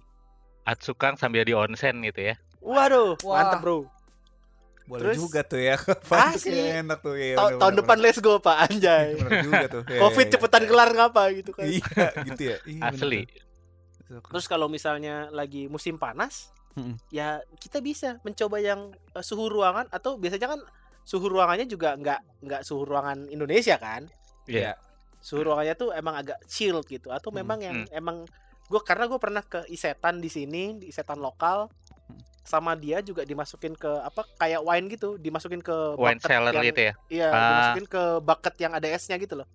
[0.63, 2.39] Atsukang sambil di onsen gitu ya.
[2.63, 3.43] Waduh, Wah.
[3.43, 3.79] mantep bro.
[4.91, 5.79] Boleh Terus- juga tuh ya.
[6.35, 6.59] Asli.
[6.59, 7.39] ya, enak tuh ya.
[7.39, 9.15] Ta- bener, tahun bener, depan let's go pak anjay.
[9.15, 9.23] bener.
[9.23, 9.83] Bener juga tuh.
[9.91, 10.69] Iya, Covid iya, cepetan iya.
[10.69, 11.65] kelar ngapa gitu kan.
[11.65, 12.57] Iya, gitu ya.
[12.67, 13.21] Iya, bener Asli.
[13.23, 14.21] tuh.
[14.27, 16.99] Terus kalau misalnya lagi musim panas, Mm-mm.
[17.09, 20.61] ya kita bisa mencoba yang eh, suhu ruangan atau biasanya kan
[21.01, 24.11] suhu ruangannya juga nggak nggak suhu ruangan Indonesia kan?
[24.45, 24.75] Iya.
[25.19, 27.95] Suhu ruangannya tuh emang agak chilled gitu atau Hmm, memang yang hmm.
[27.95, 28.27] emang
[28.67, 31.80] gue karena gue pernah ke isetan di sini di isetan lokal Hmm.
[32.43, 36.81] Sama dia juga dimasukin ke apa kayak wine gitu dimasukin ke Wine cellar yang, gitu
[36.91, 36.93] ya.
[37.13, 37.39] iya Ah.
[37.53, 39.49] dimasukin ke bucket yang ada esnya gitu loh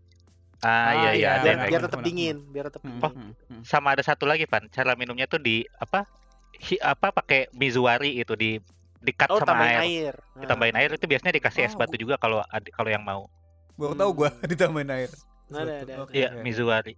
[0.63, 1.87] Ah, iya iya ada biar, yang kayak biar gitu.
[1.91, 3.61] tetap dingin biar tetap Hmm, dingin hmm, hmm.
[3.67, 4.65] Sama ada satu lagi, Pan.
[4.71, 6.07] Cara minumnya tuh di apa?
[6.55, 8.57] Hi, apa pakai mizuwari itu di
[9.03, 9.81] dikat oh sama air.
[9.85, 12.41] air, Ditambahin air itu biasanya dikasih es Oh, batu juga kalau
[12.73, 13.27] kalau yang mau.
[13.75, 15.11] Baru tahu gua ditambahin air.
[15.51, 16.15] Nah, ada, ada, ada.
[16.15, 16.41] Iya, oke.
[16.41, 16.93] mizuwari.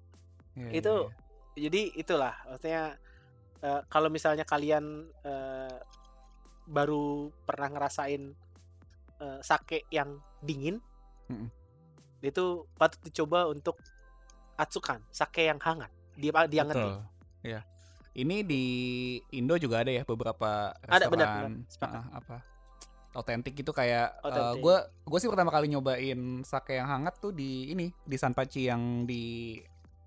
[0.55, 0.93] Iya, itu
[1.57, 2.83] iya, jadi itulah maksudnya
[3.59, 4.85] eh, kalau misalnya kalian
[5.21, 5.77] eh,
[6.65, 8.23] baru pernah ngerasain
[9.17, 10.77] eh, sake yang dingin
[11.27, 11.49] Mm-mm.
[12.19, 12.45] itu
[12.75, 13.79] patut dicoba untuk
[14.55, 17.01] atsukan sake yang hangat dia diangetin Betul.
[17.45, 17.61] Iya.
[18.17, 18.63] Ini di
[19.31, 21.51] Indo juga ada ya beberapa Ada, restoran benar, benar.
[21.69, 21.93] Sepakat.
[21.93, 22.37] ah, apa
[23.13, 24.21] otentik gitu kayak
[24.57, 29.05] gue gue sih pertama kali nyobain sake yang hangat tuh di ini di Sanpachi yang
[29.05, 29.57] di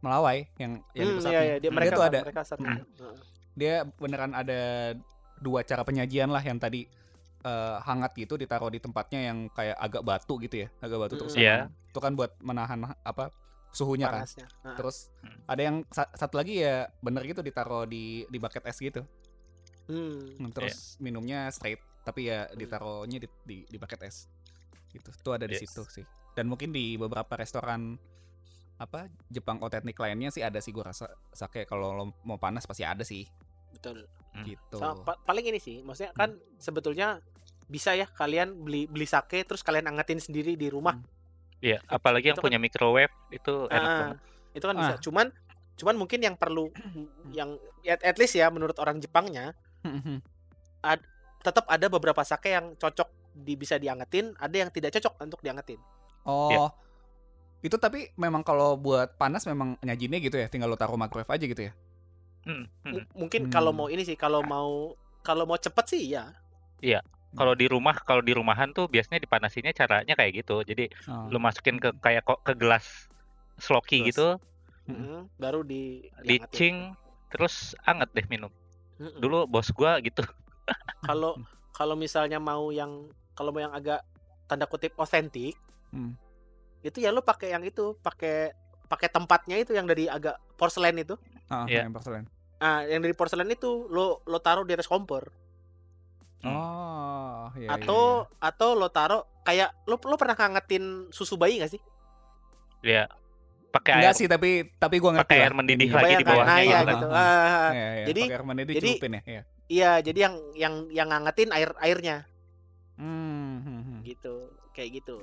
[0.01, 1.35] Melawai yang yang di Hmm, pusatnya.
[1.35, 1.77] iya, iya, dia, Hmm.
[1.77, 2.43] mereka Dia tuh ada mereka.
[2.57, 2.79] Hmm.
[3.53, 4.93] Dia beneran ada
[5.37, 6.85] dua cara penyajian lah yang tadi
[7.41, 11.33] eh, hangat gitu ditaruh di tempatnya yang kayak agak batu gitu ya agak batu terus
[11.33, 11.41] Mm.
[11.41, 11.57] Iya.
[11.89, 13.33] itu kan buat menahan apa
[13.71, 14.77] suhunya kan panasnya Heeh.
[14.77, 15.41] terus Hmm.
[15.47, 19.01] ada yang sa- satu lagi ya bener gitu ditaruh di di bucket es gitu
[19.87, 20.37] Hmm.
[20.37, 24.29] Hmm, terus minumnya straight tapi ya ditaruhnya di, di, di bucket es
[24.91, 25.65] gitu itu ada di Yes.
[25.65, 27.97] situ sih dan mungkin di beberapa restoran
[28.81, 32.81] apa Jepang otentik lainnya sih ada sih gua rasa sake kalau lo mau panas pasti
[32.83, 33.29] ada sih
[33.71, 34.47] betul Hmm.
[34.47, 37.19] gitu Sama- pa- paling ini sih maksudnya kan sebetulnya
[37.67, 41.19] bisa ya kalian beli beli sake terus kalian angetin sendiri di rumah Hmm.
[41.61, 44.19] Iya, apalagi yang Itu kan- punya microwave itu enak Ah, banget.
[44.55, 44.99] itu kan bisa Ah.
[44.99, 45.27] cuman
[45.77, 46.71] cuman mungkin yang perlu
[47.31, 47.53] yang
[47.85, 49.53] at, at least ya menurut orang Jepangnya
[51.41, 55.81] tetap ada beberapa sake yang cocok di bisa diangetin ada yang tidak cocok untuk diangetin
[56.23, 56.65] oh Iya.
[57.61, 61.45] Itu tapi memang kalau buat panas memang nyajinnya gitu ya tinggal lo taruh microwave aja
[61.45, 61.75] gitu ya
[62.41, 63.05] Hmm, hmm.
[63.13, 63.53] Mungkin Hmm.
[63.53, 66.33] kalau mau ini sih kalau mau kalau mau cepet sih ya
[67.31, 70.67] Kalau di rumah, kalau di rumahan tuh biasanya dipanasinnya caranya kayak gitu.
[70.67, 71.31] Jadi Oh.
[71.31, 73.07] lu masukin ke kayak kok ke gelas
[73.55, 74.35] sloki gitu,
[74.91, 75.31] Mm-mm.
[75.31, 76.91] Mm, baru di dicing,
[77.31, 78.51] terus anget deh minum.
[78.99, 79.23] Mm-mm.
[79.23, 80.27] Dulu bos gua gitu.
[81.07, 81.39] kalau
[81.71, 83.07] kalau misalnya mau yang
[83.39, 84.03] kalau mau yang agak
[84.51, 85.55] tanda kutip otentik
[85.95, 86.19] Hmm.
[86.83, 88.53] Itu ya lo pakai yang itu pakai
[88.87, 91.15] pakai tempatnya itu yang dari agak porselen itu
[91.47, 91.83] Ah, Iya.
[91.83, 92.27] yang porcelain.
[92.59, 95.31] ah yang dari porselen itu lo lo taruh di atas kompor
[96.41, 96.49] Hmm.
[96.51, 98.03] Oh, iya, iya, atau
[98.35, 101.83] atau lo taruh kayak lo lo pernah ngangetin susu bayi gak sih
[102.81, 103.05] Ya, iya.
[103.71, 106.01] pakai Enggak air sih, tapi tapi gua ngerti pakai air mendidih ininya.
[106.01, 108.75] lagi di bawahnya nah, iya gitu gitu Ah, Ah, Iya, iya, Jadi- pakai air mendidih
[108.75, 109.21] jadi- ya.
[109.23, 109.43] Iya.
[109.69, 112.17] iya jadi yang yang yang ngangetin air airnya
[112.97, 113.99] Hmm, hmm, hmm.
[114.03, 114.35] gitu
[114.73, 115.21] kayak gitu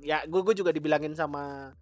[0.00, 1.72] ya gue gue juga dibilangin sama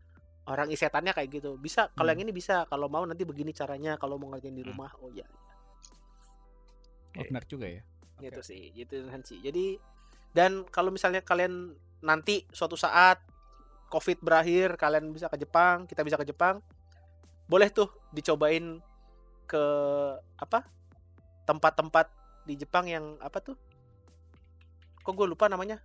[0.44, 2.18] orang isetannya kayak gitu bisa kalau Hmm.
[2.18, 4.72] yang ini bisa kalau mau nanti begini caranya kalau mau ngerjain di Hmm.
[4.72, 5.26] rumah oh ya
[7.14, 7.82] Oh, benar juga ya.
[8.18, 8.26] Oke.
[8.26, 9.78] gitu sih gitu kan sih jadi
[10.34, 13.22] dan kalau misalnya kalian nanti suatu saat
[13.88, 16.58] covid berakhir kalian bisa ke Jepang kita bisa ke Jepang
[17.46, 18.82] boleh tuh dicobain
[19.46, 19.64] ke
[20.34, 20.66] apa
[21.46, 22.10] tempat-tempat
[22.44, 23.54] di Jepang yang apa tuh
[24.98, 25.78] kok gue lupa namanya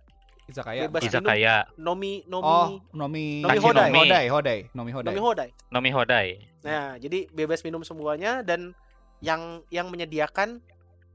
[0.44, 0.86] Izakaya.
[0.86, 1.00] Bebas?
[1.02, 3.88] Izakaya, Nomi Nomi Oh, Nomi Nomi Hodai.
[3.88, 3.96] Hodai.
[3.96, 5.08] Hodai, Hodai, Nomi Hodai.
[5.08, 6.28] Nomi Hodai Nomi Hodai.
[6.64, 8.76] Nah, jadi bebas minum semuanya dan
[9.24, 10.60] yang yang menyediakan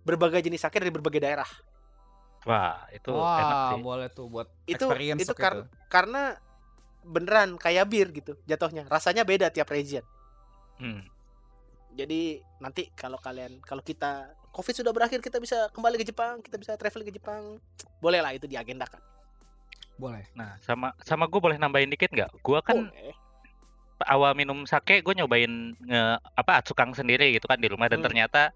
[0.01, 1.49] berbagai jenis sake dari berbagai daerah.
[2.47, 3.81] Wah, itu enak Wah, sih.
[3.83, 6.39] boleh tuh buat Itu experience itu kar- karena
[7.03, 8.87] beneran kayak bir gitu jatuhnya.
[8.89, 10.01] Rasanya beda tiap region.
[10.79, 11.03] Hmm.
[11.93, 16.57] Jadi nanti kalau kalian kalau kita Covid sudah berakhir kita bisa kembali ke Jepang, kita
[16.57, 17.59] bisa travel ke Jepang.
[17.99, 18.97] Boleh lah itu diagendakan.
[19.99, 20.23] Boleh.
[20.31, 22.31] Nah, sama sama gue boleh nambahin dikit nggak?
[22.39, 23.11] Gua kan Boleh.
[24.07, 26.01] awal minum sake gue nyobain nge,
[26.33, 28.07] apa atsukang sendiri gitu kan di rumah dan Hmm.
[28.07, 28.55] ternyata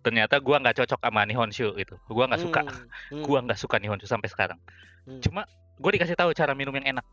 [0.00, 2.00] ternyata gua nggak cocok sama nihonshu gitu.
[2.08, 2.60] Gua nggak suka.
[2.64, 4.56] Hmm, hmm, Gua nggak suka nihonshu sampai sekarang.
[5.04, 5.20] hmm.
[5.20, 5.44] Cuma
[5.76, 7.04] gue dikasih tahu cara minum yang enak.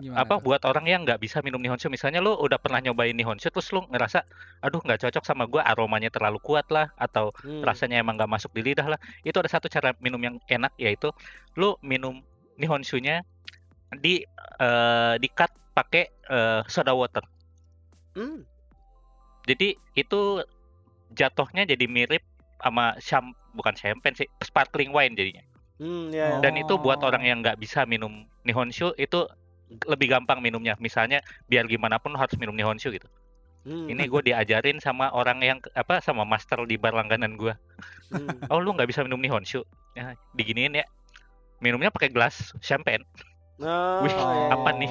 [0.00, 0.48] Gimana apa tuh?
[0.48, 3.84] buat orang yang nggak bisa minum nihonshu misalnya lu udah pernah nyobain nihonshu terus lu
[3.90, 4.24] ngerasa
[4.64, 7.60] aduh nggak cocok sama gua aromanya terlalu kuat lah atau Hmm.
[7.60, 11.12] rasanya emang nggak masuk di lidah lah itu ada satu cara minum yang enak yaitu
[11.52, 12.22] lu minum
[12.60, 13.24] nihonshunya
[13.98, 14.22] di
[14.60, 17.24] eh, di cut pakai eh, soda water
[18.10, 18.42] Hmm.
[19.46, 20.42] jadi itu
[21.14, 22.22] jatuhnya jadi mirip
[22.58, 25.46] sama syam bukan champagne sih sparkling wine jadinya
[25.80, 26.38] Hmm, ya, ya.
[26.44, 27.08] dan itu buat Oh.
[27.08, 29.24] orang yang nggak bisa minum nihonshu itu
[29.88, 33.08] lebih gampang minumnya misalnya biar gimana pun harus minum nihonshu gitu
[33.60, 37.52] Hmm, ini gue diajarin sama orang yang apa sama master di bar langganan gue
[38.10, 38.48] hmm.
[38.52, 39.62] oh lu nggak bisa minum nihonshu
[39.94, 40.84] ya diginiin ya
[41.60, 43.04] minumnya pakai gelas champagne
[43.60, 44.90] Oh, Wih, ya, apa ya, nih?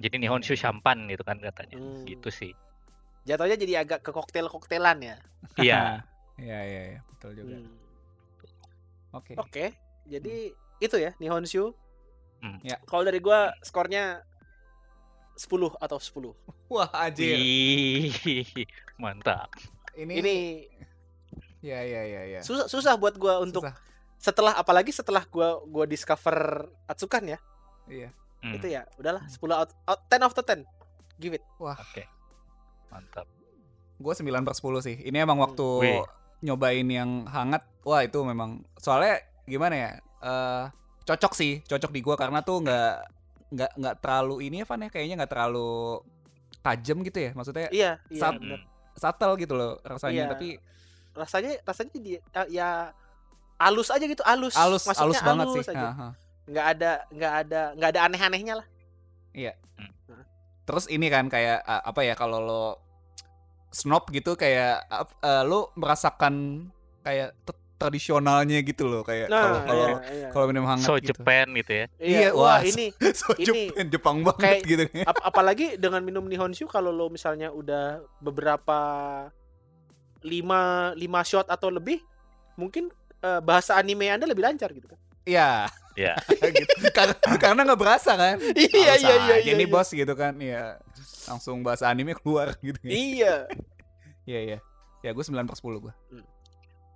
[0.00, 2.04] jadi nihonshu champagne gitu kan katanya Hmm.
[2.04, 2.56] gitu sih
[3.22, 5.16] Jatuhnya jadi agak ke koktail-koktailan ya.
[5.60, 6.00] iya
[6.40, 7.58] Iya, iya, iya, betul juga.
[7.58, 7.76] Hmm.
[9.10, 9.32] Oke.
[9.36, 9.66] Oke,
[10.06, 11.74] jadi itu ya Nihonshu.
[12.38, 12.62] Hmm.
[12.62, 12.78] Ya.
[12.86, 14.22] Kalau dari gua skornya
[15.34, 16.30] 10 atau 10.
[16.70, 17.34] Wah, anjir.
[18.96, 19.50] Mantap.
[19.92, 20.34] Ini Ini
[21.58, 22.40] ya ya ya ya.
[22.40, 23.74] susah susah buat gua untuk Susah.
[24.18, 27.38] Setelah apalagi setelah gua gua discover Atsukan ya.
[27.86, 28.10] Iya.
[28.38, 30.62] Hmm, Itu ya, udahlah 10 out, out 10 out of 10.
[31.16, 31.42] Give it.
[31.58, 32.06] Oke.
[32.88, 33.26] Mantap.
[33.96, 34.96] Gue 9 per 10 sih.
[35.00, 36.02] Ini emang waktu Wih.
[36.40, 37.66] nyobain yang hangat.
[37.82, 39.90] Wah itu memang soalnya gimana ya?
[40.18, 40.64] eh
[41.02, 42.94] cocok sih, cocok di gue karena tuh nggak
[43.48, 46.02] nggak nggak terlalu ini ya Van ya kayaknya nggak terlalu
[46.60, 48.20] tajam gitu ya maksudnya Iya, iya.
[48.20, 48.60] Sat- bener.
[48.92, 50.30] subtle gitu loh rasanya Iya.
[50.30, 50.48] tapi
[51.14, 52.92] Rasanya rasanya dia ya
[53.58, 54.54] alus aja gitu, alus.
[54.54, 55.88] halus Masuknya halus banget sih aja.
[55.90, 56.06] Ha.
[56.44, 58.66] Nggak ada nggak ada nggak ada aneh-anehnya lah.
[60.64, 62.64] terus ini kan kayak apa ya kalau lo
[63.70, 64.84] snob gitu kayak
[65.18, 66.66] eh, lo merasakan
[67.00, 70.28] kayak t- tradisionalnya gitu loh kayak kalau Nah, kalau iya, iya.
[70.28, 71.14] kalau minum hangat So gitu.
[71.14, 71.86] Japan gitu ya.
[71.96, 72.86] Iya, Iya, wah wah, ini
[73.16, 77.48] so ini Jepang, Jepang banget kayak- gitu ap- apalagi dengan minum nihonshu kalau lo misalnya
[77.48, 78.80] udah beberapa
[80.20, 82.02] lima lima shot atau lebih
[82.56, 82.90] mungkin
[83.20, 84.98] eh, bahasa anime anda lebih lancar gitu kan
[85.28, 85.68] Iya.
[85.92, 86.16] Iya.
[86.56, 86.88] gitu.
[86.96, 88.40] karena karena nggak berasa kan.
[88.56, 89.74] iya iya iya aja iya nih iya.
[89.76, 90.32] bos gitu kan.
[90.40, 90.80] Iya.
[91.28, 92.80] Langsung bahasa anime keluar gitu.
[92.80, 93.44] iya
[94.24, 94.58] Iya iya.
[95.04, 95.92] Ya gue 9 per 10 gue.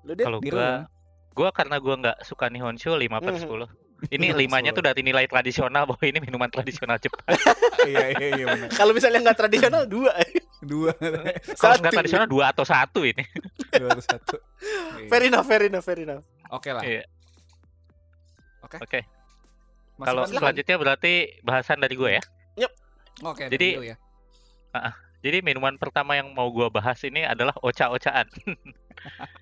[0.02, 0.88] lo deh Kalau kan?
[1.30, 3.42] gua karena gua nggak suka Nihonshu 5 per Mhm.
[3.44, 3.68] 10.
[4.10, 7.22] Ini limanya tuh dari nilai tradisional bahwa ini minuman tradisional Jepang.
[7.90, 10.10] iya iya iya kalau misalnya nggak tradisional dua
[10.62, 10.94] Dua.
[11.62, 13.26] Kalau nggak tradisional dua atau satu ini.
[13.82, 14.36] Dua atau satu.
[15.02, 15.10] Iya.
[15.10, 16.22] fair enough fair enough fair enough
[16.54, 16.86] Oke lah.
[16.86, 17.02] Iya.
[18.62, 18.76] Oke.
[18.78, 19.00] Oke.
[19.98, 22.22] Mas Kalau selanjutnya berarti bahasan dari gue ya.
[23.26, 23.50] Oke.
[23.50, 23.96] jadi- dulu ya.
[25.22, 28.26] Jadi minuman pertama yang mau gua bahas ini adalah ocha-ocaan.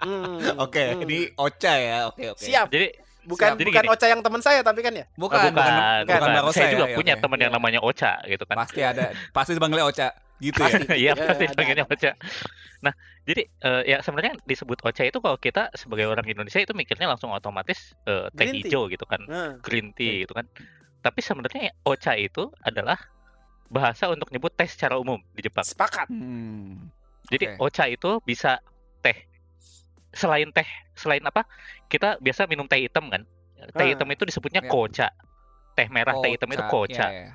[0.04, 1.04] Hmm, Oke, hmm.
[1.08, 1.98] ini Ocha ya.
[2.12, 2.44] Oke oke.
[2.44, 2.92] siap Jadi
[3.30, 3.58] bukan Siap.
[3.58, 3.92] Jadi bukan gini.
[3.94, 6.72] Ocha yang teman saya tapi kan ya Bukan, bukan, bukan, bukan, bukan Marosa Saya ya,
[6.74, 7.22] juga ya, punya oke.
[7.22, 7.56] teman yang Iya.
[7.56, 8.56] namanya Ocha gitu kan.
[8.58, 9.04] Pasti ada.
[9.30, 10.08] Pasti dipanggilnya Ocha.
[10.36, 10.66] Gitu ya.
[10.66, 10.84] Pasti.
[11.04, 11.94] Iya, Ya, pasti ada, panggilnya ada.
[11.94, 12.10] Ocha.
[12.80, 17.06] Nah, jadi eh, ya sebenarnya disebut Ocha itu kalau kita sebagai orang Indonesia itu mikirnya
[17.06, 20.48] langsung otomatis eh, teh hijau gitu kan, Nah, green tea gitu kan.
[21.00, 22.96] Tapi sebenarnya Ocha itu adalah
[23.68, 25.62] bahasa untuk nyebut teh secara umum di Jepang.
[25.62, 26.90] sepakat Hmm.
[27.30, 27.62] Jadi Oke.
[27.62, 28.58] Ocha itu bisa
[28.98, 29.29] teh.
[30.10, 30.66] Selain teh,
[30.98, 31.46] selain apa?
[31.86, 33.22] Kita biasa minum teh hitam kan.
[33.76, 33.90] Teh Ah.
[33.94, 34.70] hitam itu disebutnya Ya.
[34.70, 35.08] kocha.
[35.78, 37.08] Teh merah, teh hitam itu kocha.
[37.08, 37.32] Iya, iya.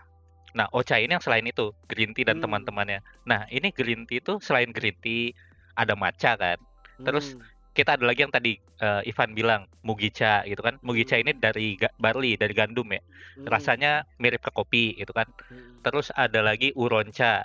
[0.56, 2.48] Nah, Ocha ini yang selain itu, green tea dan Hmm.
[2.48, 3.04] teman-temannya.
[3.28, 5.36] Nah, ini green tea itu selain green tea
[5.76, 6.56] ada matcha kan.
[7.04, 7.44] Terus, Hmm.
[7.76, 10.80] Kita ada lagi yang tadi eh, Ivan bilang mugicha gitu kan.
[10.80, 13.04] Mugicha ini dari barley, dari gandum ya.
[13.36, 13.52] Hmm.
[13.52, 15.28] Rasanya mirip ke kopi gitu kan.
[15.52, 15.84] Hmm.
[15.84, 17.44] Terus ada lagi uroncha.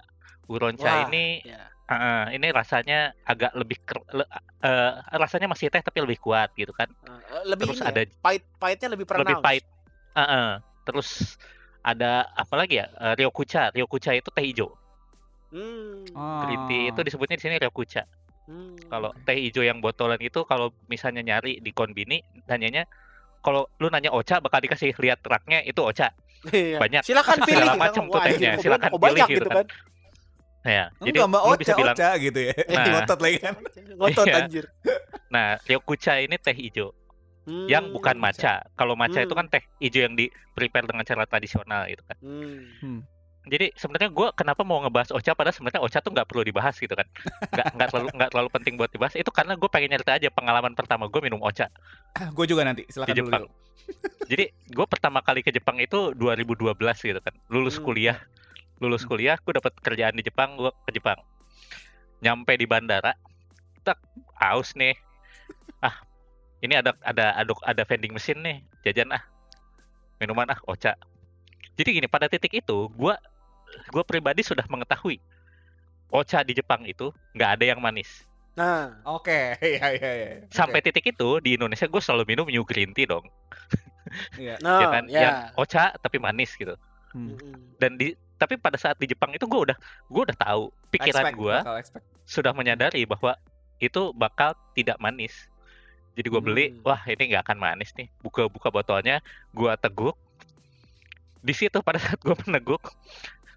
[0.51, 1.63] Uroncha Wah, ini ya.
[1.87, 4.27] eh, ini rasanya agak lebih ker- le-
[4.61, 6.91] eh, rasanya masih teh tapi lebih kuat gitu kan.
[7.07, 9.47] Eh, lebih Terus ya, ada pahit pahitnya lebih lebih pronounced.
[9.47, 9.65] pahit.
[10.11, 10.51] Eh, eh.
[10.83, 11.39] Terus
[11.81, 12.91] ada apa lagi ya?
[12.91, 13.71] Eh, ryokucha.
[13.71, 14.75] Ryokucha itu teh hijau.
[15.51, 16.03] Hmm.
[16.43, 17.05] Green tea itu Oh.
[17.05, 18.03] disebutnya di sini ryokucha.
[18.47, 18.75] Hmm.
[18.87, 22.87] Kalau teh hijau yang botolan itu kalau misalnya nyari di konbini nanyanya
[23.41, 26.11] kalau lu nanya Ocha bakal dikasih lihat raknya itu Ocha.
[26.49, 26.81] Iya.
[26.81, 27.03] banyak.
[27.05, 27.63] Silakan pilih.
[27.63, 29.57] Segala macam tuh Wah, anjing, tehnya, silakan pilih gitu gitu kan.
[29.61, 29.67] kan.
[30.61, 32.53] Ya, jadi Enggak mbak lu Ocha, bisa bilang Ocha gitu ya.
[32.69, 32.85] Nah.
[32.93, 33.55] Ngotot lagi kan.
[33.99, 34.37] Ngotot Iya.
[34.39, 34.65] anjir.
[35.27, 36.93] nah, ryokucha ini teh hijau
[37.67, 37.95] yang Hmm.
[37.97, 38.61] bukan matcha.
[38.75, 39.41] Kalau matcha itu Hmm.
[39.41, 42.17] kan teh hijau yang di prepare dengan cara tradisional gitu kan.
[42.21, 43.01] Hmm.
[43.43, 46.93] Jadi sebenarnya gua kenapa mau ngebahas Ocha padahal sebenarnya Ocha tuh nggak perlu dibahas gitu
[46.93, 47.09] kan.
[47.49, 49.17] Nggak nggak terlalu nggak terlalu penting buat dibahas.
[49.17, 51.73] Itu karena gue pengen nyerita aja pengalaman pertama gue minum Ocha.
[52.13, 52.85] gue juga nanti.
[52.87, 53.25] Silakan Di dulu.
[53.27, 53.43] Jepang.
[53.43, 53.57] dulu.
[54.29, 57.33] Jadi gue pertama kali ke Jepang itu 2012 gitu kan.
[57.49, 57.89] Lulus Hmm.
[57.89, 58.21] kuliah,
[58.81, 59.11] lulus Hmm.
[59.13, 61.21] kuliah, gue dapat kerjaan di Jepang, gue ke Jepang.
[62.21, 63.13] Nyampe di bandara,
[63.85, 64.01] tak
[64.41, 64.97] haus nih.
[65.81, 65.97] Ah,
[66.61, 69.23] ini ada ada ada ada vending mesin nih, jajan ah,
[70.17, 70.97] minuman ah, ocha.
[71.77, 73.15] Jadi gini, pada titik itu, gue
[73.89, 75.21] gue pribadi sudah mengetahui
[76.11, 78.27] ocha di Jepang itu nggak ada yang manis.
[78.59, 80.29] Nah, Oke, iya iya iya.
[80.45, 80.53] Oke.
[80.53, 83.25] Sampai titik itu di Indonesia gue selalu minum new green tea dong,
[84.37, 84.59] Iya.
[84.61, 85.05] no, ya kan?
[85.07, 85.21] ya.
[85.23, 86.75] Yang ocha tapi manis gitu.
[87.15, 87.39] Hmm.
[87.79, 89.77] Dan di tapi pada saat di Jepang itu gue udah
[90.07, 91.57] gue udah tahu pikiran gue
[92.25, 93.37] sudah menyadari bahwa
[93.79, 95.47] itu bakal tidak manis
[96.13, 96.81] jadi gue beli Hmm.
[96.83, 100.17] wah ini nggak akan manis nih buka buka botolnya gue teguk
[101.39, 102.81] di situ pada saat gue meneguk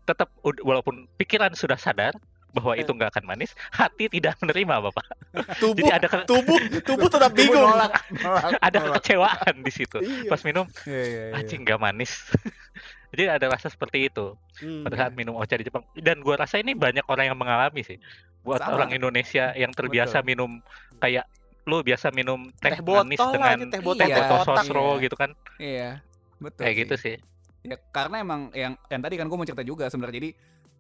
[0.04, 2.12] tetap walaupun pikiran sudah sadar
[2.50, 5.06] bahwa itu nggak akan manis hati tidak menerima bapak
[5.58, 7.66] Tubuh, jadi ada ke- tubuh, tubuh tetap bingung.
[7.66, 7.92] nolak,
[8.22, 9.00] nolak, ada nolak.
[9.00, 10.30] kekecewaan di situ Iya.
[10.30, 11.34] pas minum Iya iya iya.
[11.36, 12.12] anjing nggak manis
[13.14, 14.82] jadi ada rasa seperti itu Hmm.
[14.82, 17.98] pada saat minum ocha di Jepang dan gua rasa ini banyak orang yang mengalami sih
[18.42, 18.76] buat Sama.
[18.76, 20.28] orang Indonesia yang terbiasa Betul.
[20.28, 20.52] minum
[20.98, 21.26] kayak
[21.64, 24.46] lu biasa minum teh, Teh botol manis dengan teh botol teh botol kotak.
[24.60, 25.02] sosro Iya.
[25.02, 25.90] gitu kan Iya.
[26.38, 26.60] Betul.
[26.60, 26.82] kayak sih.
[26.84, 27.16] gitu sih
[27.64, 30.20] Ya karena emang yang yang tadi kan gue mau cerita juga sebenarnya.
[30.20, 30.30] Jadi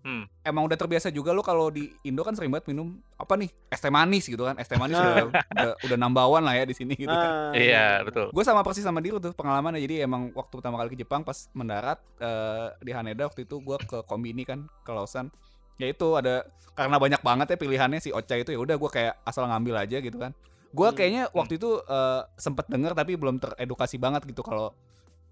[0.04, 0.28] Hmm.
[0.44, 3.80] emang udah terbiasa juga lo kalau di Indo kan sering banget minum apa nih es
[3.80, 4.60] teh manis gitu kan.
[4.60, 7.32] Es teh manis udah, udah udah number one lah ya di sini gitu kan.
[7.32, 8.28] Ah, Iya, betul.
[8.30, 9.80] Gue sama persis sama Diru tuh pengalamannya.
[9.80, 13.78] Jadi emang waktu pertama kali ke Jepang pas mendarat eh, di Haneda waktu itu gue
[13.80, 15.32] ke Kombini kan ke Lawson.
[15.80, 16.44] Ya itu ada
[16.76, 20.04] karena banyak banget ya pilihannya si Ocha itu ya udah gue kayak asal ngambil aja
[20.04, 20.36] gitu kan.
[20.70, 20.98] Gue Hmm.
[21.00, 24.76] kayaknya waktu itu eh, sempet denger tapi belum teredukasi banget gitu kalau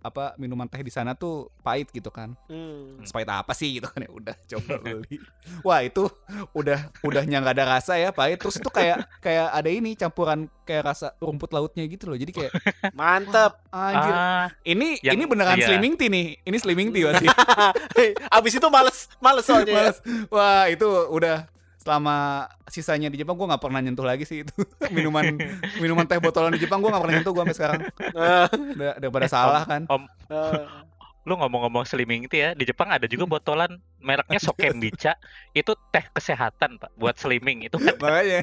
[0.01, 2.33] apa minuman teh di sana tuh pahit gitu kan.
[2.49, 2.97] Hmm.
[3.05, 5.17] Sepahit apa sih gitu kan ya udah coba beli.
[5.61, 6.09] Wah itu
[6.51, 8.41] udah udahnya nggak ada rasa ya pahit.
[8.41, 12.17] Terus itu kayak kayak ada ini campuran kayak rasa rumput lautnya gitu loh.
[12.17, 12.51] Jadi kayak
[12.97, 13.61] Mantep.
[13.69, 15.67] anjir Ah, ini Yang- ini beneran iya.
[15.69, 16.27] slimming tea nih.
[16.43, 17.27] Ini slimming tea pasti.
[18.27, 19.69] Abis itu males, males soalnya.
[19.69, 19.75] ya.
[19.77, 19.97] Males.
[20.27, 21.45] Wah, itu udah
[21.81, 24.53] selama sisanya di Jepang gua nggak pernah nyentuh lagi sih itu.
[24.95, 25.33] minuman
[25.81, 27.81] minuman teh botolan di Jepang gua nggak pernah nyentuh gua sampai sekarang.
[28.13, 28.47] Ah,
[28.77, 29.89] Udah daripada salah kan.
[29.89, 30.85] Om, ah.
[31.21, 35.13] lu ngomong-ngomong slimming tea ya, di Jepang ada juga botolan mereknya Sokembicha.
[35.53, 37.65] itu teh kesehatan, Pak, buat slimming.
[37.65, 38.41] Itu kan Makanya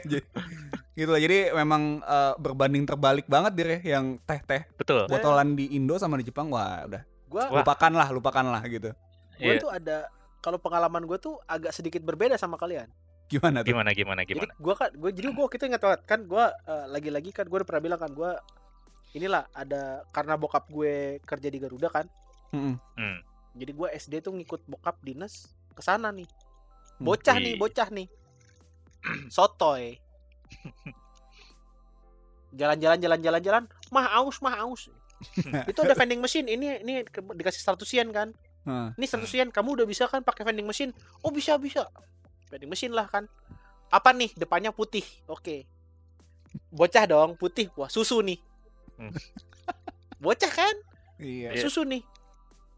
[0.99, 1.23] gitu lah.
[1.23, 5.07] Jadi memang eh, berbanding terbalik banget dir ya yang teh-teh betul.
[5.07, 7.61] botolan di Indo sama di Jepang wah udah Gua, Wah.
[7.61, 8.91] lupakan lah, lupakan lah gitu.
[9.37, 9.61] gua Iya.
[9.61, 9.97] tuh ada
[10.41, 12.89] kalau pengalaman gue tuh agak sedikit berbeda sama kalian.
[13.29, 13.69] Gimana tuh?
[13.71, 14.53] Gimana gimana Jadi gimana?
[14.57, 17.69] gua kan gue jadi gua kita ingat banget kan gua eh, lagi-lagi kan gue udah
[17.69, 18.41] pernah bilang kan gua
[19.13, 22.07] inilah ada karena bokap gue kerja di Garuda kan.
[22.57, 22.77] Mm-mm.
[22.97, 23.19] Hmm.
[23.53, 26.29] Jadi gua SD tuh ngikut bokap dinas ke sana nih.
[26.99, 27.05] Hmm.
[27.05, 27.45] Bocah Wih.
[27.45, 28.09] nih, bocah nih.
[29.35, 30.01] Sotoy.
[32.49, 34.89] Jalan-jalan jalan-jalan jalan, mah aus, mah aus.
[35.71, 36.49] itu ada vending machine.
[36.49, 38.29] Ini ini dikasih 100 yen kan.
[38.65, 38.97] Hah.
[38.97, 40.93] Ini 100 yen, kamu udah bisa kan pakai vending machine?
[41.21, 41.89] Oh, bisa, bisa.
[42.49, 43.29] Vending machine lah kan.
[43.89, 44.33] Apa nih?
[44.35, 45.05] Depannya putih.
[45.27, 45.65] Oke.
[46.69, 47.69] Bocah dong, putih.
[47.77, 48.39] Wah, susu nih.
[48.97, 49.13] Hmm.
[50.25, 50.75] Bocah kan?
[51.19, 51.53] Iya.
[51.53, 51.63] Iya.
[51.63, 52.03] Susu nih.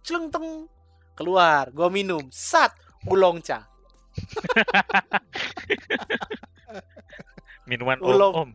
[0.02, 0.66] Celenteng.
[1.14, 2.24] Keluar, gua minum.
[2.32, 2.72] Sat,
[3.04, 3.68] ulong cha.
[7.68, 8.34] Minuman Ulong.
[8.34, 8.50] om.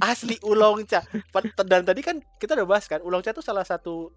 [0.00, 1.04] Asli ulong cha.
[1.28, 4.08] Pa- Dan tadi kan kita udah bahas kan, ulong cha itu salah satu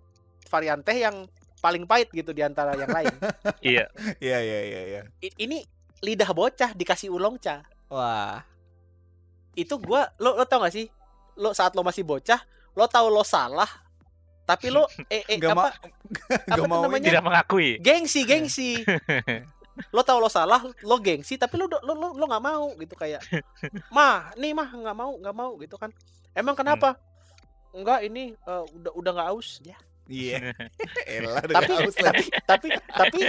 [0.48, 1.28] varian teh yang
[1.60, 3.12] paling pahit gitu di antara yang lain.
[3.60, 3.92] Iya.
[4.24, 5.02] Iya, iya, iya, iya.
[5.36, 5.60] Ini
[6.00, 7.64] lidah bocah dikasih ulong cha.
[7.88, 8.46] Wah.
[9.54, 10.88] itu gua lo lo tau gak sih
[11.36, 12.40] lo saat lo masih bocah
[12.72, 13.68] lo tahu lo salah
[14.46, 15.74] tapi lo eh, eh Nggak apa ma-
[16.48, 17.10] apa Gak mau namanya?
[17.10, 17.70] Tidak mengakui.
[17.78, 18.80] gengsi gengsi
[19.96, 23.20] lo tahu lo salah lo gengsi tapi lo lo lo lo nggak mau gitu kayak
[23.90, 25.92] mah nih mah nggak mau nggak mau gitu kan
[26.32, 26.96] emang kenapa
[27.72, 30.56] enggak ini eh, udah udah nggak aus ya Iya.
[31.06, 31.94] Elah, udah tapi lagi.
[32.02, 33.20] tapi tapi tapi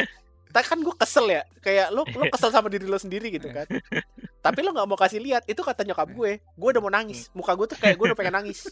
[0.51, 3.67] tak kan gue kesel ya kayak lo lo kesel sama diri lo sendiri gitu kan.
[4.45, 7.31] Tapi lo nggak mau kasih lihat itu kata nyokap gue gue udah mau nangis.
[7.33, 8.67] Muka gue tuh kayak gue udah pengen nangis.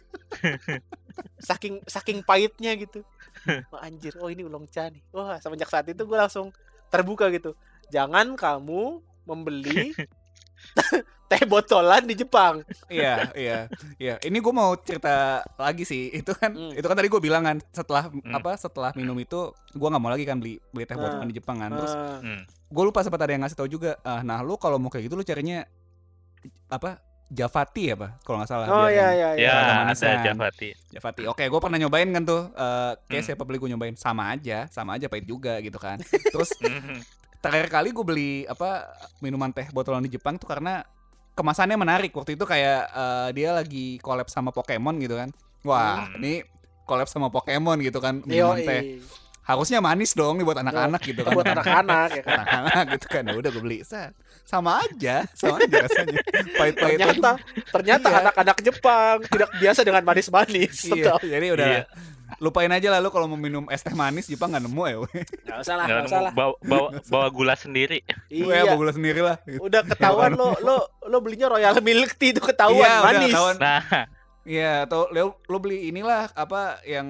[1.48, 3.02] Saking saking pahitnya gitu.
[3.72, 5.02] Wah, anjir oh ini ulong cha nih.
[5.14, 6.50] Wah semenjak saat itu gue langsung
[6.90, 7.54] terbuka gitu.
[7.94, 9.94] Jangan kamu membeli
[11.28, 13.58] teh botolan di Jepang Iya, iya,
[13.96, 14.14] iya.
[14.18, 16.08] Ini gue mau cerita lagi sih.
[16.10, 16.72] Itu kan, Hmm.
[16.72, 18.32] itu kan tadi gue bilang kan setelah Hmm.
[18.32, 18.56] apa?
[18.56, 19.40] Setelah minum itu,
[19.70, 21.70] gue nggak mau lagi kan beli beli teh botolan di Jepang kan.
[21.70, 22.42] Terus Ah, Hmm.
[22.48, 24.00] gue lupa sempat ada yang ngasih tahu juga.
[24.02, 25.68] Ah, nah, lu kalau mau kayak gitu lu carinya
[26.68, 27.00] apa?
[27.28, 28.24] Javati ya, Pak?
[28.24, 28.66] Kalau nggak salah.
[28.66, 30.24] oh biar ya yang- ya ya Ya, ada.
[30.24, 30.68] Javati.
[30.88, 31.22] Javati.
[31.28, 32.48] Oke, gue pernah nyobain kan tuh.
[32.48, 33.28] Eh, kayak Hmm.
[33.28, 36.00] siapa beli gue nyobain sama aja, sama aja pahit juga gitu kan.
[36.32, 37.04] Terus Mhm.
[37.38, 38.88] terakhir kali gue beli apa
[39.20, 40.80] minuman teh botolan di Jepang tuh karena
[41.38, 42.10] kemasannya menarik.
[42.10, 45.30] Waktu itu kayak eh, dia lagi collab sama Pokemon gitu kan.
[45.62, 46.18] Wah Hmm.
[46.18, 46.42] ini
[46.82, 48.18] collab sama Pokemon gitu kan.
[48.26, 48.82] Minuman teh
[49.48, 51.32] harusnya manis dong nih buat anak-anak gitu kan.
[51.32, 52.36] Buat anak-anak ya kan?
[52.38, 53.22] Anak-anak gitu kan.
[53.24, 53.78] Ya udah gue beli.
[53.80, 54.12] Set.
[54.44, 56.20] sama aja sama aja rasanya.
[56.54, 57.30] Pahit-pahit ternyata
[57.68, 58.18] ternyata Iya.
[58.22, 60.88] anak-anak Jepang tidak biasa dengan manis-manis.
[60.88, 61.82] Iya, jadi udah Iya.
[62.38, 64.96] lupain aja lah lu kalau mau minum es teh manis Jepang nggak nemu ya
[65.44, 66.32] nggak usah lah Nggak usah lah.
[66.32, 68.00] Bawa, bawa, bawa gula sendiri.
[68.28, 68.64] Iya.
[68.64, 69.36] ya gula sendiri lah.
[69.42, 69.60] Gitu.
[69.60, 73.28] udah ketahuan lo lo lo belinya Royal Milk Tea itu ketahuan Iya, udah manis.
[73.28, 73.56] ketahuan.
[73.58, 73.80] Nah,
[74.44, 77.04] Iya, atau lo, lo beli inilah apa yang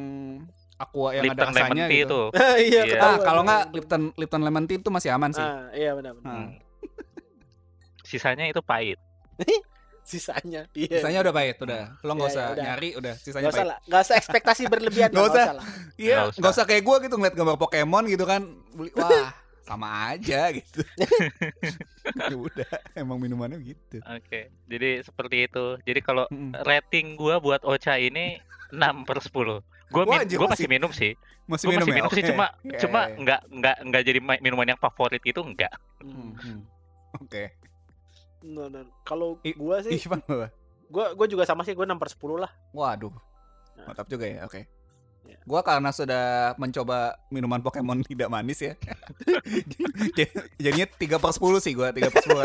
[0.79, 2.21] aqua yang Lipton ada lemon rasanya tea gitu.
[2.31, 2.39] itu.
[2.71, 2.99] iya Iya.
[2.99, 5.43] Ah, kalau nggak Lipton Lipton lemon tea itu masih aman sih.
[5.43, 6.31] ah iya benar benar.
[6.31, 6.51] Hmm.
[8.09, 8.99] Sisanya itu pahit.
[10.03, 12.01] sisanya iya Sisanya udah pahit, udah.
[12.01, 12.65] Lo nggak Iya, usah iya, udah.
[12.65, 13.15] nyari, udah.
[13.15, 13.69] Sisanya usah pahit.
[13.69, 15.47] lah nggak usah ekspektasi berlebihan Nggak lah, usah.
[15.95, 16.51] Iya, Nggak usah.
[16.55, 18.43] usah kayak gue gitu ngeliat gambar Pokemon gitu kan.
[18.97, 19.29] Wah,
[19.61, 20.81] sama aja gitu.
[22.09, 24.01] Ya udah, emang minumannya gitu.
[24.01, 25.77] Oke, jadi seperti itu.
[25.83, 26.25] Jadi kalau
[26.59, 28.41] rating gua buat Ocha ini
[28.71, 29.61] 6 per 10.
[29.89, 31.13] Gue anjir, gua masih- masih minum sih.
[31.45, 31.97] Masih Gue minum masih ya?
[31.97, 32.29] minum sih Oke.
[32.29, 33.19] cuma Iya, cuma iya, iya.
[33.19, 35.73] nggak nggak nggak jadi ma- minuman yang favorit itu enggak.
[35.99, 36.61] Hmm, hmm.
[37.19, 37.45] Oke.
[39.03, 39.99] Kalau gua sih
[40.89, 43.13] gua gua juga sama sih gua 6 per 10 lah Waduh.
[43.75, 43.87] Nah.
[43.87, 44.45] Mantap juga ya.
[44.45, 44.69] Oke.
[45.49, 48.77] Gua karena sudah mencoba minuman Pokemon tidak manis ya.
[50.61, 52.37] Jadinya 3 per 10 sih gua 3 per 10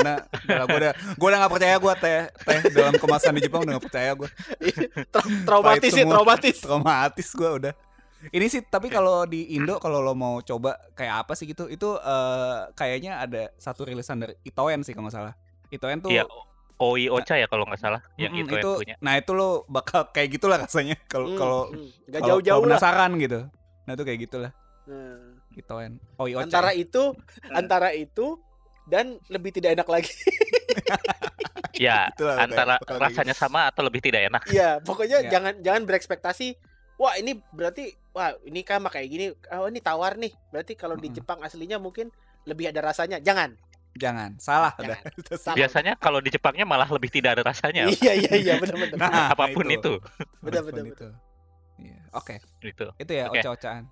[0.48, 3.76] karena gua udah gua udah gak percaya gua teh teh dalam kemasan di Jepang udah
[3.76, 4.30] gak percaya gua.
[5.12, 6.58] Tra- traumatis sih, traumatis.
[6.64, 7.74] Traumatis gua udah.
[8.32, 12.00] Ini sih tapi kalau di Indo kalau lo mau coba kayak apa sih gitu itu
[12.00, 15.36] eh, kayaknya ada satu rilisan dari Itoen sih kalau nggak salah.
[15.68, 16.24] Itoen tuh Iya,
[16.76, 18.96] Oi Ocha ya kalau nggak salah, yang Mm-mm, itu, yang punya.
[19.00, 21.90] Nah itu lo bakal kayak gitulah rasanya kalau Hmm, kalau hmm.
[22.08, 23.40] nggak kalau- jauh-jauh penasaran gitu.
[23.84, 24.52] Nah itu kayak gitulah
[24.84, 25.40] Hmm.
[25.54, 26.02] Itoen.
[26.18, 27.16] Oh iya Antara itu,
[27.54, 28.36] antara itu
[28.84, 30.12] dan lebih tidak enak lagi.
[31.74, 34.46] Ya, Itulah antara kayak rasanya sama atau lebih tidak enak.
[34.46, 35.30] Iya, pokoknya Iya.
[35.34, 36.54] jangan jangan berekspektasi.
[37.02, 39.26] Wah ini berarti, wah ini kan kayak gini.
[39.52, 40.30] Oh ini tawar nih.
[40.54, 41.10] Berarti kalau di.
[41.10, 42.14] Jepang aslinya mungkin
[42.46, 43.18] lebih ada rasanya.
[43.18, 43.58] Jangan.
[43.94, 44.98] Jangan salah Jangan.
[45.22, 45.38] udah.
[45.38, 45.56] Salah.
[45.58, 47.86] Biasanya kalau di Jepangnya malah lebih tidak ada rasanya.
[48.02, 48.98] Iya iya iya benar-benar.
[48.98, 50.02] Nah, apa pun itu.
[50.42, 51.08] Benar, Apa pun benar, itu.
[51.74, 52.88] Iya, Oke, Itu.
[53.02, 53.42] itu ya Oke.
[53.42, 53.84] oca-ocaan.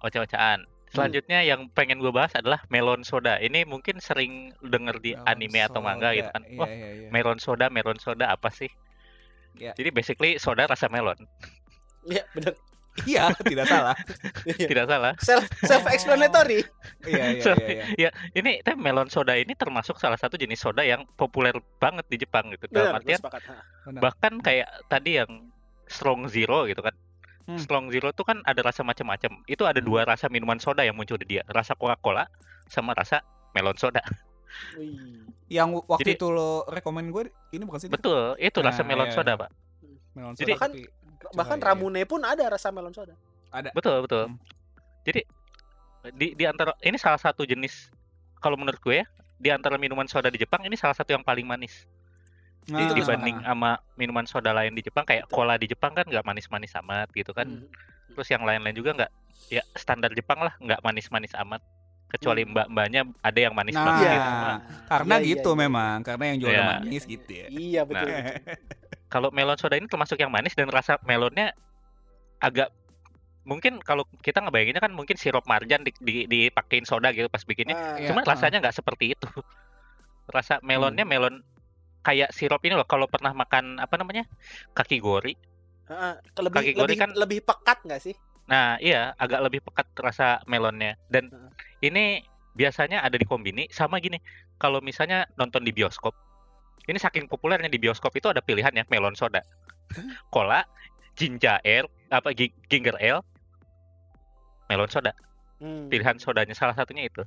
[0.00, 0.60] Oca-ocaan.
[0.88, 3.36] Selanjutnya yang pengen gue bahas adalah melon soda.
[3.36, 6.42] Ini mungkin sering denger di Melon anime atau manga gitu kan.
[6.48, 7.08] Iya, Wah, iya, iya.
[7.12, 8.72] melon soda, melon soda apa sih?
[9.60, 9.76] Iya.
[9.76, 11.20] Jadi basically soda rasa melon.
[12.08, 12.56] Iya benar.
[13.04, 13.96] Iya, tidak salah.
[14.46, 15.12] Tidak salah.
[15.20, 16.64] Self self explanatory.
[17.06, 17.84] Iya, iya, So, iya, iya.
[17.94, 22.16] Ya, ini tapi melon soda ini termasuk salah satu jenis soda yang populer banget di
[22.18, 22.66] Jepang gitu.
[22.68, 23.20] Dalam Benar, artian
[23.98, 25.30] bahkan kayak tadi yang
[25.86, 26.94] strong zero gitu kan.
[27.48, 27.56] Hmm.
[27.56, 29.40] Strong zero tuh kan ada rasa macam-macam.
[29.48, 32.28] Itu ada dua rasa minuman soda yang muncul di dia, rasa Coca-Cola
[32.68, 33.24] sama rasa
[33.56, 34.04] melon soda.
[34.76, 35.24] Wih.
[35.48, 37.88] Yang waktu Jadi- itu lo rekomen gue ini bukan sih?
[37.88, 39.16] Betul, itu rasa Nah, melon iya.
[39.16, 39.50] soda, Pak.
[40.18, 40.80] Melon Jadi- soda, tapi
[41.34, 41.68] Bahkan iya, iya.
[41.70, 43.14] Ramune pun ada rasa melon soda.
[43.48, 43.70] ada.
[43.72, 44.24] Betul, betul.
[44.26, 44.38] Hmm.
[45.02, 45.22] Jadi
[46.12, 47.90] di di antara ini salah satu jenis
[48.38, 51.42] kalau menurut gue ya, di antara minuman soda di Jepang ini salah satu yang paling
[51.42, 51.86] manis.
[52.68, 56.20] Nah, Itu dibanding sama minuman soda lain di Jepang kayak cola di Jepang kan nggak
[56.20, 57.48] manis-manis amat gitu kan.
[57.48, 57.66] Hmm.
[58.12, 59.10] Terus yang lain-lain juga nggak
[59.48, 61.64] ya standar Jepang lah, nggak manis-manis amat.
[62.08, 62.52] Kecuali Hmm.
[62.52, 64.12] mbak-mbaknya ada yang manis Nah, banget Iya.
[64.12, 64.30] gitu.
[64.30, 65.60] Nah, Karena Iya, iya, gitu iya.
[65.60, 66.64] memang, karena yang jual Iya.
[66.68, 67.46] manis gitu ya.
[67.48, 68.08] Iya betul.
[68.08, 68.24] Nah.
[69.08, 71.56] Kalau melon soda ini termasuk yang manis dan rasa melonnya
[72.38, 72.68] agak
[73.48, 77.72] mungkin kalau kita ngebayanginnya kan mungkin sirup marjan di, di, dipakein soda gitu pas bikinnya.
[77.74, 78.12] Ah, Iya.
[78.12, 78.28] Cuma ah.
[78.28, 79.28] rasanya nggak seperti itu.
[80.36, 81.40] Rasa melonnya melon
[82.04, 82.84] kayak sirup ini loh.
[82.84, 84.28] Kalau pernah makan apa namanya
[84.76, 85.32] kaki gori.
[85.88, 88.12] ah, lebih Kaki gori lebih, kan- lebih pekat nggak sih?
[88.44, 91.00] Nah iya agak lebih pekat rasa melonnya.
[91.08, 91.50] Dan Heeh.
[91.88, 92.04] ini
[92.52, 94.20] biasanya ada di kombini sama gini.
[94.60, 96.12] Kalau misalnya nonton di bioskop,
[96.86, 99.42] ini saking populernya di bioskop itu ada pilihan ya melon soda,
[100.30, 100.62] cola,
[101.12, 103.24] ginger ale, apa gi- ginger ale,
[104.68, 105.10] melon soda.
[105.58, 105.90] Hmm.
[105.90, 107.26] pilihan sodanya salah satunya itu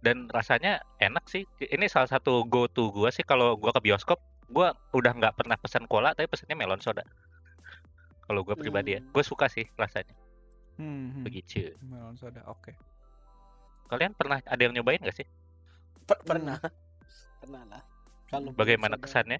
[0.00, 4.16] dan rasanya enak sih ini salah satu go to gua sih kalau gua ke bioskop
[4.48, 7.04] gua udah nggak pernah pesan cola tapi pesannya melon soda
[8.24, 9.12] kalau gua pribadi ya Hmm.
[9.12, 10.16] gue suka sih rasanya
[10.80, 11.22] Hmm, hmm.
[11.22, 12.72] begitu Melon soda, oke.
[13.92, 15.28] kalian pernah ada yang nyobain gak sih
[16.08, 16.56] Per- pernah.
[17.44, 17.82] Pernah lah.
[18.26, 19.38] Kalau bagaimana kesannya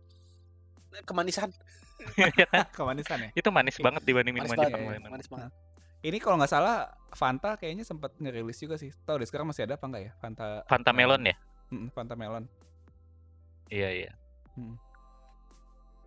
[1.02, 1.51] Kemanisan.
[2.39, 2.66] Ya kan?
[2.70, 3.31] Kemanisan ya?
[3.35, 4.70] itu manis banget dibanding Manis minuman banget.
[4.74, 5.51] Jepang lain Manis banget.
[6.05, 6.77] Ini kalau nggak salah
[7.11, 8.90] Fanta kayaknya sempat ngerilis juga sih.
[9.06, 10.12] Tahu deh sekarang masih ada apa enggak ya?
[10.19, 11.36] Fanta Fanta melon ya
[11.73, 12.44] Mm, Fanta melon.
[13.73, 14.12] iya iya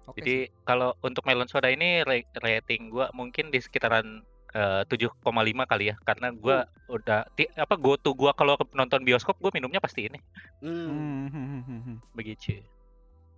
[0.07, 5.63] Oke jadi kalau untuk melon soda ini ra- rating gua mungkin di sekitaran eh, 7,5
[5.67, 9.51] kali ya karena gua udah ti- apa go to gua kalau ke- nonton bioskop gua
[9.51, 10.19] minumnya pasti ini.
[10.63, 10.87] Hmm.
[10.87, 11.97] Hmm, hmm, hmm, hmm, hmm.
[12.15, 12.63] begitu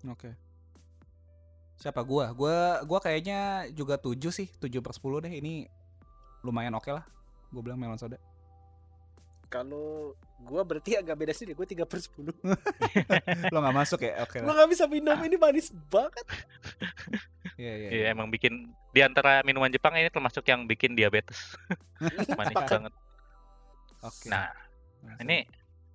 [0.09, 0.33] Oke.
[1.79, 2.35] Siapa gua?
[2.35, 5.31] Gua gua kayaknya juga 7 sih, 7 per 10 deh.
[5.31, 5.67] Ini
[6.43, 7.03] lumayan oke lah.
[7.49, 8.15] Gue bilang melon soda.
[9.49, 12.21] Kalau gua berarti agak beda sih, gue 3 per 10
[13.53, 14.21] Lo nggak masuk ya?
[14.21, 14.63] Oke Gua lah.
[14.63, 16.21] gak bisa minum ini manis banget.
[17.57, 17.87] Iya iya.
[17.89, 18.07] Iya iya.
[18.13, 21.57] emang bikin di antara minuman Jepang ini termasuk yang bikin diabetes.
[22.39, 22.93] Manis banget.
[23.99, 24.27] Oke.
[24.29, 24.47] Nah,
[25.03, 25.37] Melon ini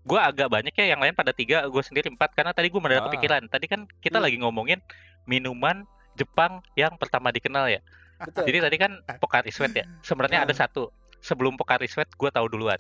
[0.02, 3.02] gua agak banyak ya yang lain pada tiga, gue sendiri empat karena tadi gue mendadak
[3.02, 3.08] Ah.
[3.08, 3.42] kepikiran.
[3.48, 4.24] Tadi kan kita Hmm.
[4.26, 4.78] lagi ngomongin
[5.24, 7.80] minuman Jepang yang pertama dikenal ya.
[8.18, 8.44] Betul.
[8.46, 9.86] Jadi tadi kan Pocari Sweat ya.
[10.00, 10.58] Sebenarnya ada Ah.
[10.60, 10.92] satu.
[11.18, 12.76] Sebelum Pocari Sweat gue tahu duluan.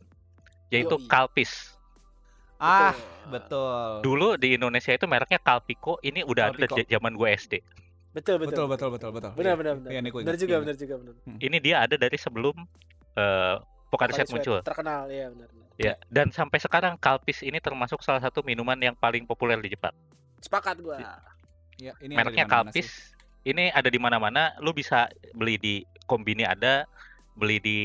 [0.74, 1.06] Yaitu Yoi.
[1.06, 1.52] Calpis.
[2.58, 2.94] Ah,
[3.30, 3.30] Betul.
[3.30, 3.90] betul.
[4.02, 6.02] Dulu di Indonesia itu mereknya Calpico.
[6.02, 6.74] Ini udah ada Calpico.
[6.74, 7.54] dari zaman gue SD.
[8.14, 8.66] Betul, Betul betul.
[8.70, 9.30] betul betul betul.
[9.34, 9.58] Benar, Iya.
[9.58, 9.90] benar, benar.
[9.90, 11.14] Iya, ini Benar juga, benar juga, benar.
[11.38, 12.56] Ini dia ada dari sebelum
[13.14, 13.56] eh
[13.90, 14.58] Pocari Sweat muncul.
[14.58, 15.48] Terkenal, iya benar.
[15.54, 15.68] benar.
[15.78, 19.94] Ya, dan sampai sekarang Calpis ini termasuk salah satu minuman yang paling populer di Jepang.
[20.42, 20.98] Sepakat gua.
[21.78, 22.86] Iya, ini ada Mereknya sih.
[23.46, 24.54] Ini ada di mana-mana.
[24.58, 25.74] Lu bisa beli di
[26.10, 26.86] kombini ada,
[27.38, 27.78] beli di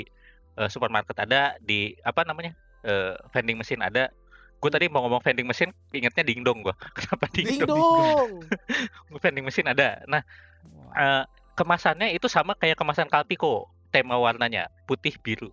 [0.57, 2.57] eh, supermarket ada, di apa namanya?
[2.81, 4.09] Eh, vending mesin ada.
[4.59, 6.75] Gue tadi mau ngomong vending mesin, ingetnya dingdong gua.
[6.97, 7.79] Kenapa Ding dingdong?
[7.79, 8.29] dong.
[9.23, 10.03] vending mesin ada.
[10.05, 10.21] Nah,
[10.93, 11.23] eh,
[11.53, 13.67] kemasannya itu sama kayak kemasan Calpico.
[13.89, 15.49] tema warnanya putih biru.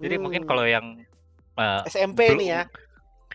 [0.00, 0.48] Jadi mungkin Hmm.
[0.48, 1.04] kalau yang
[1.52, 2.62] eh, SMP belum- nih ya.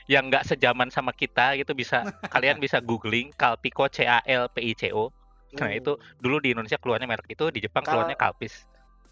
[0.10, 2.02] yang nggak sejaman sama kita gitu bisa
[2.34, 5.14] kalian bisa googling Calpico C A L P I C O.
[5.54, 5.78] Nah, Hmm.
[5.78, 8.66] itu dulu di Indonesia keluarnya merek itu, di Jepang Kalau- keluarnya Calpis.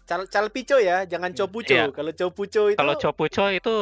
[0.06, 1.66] Cal Calpico ya, jangan Copuco.
[1.68, 1.90] Iya.
[1.90, 3.76] Kalau Copuco itu Kalau Chopucho itu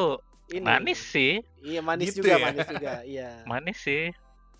[0.50, 0.64] ini.
[0.64, 2.38] manis sih, Iya, manis Gitu juga, ya?
[2.42, 2.92] manis juga.
[3.04, 3.28] Iya.
[3.52, 4.04] manis sih.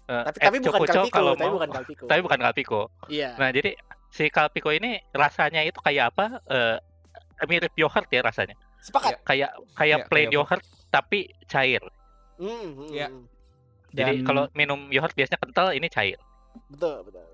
[0.05, 2.05] Eh, Tapi eh, tapi bukan Calpico, kalau tapi mau- bukan Calpico.
[2.05, 2.81] tapi bukan Calpico.
[3.09, 3.31] Iya.
[3.35, 3.71] Nah, jadi
[4.09, 6.45] si Calpico ini rasanya itu kayak apa?
[6.45, 6.77] Eh,
[7.45, 8.53] mirip yogurt ya rasanya.
[8.79, 9.25] Sepakat.
[9.25, 11.81] Kayak kayak Iya, plain kayak yogurt tapi cair.
[12.37, 13.09] Hmm, hmm, Iya.
[13.09, 13.25] hmm.
[13.91, 16.21] Jadi Dan- kalau minum yogurt biasanya kental, ini cair.
[16.69, 17.25] Betul, betul.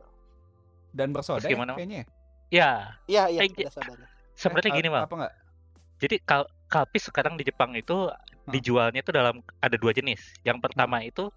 [0.91, 2.03] dan bersoda ya, kayaknya.
[2.51, 4.10] Ya, Iya, iya, Eh, sodanya.
[4.41, 5.05] Sebenarnya Eh, gini, Bang.
[5.05, 5.35] Apa enggak?
[6.01, 6.43] Jadi kal
[6.73, 8.09] kalpis sekarang di Jepang itu
[8.49, 10.33] dijualnya itu dalam ada dua jenis.
[10.49, 11.29] Yang pertama itu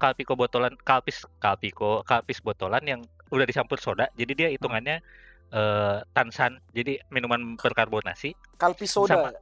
[0.00, 4.08] kalpiko botolan, kalpis kalpiko, kalpis botolan yang udah dicampur soda.
[4.16, 5.04] Jadi dia hitungannya
[5.52, 8.32] eh, tansan, jadi minuman berkarbonasi.
[8.56, 9.34] Kalpi soda.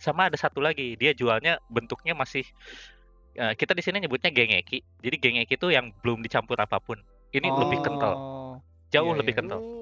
[0.00, 2.42] Sama ada satu lagi, dia jualnya bentuknya masih
[3.38, 4.82] eh, kita di sini nyebutnya gengeki.
[5.04, 6.98] Jadi gengeki itu yang belum dicampur apa pun.
[7.30, 8.54] Ini lebih kental, Oh,
[8.90, 9.38] jauh iya, lebih iya.
[9.38, 9.79] kental.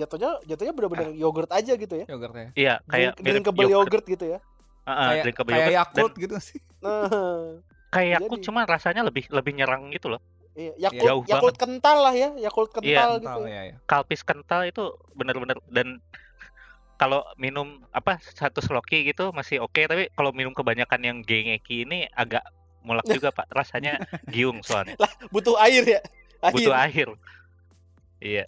[0.00, 2.06] Jatuhnya jatuhnya benar-benar yogurt aja gitu ya.
[2.06, 2.48] Yogurtnya.
[2.54, 3.76] Iya, kayak Drink, mirip drinkable yogurt.
[3.86, 4.38] yogurt gitu ya.
[4.80, 5.76] Ah, ah, kayak drinkable kayak yogurt.
[5.76, 6.58] Yakult Dan gitu sih.
[6.80, 7.04] Nah,
[7.90, 10.20] kayak Yakult Jadi- cuma rasanya lebih lebih nyerang gitu loh.
[10.52, 13.28] iya, Jauh Yakult, Yakult kental lah ya, Yakult kental Iya, gitu.
[13.30, 13.62] Kental ya.
[13.62, 14.82] ya, kalpis kental itu
[15.12, 16.02] bener-bener dan
[16.96, 22.04] kalau minum apa satu sloki gitu masih oke tapi kalau minum kebanyakan yang gengeki ini
[22.12, 22.44] agak
[22.80, 23.96] mulak juga pak rasanya
[24.26, 25.00] giung soalnya
[25.32, 26.00] Butuh air ya.
[26.42, 26.52] Air.
[26.52, 27.08] butuh air
[28.18, 28.44] iya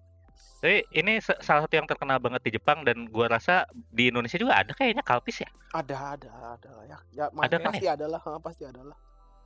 [0.62, 4.38] tapi ini sa- salah satu yang terkenal banget di Jepang dan gua rasa di Indonesia
[4.38, 6.70] juga ada kayaknya kalpis ya Ada, ada, ada.
[6.86, 8.94] Ya, ya Ada kan pasti ada lah, pasti ada lah.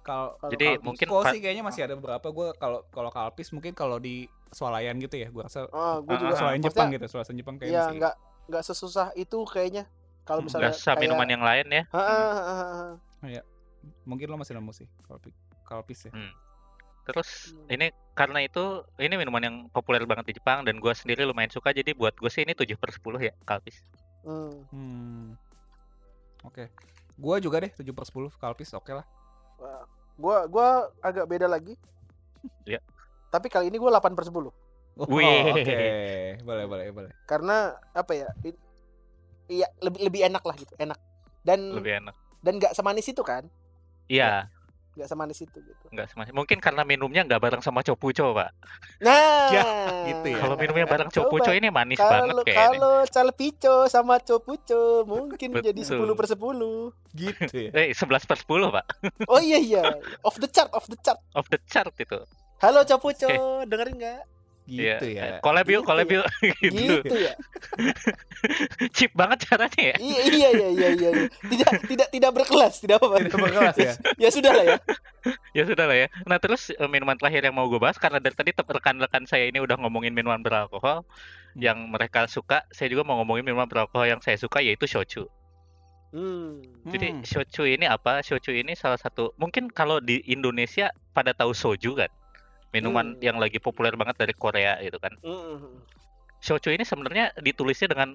[0.04, 0.84] Kalau Jadi Kalpi.
[0.86, 5.00] mungkin pa- sih kayaknya masih ada beberapa gue kalau kalau kalpis mungkin kalau di swalayan
[5.02, 7.56] gitu ya gue rasa Ah, gue Ah, juga ah, swalayan maksudnya, Jepang gitu swalayan Jepang
[7.58, 8.14] kayak Iya, masih nggak
[8.46, 9.84] nggak sesusah itu kayaknya.
[10.22, 12.66] Kalau Hmm, misalnya usah minuman yang lain ya ha, ha, ha,
[13.24, 13.42] ha.
[14.06, 15.34] mungkin lo masih nemu sih kalpis
[15.66, 16.12] kalpis ya
[17.06, 17.70] terus Hmm.
[17.78, 17.86] ini
[18.18, 21.94] karena itu ini minuman yang populer banget di Jepang dan gua sendiri lumayan suka jadi
[21.94, 23.78] buat gue sih ini 7 per 10 ya kalpis
[24.26, 24.66] Hmm.
[24.74, 25.26] hmm.
[26.42, 26.66] oke
[27.16, 29.06] Gua juga deh 7 per 10 kalpis oke lah
[29.56, 29.86] Wah,
[30.18, 30.68] Gua gua
[31.04, 31.76] agak beda lagi.
[32.64, 32.80] Iya.
[33.32, 34.36] Tapi kali ini gua 8 per 10.
[34.36, 34.52] Oh,
[34.96, 35.76] oke
[36.40, 38.28] boleh boleh boleh Karena apa ya?
[39.48, 40.96] Iya, lebih lebih enak lah gitu, enak.
[41.44, 42.16] Dan lebih enak
[42.46, 43.42] dan nggak semanis itu kan?
[44.06, 44.46] iya
[44.96, 45.86] Nggak semanis itu gitu.
[45.92, 48.48] nggak semakin mungkin karena minumnya nggak bareng sama copuco pak
[48.98, 49.62] Nah, Ya,
[50.06, 50.38] gitu ya.
[50.40, 55.48] kalau minumnya bareng Coba, copuco ini manis banget Kalau kayaknya kalau calpico sama copuco mungkin
[55.54, 56.08] jadi Betul.
[56.08, 56.96] 10 per 10.
[57.14, 58.84] gitu ya eh 11 per 10 pak
[59.26, 59.82] Oh iya iya,
[60.20, 61.20] off the chart, off the chart.
[61.32, 62.16] off the chart itu
[62.56, 63.28] Halo copuco,
[63.62, 64.20] dengerin nggak?
[64.66, 65.22] gitu Iya.
[65.22, 66.16] ya collab yuk Gitu collab ya.
[66.16, 66.26] yuk
[66.64, 67.34] gitu Gitu ya.
[68.96, 71.10] cheap banget caranya ya Iya iya iya iya iya.
[71.12, 71.26] iya.
[71.30, 73.16] Tidak tidak tidak berkelas, tidak apa-apa.
[73.26, 73.92] tidak berkelas ya
[74.24, 74.78] Ya sudah lah ya.
[75.52, 78.34] ya sudah lah ya nah terus eh, minuman terakhir yang mau gue bahas karena dari
[78.38, 81.02] tadi rekan-rekan saya ini udah ngomongin minuman beralkohol
[81.58, 85.26] yang mereka suka saya juga mau ngomongin minuman beralkohol yang saya suka yaitu shochu
[86.14, 86.62] Hmm.
[86.86, 87.22] Jadi Hmm.
[87.26, 88.22] shochu ini apa?
[88.24, 92.08] Shochu ini salah satu mungkin kalau di Indonesia pada tahu soju kan.
[92.72, 93.20] Minuman Hmm.
[93.20, 95.12] yang lagi populer banget dari Korea gitu kan.
[95.20, 95.82] Hmm.
[96.40, 98.14] Shochu ini sebenarnya ditulisnya dengan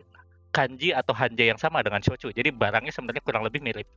[0.52, 2.30] kanji atau hanja yang sama dengan shochu.
[2.32, 3.88] Jadi barangnya sebenarnya kurang lebih mirip.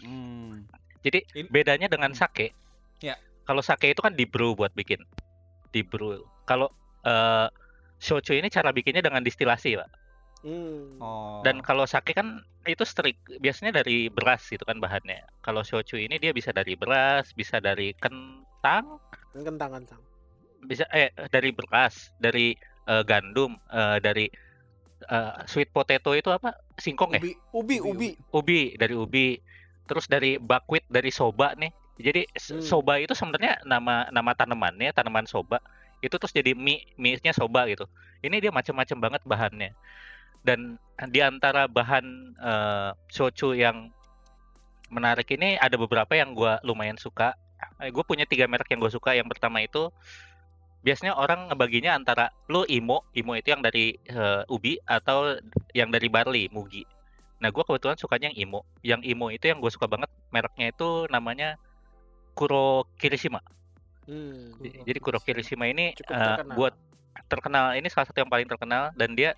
[0.00, 0.64] Hmm.
[1.04, 2.52] Jadi In- bedanya dengan sake.
[3.00, 3.16] Ya.
[3.46, 4.98] Kalau sake itu kan di brew buat bikin.
[5.70, 6.24] Di brew.
[6.48, 6.72] Kalau
[7.06, 7.48] eh,
[8.00, 9.90] shochu ini cara bikinnya dengan distilasi, Pak.
[10.46, 11.00] Hmm.
[11.00, 15.22] oh Dan kalau sake kan itu strik biasanya dari beras gitu kan bahannya.
[15.42, 18.98] Kalau shochu ini dia bisa dari beras, bisa dari kentang,
[19.36, 20.00] Kentang kentang.
[20.66, 24.26] bisa eh dari beras, dari eh, gandum, eh, dari
[25.04, 26.56] eh, sweet potato itu apa?
[26.80, 27.20] Singkong ya?
[27.20, 28.08] ubi Ubi Ubi, ubi.
[28.32, 29.28] Ubi dari ubi.
[29.86, 31.70] Terus dari buckwheat dari soba nih.
[31.96, 32.60] Jadi Hmm.
[32.60, 35.64] soba itu sebenarnya nama nama tanamannya, tanaman soba.
[36.04, 37.88] Itu terus jadi mie, mie-nya soba gitu.
[38.20, 39.70] Ini dia macam-macam banget bahannya.
[40.44, 40.76] Dan
[41.08, 42.04] di antara bahan
[42.36, 43.88] eh, shochu yang
[44.92, 47.34] menarik ini ada beberapa yang gua lumayan suka.
[47.80, 49.16] Eh, gue punya tiga merek yang gue suka.
[49.16, 49.88] Yang pertama itu
[50.86, 55.34] biasanya orang ngebaginya antara lo imo, imo itu yang dari eh, ubi atau
[55.74, 56.86] yang dari barley, mugi.
[57.42, 58.60] Nah, gue kebetulan sukanya yang imo.
[58.86, 61.58] Yang imo itu yang gue suka banget mereknya itu namanya
[62.38, 63.42] Kuro Kirishima.
[64.06, 64.54] Hmm.
[64.62, 66.54] Jadi Kuro Kirishima ini Cukup terkenal.
[66.54, 66.74] buat
[67.26, 69.34] terkenal ini salah satu yang paling terkenal dan dia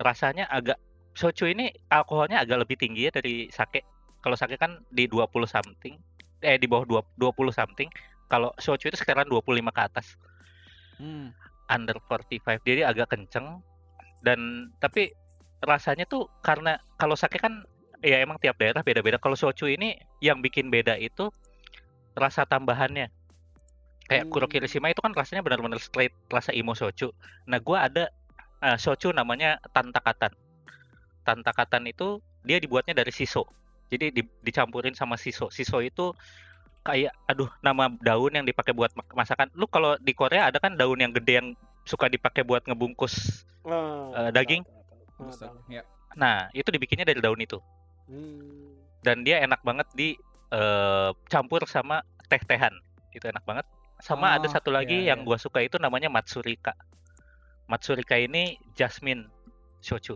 [0.00, 0.80] rasanya agak
[1.12, 3.84] shochu ini alkoholnya agak lebih tinggi ya dari sake.
[4.24, 6.00] Kalau sake kan di 20 something
[6.40, 7.92] eh di bawah 20 20 something.
[8.26, 10.16] Kalau shochu itu sekarang 25 ke atas.
[10.96, 11.32] Hmm.
[11.66, 12.62] Under 45.
[12.62, 13.60] Jadi agak kenceng
[14.22, 15.12] dan tapi
[15.62, 17.64] rasanya tuh karena kalau sake kan
[18.04, 19.18] ya emang tiap daerah beda-beda.
[19.18, 21.32] Kalau soju ini yang bikin beda itu
[22.16, 23.10] rasa tambahannya.
[24.06, 24.32] Kayak Hmm.
[24.32, 27.10] Kuro Kirishima itu kan rasanya benar-benar straight rasa imo soju.
[27.50, 28.08] Nah, gua ada
[28.62, 30.32] eh, soju namanya tantakatan.
[31.26, 33.44] Tantakatan itu dia dibuatnya dari shiso.
[33.90, 35.50] Jadi di- dicampurin sama shiso.
[35.50, 36.14] Shiso itu
[36.86, 39.50] kayak aduh nama daun yang dipakai buat masakan.
[39.52, 41.48] Lu kalau di Korea ada kan daun yang gede yang
[41.82, 43.42] suka dipakai buat ngebungkus.
[43.66, 44.62] Ah, Eh, daging?
[44.62, 45.02] tahu, tahu, tahu.
[45.18, 45.58] Ah, Buset, tahu.
[45.66, 45.82] ya.
[46.14, 47.58] Nah, itu dibikinnya dari daun itu.
[48.06, 48.78] Hmm.
[49.02, 50.14] Dan dia enak banget di
[50.46, 52.70] eh, campur sama teh-tehan.
[53.10, 53.66] Itu enak banget.
[53.98, 55.26] Sama ada Oh, satu lagi iya, yang iya.
[55.26, 56.76] gua suka itu namanya matsurika.
[57.66, 59.26] Matsurika ini jasmine
[59.82, 60.14] shochu.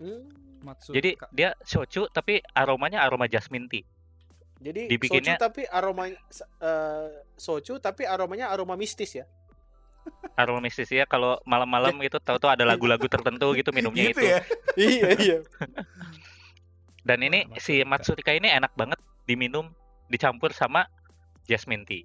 [0.00, 0.24] Hmm.
[0.64, 0.90] Matsu.
[0.90, 3.84] Jadi dia shochu tapi aromanya aroma jasmine tea.
[4.58, 9.24] Jadi Dibikinnya- soju tapi aroma eh, soju tapi aromanya aroma mistis ya.
[10.34, 14.24] Aroma mistis ya kalau malam-malam itu tahu-tahu ada lagu-lagu tertentu gitu minumnya gitu itu.
[14.26, 14.38] ya.
[14.74, 15.38] iya iya.
[17.08, 18.32] Dan ini si Matsurika.
[18.32, 19.72] ini enak banget diminum
[20.08, 20.84] dicampur sama
[21.46, 22.04] jasmine tea.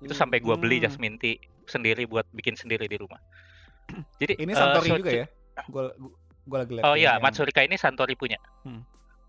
[0.00, 0.84] Itu sampai gua beli Hmm.
[0.86, 1.36] jasmine tea
[1.66, 3.20] sendiri buat bikin sendiri di rumah.
[4.16, 5.26] Jadi Ini eh, Santori shochu- juga ya?
[5.66, 5.82] Gua
[6.46, 6.84] gua lagi lihat.
[6.84, 8.38] Oh iya, yang- Matsurika ini Santori punya.
[8.62, 8.80] Hmm.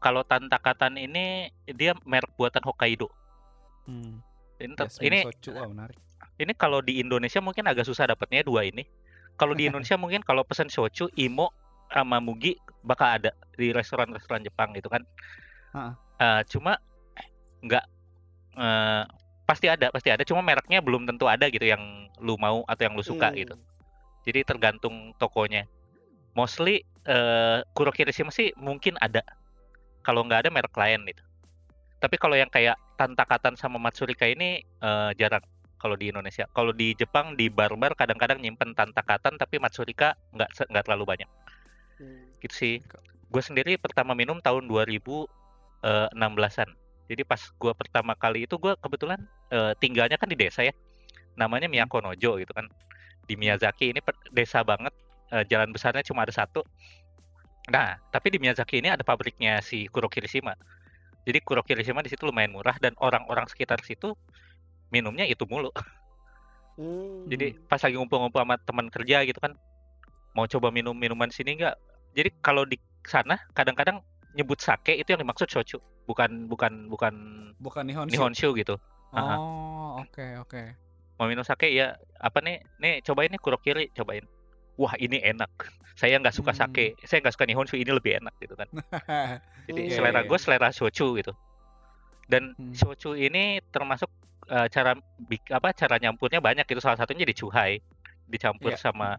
[0.02, 3.06] Kalau Tantakatan ini dia merek buatan Hokkaido.
[3.86, 4.20] Hmm.
[4.58, 5.98] Ini, ter- Jasmine ini Sochu, wah menarik.
[6.38, 8.86] ini kalau di Indonesia mungkin agak susah dapatnya dua ini.
[9.38, 11.54] Kalau di Indonesia mungkin kalau pesan shochu, imo,
[11.90, 15.06] sama mugi bakal ada di restoran-restoran Jepang gitu kan.
[15.74, 15.94] Ha-ha.
[16.18, 16.82] Eh, cuma
[17.62, 17.86] nggak
[18.58, 19.04] eh,
[19.46, 20.26] pasti ada, pasti ada.
[20.26, 21.82] Cuma mereknya belum tentu ada gitu yang
[22.18, 23.38] lu mau atau yang lu suka Hmm.
[23.38, 23.56] gitu.
[24.26, 25.66] Jadi tergantung tokonya.
[26.34, 29.26] Mostly eh Kuro Kirishima sih mungkin ada.
[30.02, 31.24] Kalau nggak ada merek lain gitu.
[32.02, 35.42] Tapi kalau yang kayak Tantakatan sama Matsurika ini eh, jarang
[35.82, 36.46] kalau di Indonesia.
[36.54, 41.30] Kalau di Jepang di bar-bar kadang-kadang nyimpen Tantakatan tapi Matsurika nggak nggak terlalu banyak.
[41.98, 42.30] Hmm.
[42.38, 42.76] Gitu sih.
[43.34, 46.70] Gue sendiri pertama minum tahun 2016-an.
[47.10, 49.18] Jadi pas gue pertama kali itu gue kebetulan
[49.50, 50.74] eh, tinggalnya kan di desa ya.
[51.34, 52.70] Namanya Miyakonojo gitu kan.
[53.26, 54.00] Di Miyazaki ini
[54.30, 54.94] desa banget.
[55.32, 56.60] eh, jalan besarnya cuma ada satu.
[57.70, 60.58] Nah, tapi di Miyazaki ini ada pabriknya si Kuro Kirishima.
[61.22, 64.18] Jadi Kuro Kirishima di situ lumayan murah dan orang-orang sekitar situ
[64.90, 65.70] minumnya itu mulu.
[66.82, 67.30] Hmm.
[67.30, 69.54] Jadi pas lagi ngumpul-ngumpul sama teman kerja gitu kan,
[70.34, 71.76] mau coba minum minuman sini nggak?
[72.18, 74.02] Jadi kalau di sana kadang-kadang
[74.34, 75.78] nyebut sake itu yang dimaksud shochu,
[76.10, 77.14] bukan bukan bukan
[77.62, 78.18] Bukan Nihonshu.
[78.18, 78.76] nihonshu gitu.
[79.14, 80.74] Oh, oke oke.
[81.22, 82.58] Mau minum sake ya apa nih?
[82.82, 84.26] Nih cobain nih kurokiri, cobain.
[84.82, 85.52] Wah ini enak.
[85.94, 86.62] Saya nggak suka Hmm.
[86.66, 88.66] sake, saya nggak suka nihonshu, ini lebih enak gitu kan.
[89.70, 89.94] Jadi Hmm.
[89.94, 90.44] selera Iya, iya, gue iya.
[90.44, 91.34] selera shochu gitu.
[92.26, 92.74] Dan Hmm.
[92.74, 94.10] shochu ini termasuk
[94.52, 94.98] eh, cara
[95.54, 97.80] apa cara nyampurnya banyak itu salah satunya jadi cuhai
[98.28, 98.82] dicampur Iya.
[98.82, 99.16] sama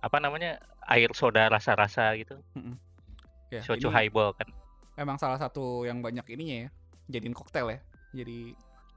[0.00, 0.58] apa namanya
[0.88, 2.40] air soda rasa-rasa gitu.
[3.52, 4.48] Ya, Shochu ini highball kan.
[4.96, 6.68] Emang salah satu yang banyak ininya ya.
[7.06, 7.78] Jadiin koktail ya.
[8.10, 8.56] Jadi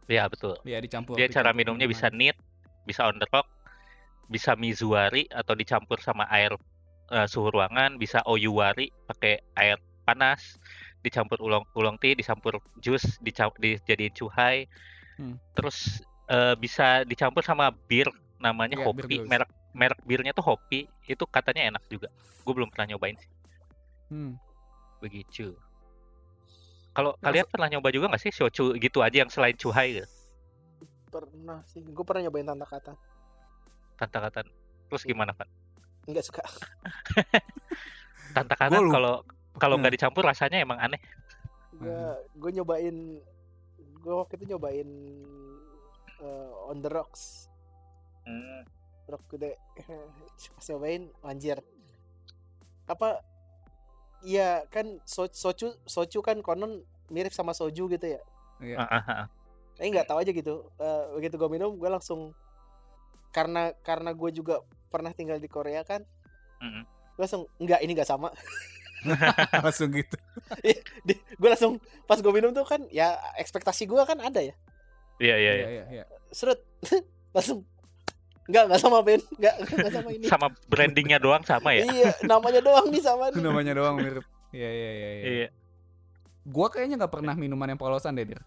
[0.09, 0.57] Ya betul.
[0.65, 1.13] ya dicampur.
[1.19, 2.39] Dia cara dicampur minumnya bisa neat,
[2.89, 3.45] bisa on the rock,
[4.31, 6.55] bisa mizuwari atau dicampur sama air
[7.11, 9.75] eh, suhu ruangan, bisa oyuwari pakai air
[10.07, 10.55] panas,
[11.03, 14.71] dicampur ulong ulong tea, dicampur jus, dicam- dijadiin cuhai.
[15.19, 15.35] Hmm.
[15.53, 15.99] Terus
[16.31, 18.07] eh, bisa dicampur sama bir
[18.39, 22.07] namanya bir Hopi, merek merek birnya tuh Hopi, itu katanya enak juga.
[22.47, 23.31] Gue belum pernah nyobain sih.
[24.07, 24.39] Hmm.
[25.03, 25.51] Begitu.
[26.91, 30.09] Kalau Nah, kalian pernah nyoba juga nggak sih shochu gitu aja yang selain cuhai gitu?
[31.11, 31.79] Pernah sih.
[31.83, 32.95] Gue pernah nyobain tanda kata.
[34.01, 34.49] Tantakatan.
[34.89, 35.45] Terus gimana, Pak?
[36.09, 36.41] Enggak suka.
[38.81, 38.93] Lupa.
[38.97, 39.13] kalau
[39.61, 39.97] kalau nggak Hmm.
[40.01, 40.97] dicampur rasanya emang aneh.
[41.77, 42.01] Gue
[42.33, 42.97] gue nyobain
[44.01, 44.89] gue waktu itu nyobain
[46.17, 47.45] eh, on the rocks.
[49.05, 49.59] Rock gede.
[50.57, 51.61] Pas nyobain anjir.
[52.87, 53.21] Apa
[54.21, 58.21] Iya kan so, soju soju kan konon mirip sama soju gitu ya.
[58.61, 58.77] Iya.
[58.77, 59.27] Ah, ah, ah.
[59.81, 60.61] Eh nggak tahu aja gitu.
[60.77, 62.29] Eh, begitu gue minum gue langsung
[63.31, 66.03] karena karena gue juga pernah tinggal di Korea kan.
[66.61, 66.83] Mm-mm.
[67.15, 68.29] Gue langsung enggak ini nggak sama.
[69.65, 70.13] Langsung gitu.
[71.41, 74.53] gue langsung pas gue minum tuh kan ya ekspektasi gue kan ada ya.
[75.17, 75.67] Iya iya Iya iya.
[75.69, 76.03] iya iya.
[76.29, 76.61] Serut
[77.35, 77.65] langsung
[78.45, 80.25] enggak enggak sama Ben, enggak enggak sama ini.
[80.29, 81.85] Sama brandingnya doang sama ya.
[81.89, 83.41] Iya, namanya doang nih sama nih.
[83.41, 84.25] Namanya doang mirip.
[84.53, 85.23] Iya iya iya iya.
[85.25, 85.47] Iya.
[86.45, 88.41] Gua kayaknya nggak pernah minuman yang polosan deh, Dir.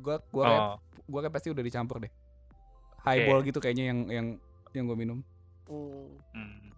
[0.00, 0.76] Gua gua kayak Oh,
[1.08, 2.12] gua kayak pasti udah dicampur deh.
[3.02, 4.26] Highball gitu kayaknya yang yang
[4.70, 5.18] yang gua minum.
[5.66, 6.08] Hmm.
[6.30, 6.68] hmm.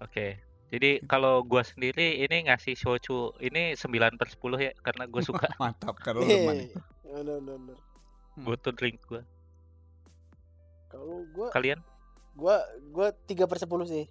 [0.00, 0.40] Oke.
[0.70, 5.50] Jadi kalau gua sendiri ini ngasih shochu ini 9 per 10 ya karena gue suka
[5.60, 6.62] Mantap kalau lu mana?
[6.62, 6.78] Hehehe.
[7.02, 7.78] Bener, bener, bener.
[8.40, 9.18] go to drink gue.
[10.86, 11.82] Kalau gua Kalian?
[12.32, 14.04] gua gua 3 per 10 sih.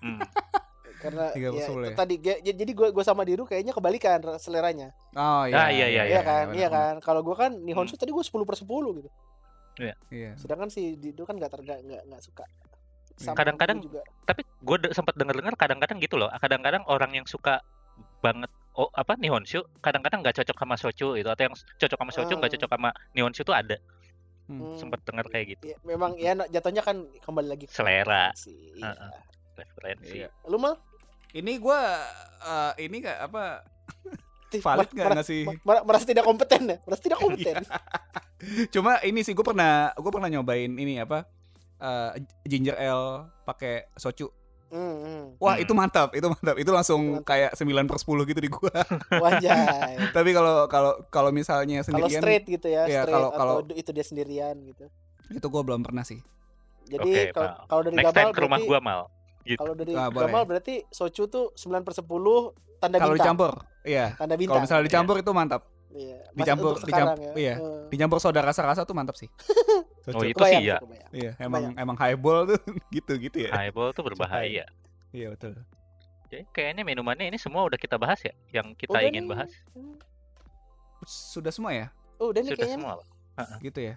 [0.00, 0.18] Hmm.
[1.02, 1.98] karena Tiga ya, itu ya?
[1.98, 6.06] tadi j- jadi gue gue sama Diru kayaknya kebalikan ra- seleranya Oh Ah, iya, iya,
[6.06, 6.78] iya kan benar, iya benar.
[6.78, 8.70] kan kalau gue kan Nihonshu tadi gue 10 per 10
[9.02, 9.10] gitu
[9.78, 10.32] Iya.
[10.36, 12.44] sedangkan si Diru kan nggak terga nggak nggak suka
[13.12, 16.32] Sama Kadang-kadang juga Tapi gue sempat denger-dengar kadang-kadang gitu loh.
[16.32, 17.60] Kadang-kadang orang yang suka
[18.24, 22.34] banget oh apa Nihonshu kadang-kadang nggak cocok sama Sochu itu atau yang cocok sama Sochu
[22.34, 22.54] nggak Ah.
[22.56, 23.76] cocok sama Nihonshu tuh ada
[24.42, 24.74] Hmm.
[24.74, 28.32] sempat dengar kayak gitu Ya, memang ya jatuhnya kan kembali lagi ke Selera.
[28.32, 29.06] preferensi, Ah, iya.
[29.06, 29.22] ah.
[29.54, 30.28] referensi Iya.
[30.48, 30.74] lu mal
[31.32, 31.80] Ini gua
[32.42, 33.60] eh, ini kayak apa?
[34.58, 35.40] Valid nggak mer- ngasih?
[35.46, 37.56] mer- mer- merasa tidak kompeten ya merasa tidak kompeten
[38.68, 41.24] Cuma ini sih gue pernah gue pernah nyobain ini apa?
[41.78, 42.10] eh,
[42.44, 43.06] ginger ale
[43.42, 44.30] pakai soju.
[44.68, 45.22] Hmm, hmm.
[45.36, 45.62] Wah, Hmm.
[45.62, 46.56] itu mantap, itu mantap.
[46.56, 47.28] Itu langsung Mantap.
[47.28, 48.70] kayak 9 per 10 gitu di gua.
[49.12, 49.66] wajah
[50.16, 53.74] Tapi kalau kalau kalau misalnya kalau sendirian straight gitu ya Iya, straight kalau- atau kalau-
[53.74, 54.86] itu dia sendirian gitu
[55.28, 56.22] itu gua belum pernah sih.
[56.84, 59.00] jadi Oke, kalau kalau dari next Gamal time ke rumah berarti gua mal
[59.44, 60.26] gitu kalau dari Ah, boleh.
[60.26, 62.02] Gamal berarti Sochu tuh 9 per 10
[62.78, 63.52] tanda Kalau bintang dicampur,
[63.82, 64.14] iya.
[64.14, 65.62] tanda bintang Kalau misalnya dicampur itu mantap.
[65.92, 66.18] Iya.
[66.24, 67.32] Mas- dicampur- untuk sekarang dicamp- ya.
[67.36, 67.54] iya.
[67.56, 69.28] Eh, Dicampur soda rasa-rasa tuh mantap sih.
[70.08, 70.24] oh Soju.
[70.26, 71.10] itu kebayang, sih ya kebayang.
[71.12, 72.58] Iya, emang emang highball tuh
[72.96, 73.50] gitu gitu ya.
[73.52, 74.64] highball tuh berbahaya
[75.10, 75.54] Iya betul.
[76.26, 79.30] Jadi kayaknya minumannya ini semua udah kita bahas ya yang kita Udah ingin nih.
[79.30, 79.50] bahas
[81.04, 81.86] Sudah semua ya?
[82.16, 82.78] Oh, udah nih sudah kayaknya.
[82.78, 83.94] semua Gitu ya.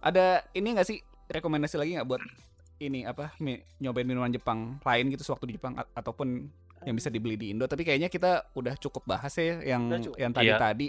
[0.00, 2.22] Ada ini nggak sih rekomendasi lagi nggak buat
[2.80, 6.48] ini apa mi- nyobain minuman Jepang lain gitu sewaktu di Jepang a- ataupun
[6.80, 9.84] yang bisa dibeli di Indo tapi kayaknya kita udah cukup bahas ya yang
[10.16, 10.86] yang tadi tadi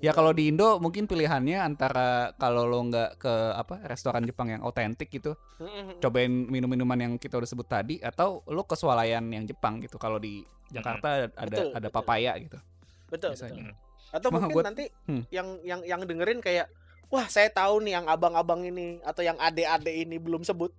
[0.00, 4.64] ya kalau di Indo mungkin pilihannya antara kalau lo nggak ke apa restoran Jepang yang
[4.64, 5.36] otentik gitu
[6.00, 10.16] cobain minum-minuman yang kita udah sebut tadi atau lo ke swalayan yang Jepang gitu kalau
[10.16, 10.40] di
[10.72, 11.92] Jakarta ada Betul, ada betul.
[11.92, 12.56] papaya gitu
[13.04, 13.62] Betul, biasanya.
[13.62, 13.76] betul.
[14.10, 15.22] Atau mungkin buat- nanti hmm.
[15.28, 16.66] yang yang yang dengerin kayak
[17.06, 20.72] wah, saya tahu nih yang abang-abang ini atau yang ade-ade ini belum sebut.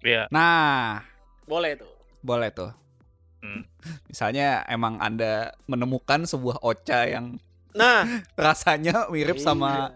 [0.00, 1.02] Iya nah
[1.44, 1.90] Boleh tuh.
[2.20, 2.70] boleh tuh
[3.38, 3.62] Hmm.
[4.10, 7.38] misalnya emang anda menemukan sebuah ocha yang
[7.70, 8.02] Nah,
[8.34, 9.44] rasanya mirip iya.
[9.44, 9.94] sama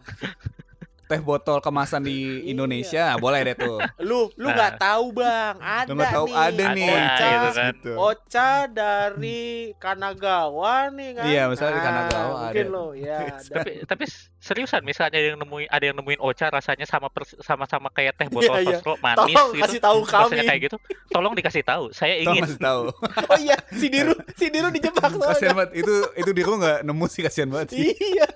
[1.12, 2.48] teh botol kemasan di Iya.
[2.48, 4.54] Indonesia boleh deh tuh lu lu Nah.
[4.54, 5.54] nggak tahu, Bang.
[5.58, 6.36] Ada Lu nggak tahu nih.
[6.38, 7.72] ada nih Ocha, gitu kan.
[7.74, 7.92] Gitu.
[7.94, 9.42] Ocha dari
[9.76, 11.24] Kanagawa nih kan.
[11.24, 12.72] Iya, misalnya di Kanagawa Mungkin ada.
[12.72, 13.18] lo, ya.
[13.28, 13.52] ada.
[13.52, 14.04] tapi tapi
[14.38, 18.26] seriusan misalnya ada yang nemuin ada yang nemuin ocha rasanya sama pers- sama-sama kayak teh
[18.26, 18.94] botol Iya, iya.
[18.98, 20.48] manis Tolong gitu kasih tahu rasanya kami.
[20.48, 20.76] kayak gitu
[21.08, 22.82] tolong dikasih tahu saya Tolong ingin kasih tahu
[23.30, 25.52] Oh iya, si Diru, si Diru dijebak soalnya.
[25.52, 28.28] banget itu itu di rumah nggak nemu sih kasian banget sih Iya.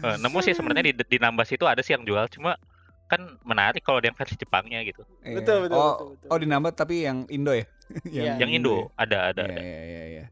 [0.00, 2.56] Eh, nemu sih sebenarnya di di Nambas itu ada sih yang jual cuma
[3.04, 5.42] kan menarik kalau yang versi Jepangnya gitu Iya.
[5.42, 6.28] Betul, betul, oh betul, betul.
[6.30, 7.66] oh di Nambat tapi yang Indo ya
[8.06, 8.38] Iya.
[8.38, 10.24] yang Indo ada ada Iya ada iya iya iya.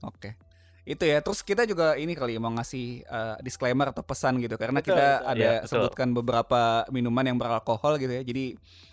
[0.00, 0.36] Oke.
[0.80, 1.20] Itu ya.
[1.20, 5.06] Terus kita juga ini kali mau ngasih uh, disclaimer atau pesan gitu karena Betul, kita
[5.06, 5.28] betul.
[5.28, 5.68] ada Iya, betul.
[5.70, 8.22] sebutkan beberapa minuman yang beralkohol gitu ya.
[8.24, 8.44] Jadi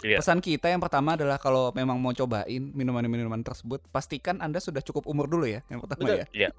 [0.03, 0.17] Iya.
[0.19, 5.07] pesan kita yang pertama adalah kalau memang mau cobain minuman-minuman tersebut, pastikan Anda sudah cukup
[5.07, 5.63] umur dulu ya.
[5.67, 6.17] Yang pertama Betul.
[6.31, 6.51] ya.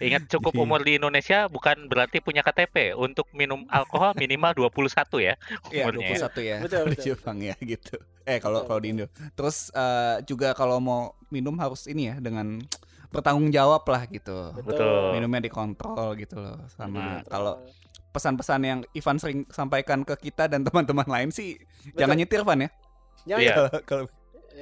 [0.00, 2.96] Ingat cukup Jadi- umur di Indonesia bukan berarti punya KTP.
[2.96, 5.34] Untuk minum alkohol minimal 21 ya
[5.68, 6.08] Iya, umurnya.
[6.16, 6.56] 21 ya.
[6.58, 7.94] Betul, Kalau di betul, Jepang ya gitu.
[8.24, 9.06] Eh kalau Betul, kalau di Indo.
[9.36, 12.58] Terus uh, juga kalau mau minum harus ini ya dengan
[13.10, 14.54] bertanggung jawab lah gitu.
[14.62, 15.12] Betul.
[15.12, 16.58] Minumnya dikontrol gitu loh.
[16.72, 17.28] Sama Betul.
[17.28, 17.54] kalau
[18.10, 21.54] pesan-pesan yang Ivan sering sampaikan ke kita dan teman-teman lain sih
[21.86, 21.98] Betul.
[21.98, 22.70] jangan nyetir Van ya.
[23.28, 23.54] Jangan Iya.
[23.84, 24.04] Kalau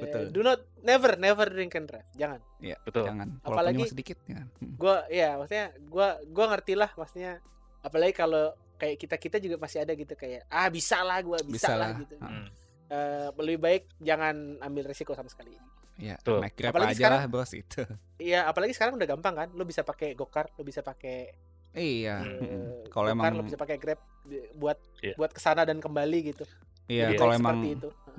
[0.01, 0.23] betul.
[0.29, 2.07] do not never never drink and drive.
[2.13, 2.39] Jangan.
[2.81, 3.05] Betul.
[3.05, 3.27] jangan.
[3.37, 4.41] Walaupun Apalagi- cuma sedikit ya.
[4.41, 4.73] Hmm.
[4.75, 7.31] Gua ya maksudnya gua gua ngerti lah maksudnya
[7.79, 11.71] apalagi kalau kayak kita-kita juga masih ada gitu kayak ah bisa lah gua bisa, Bisa
[11.73, 11.99] lah, lah.
[11.99, 12.15] gitu.
[12.17, 12.47] Hmm.
[12.89, 15.53] Eh, lebih baik jangan ambil resiko sama sekali.
[15.99, 16.39] Ya, Betul.
[16.39, 17.81] naik Grab Apalagi aja sekarang- lah bos itu.
[18.17, 19.47] Iya, apalagi sekarang udah gampang kan.
[19.51, 21.27] Lu bisa pakai gokar, lu bisa pakai
[21.71, 22.19] iya.
[22.19, 22.87] eh, hmm.
[22.87, 23.99] Kalau emang lu bisa pakai Grab
[24.55, 25.13] buat Iya.
[25.15, 26.47] buat ke sana dan kembali gitu.
[26.89, 27.57] Iya kalau emang.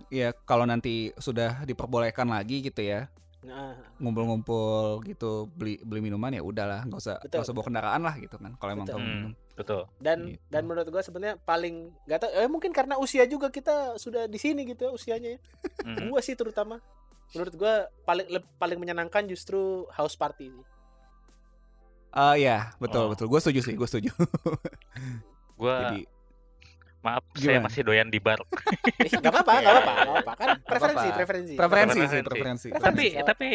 [0.09, 3.07] Iya, kalau nanti sudah diperbolehkan lagi gitu ya,
[3.41, 8.15] Nah, ngumpul-ngumpul gitu beli beli minuman ya udahlah, nggak usah nggak usah bawa kendaraan lah
[8.17, 8.53] gitu kan.
[8.59, 8.97] Kalau emang Betul.
[8.97, 9.33] kamu Hmm, minum.
[9.57, 9.83] betul.
[9.97, 10.45] dan Gitu.
[10.49, 14.37] dan menurut gua sebenarnya paling nggak tahu eh mungkin karena usia juga kita sudah di
[14.37, 15.41] sini gitu ya usianya ya.
[15.85, 16.09] Hmm.
[16.09, 16.85] Gua sih terutama
[17.33, 20.65] menurut gua paling paling menyenangkan justru house party sih.
[22.11, 23.09] Ah ya, betul Oh.
[23.09, 23.25] betul.
[23.25, 24.11] Gue setuju sih, gue setuju.
[25.55, 25.95] Gua
[27.01, 27.65] Maaf saya Gimana?
[27.65, 28.41] masih doyan di bar.
[29.01, 30.33] Eh, nggak apa-apa, nggak apa-apa, nggak apa-apa.
[30.37, 31.55] Kan preferensi, preferensi.
[31.57, 32.21] preferensi sih, Preferensi.
[32.23, 32.67] preferensi.
[32.69, 32.69] Preferensi.
[32.85, 33.49] tapi nggak tapi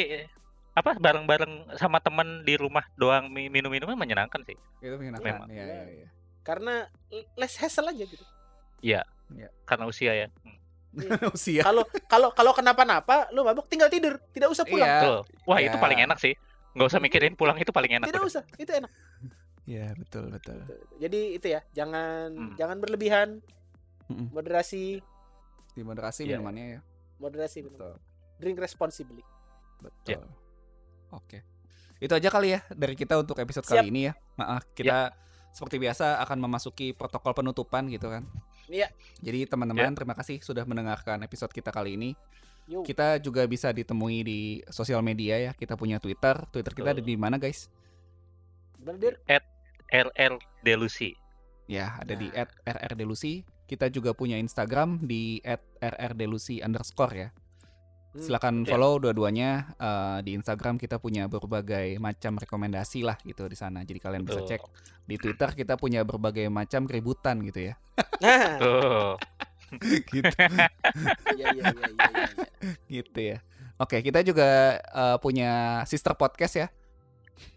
[0.76, 4.58] apa bareng-bareng sama teman di rumah doang mi- minum-minumnya menyenangkan sih.
[4.80, 5.46] Itu menyenangkan.
[5.46, 5.48] Memang.
[5.48, 6.08] Iya, iya, iya.
[6.42, 6.90] Karena
[7.36, 8.26] less hassle aja gitu.
[9.64, 10.28] Karena usia ya.
[11.36, 11.60] Usia.
[11.62, 14.88] Kalau kalau kalau kenapa-napa lu mabuk tinggal tidur, tidak usah pulang.
[14.88, 15.12] Iya.
[15.44, 15.68] Wah, Ya.
[15.68, 16.34] itu paling enak sih.
[16.72, 18.08] Nggak usah mikirin pulang itu paling enak.
[18.08, 18.32] Tidak udah.
[18.32, 18.88] usah, itu enak.
[19.66, 20.62] Iya, betul, betul.
[21.02, 22.54] Jadi itu ya, jangan Hmm.
[22.54, 23.42] jangan berlebihan,
[24.08, 24.30] Mm-mm.
[24.30, 25.02] moderasi,
[25.74, 26.38] Di moderasi Iya.
[26.38, 26.82] minumannya ya.
[27.18, 27.66] moderasi.
[27.66, 27.98] Betul.
[28.38, 29.26] Drink responsibly.
[29.82, 30.24] Betul.
[31.12, 31.42] Oke.
[31.98, 33.82] Itu aja kali ya dari kita untuk episode Siap.
[33.82, 34.14] kali ini ya.
[34.36, 35.16] Maaf, kita
[35.52, 38.28] seperti biasa akan memasuki protokol penutupan gitu kan.
[38.68, 38.92] Iya.
[39.20, 42.12] Jadi teman-teman terima kasih sudah mendengarkan episode kita kali ini.
[42.68, 42.82] Yo.
[42.82, 45.52] Kita juga bisa ditemui di sosial media ya.
[45.56, 46.36] Kita punya Twitter.
[46.52, 47.72] Twitter kita ada di mana guys?
[48.76, 49.16] Gimana, Dir?
[49.92, 51.14] RR Delusi.
[51.66, 52.46] Ya, ada di Nah.
[52.66, 53.42] @rrdelusi.
[53.66, 55.42] Kita juga punya Instagram di
[55.82, 57.30] @rrdelusi underscore ya.
[58.14, 58.78] Hmm, Silakan ya.
[58.78, 63.82] follow dua-duanya Eh, di Instagram kita punya berbagai macam rekomendasi lah gitu di sana.
[63.82, 64.62] Jadi kalian bisa cek
[65.04, 67.74] di Twitter kita punya berbagai macam keributan gitu ya.
[68.22, 69.14] Nah, Tuh.
[70.14, 70.22] gitu,
[71.42, 71.92] iya iya iya iya.
[71.92, 72.72] iya.
[72.88, 73.38] gitu ya.
[73.82, 76.68] Oke, kita juga eh, punya sister podcast ya.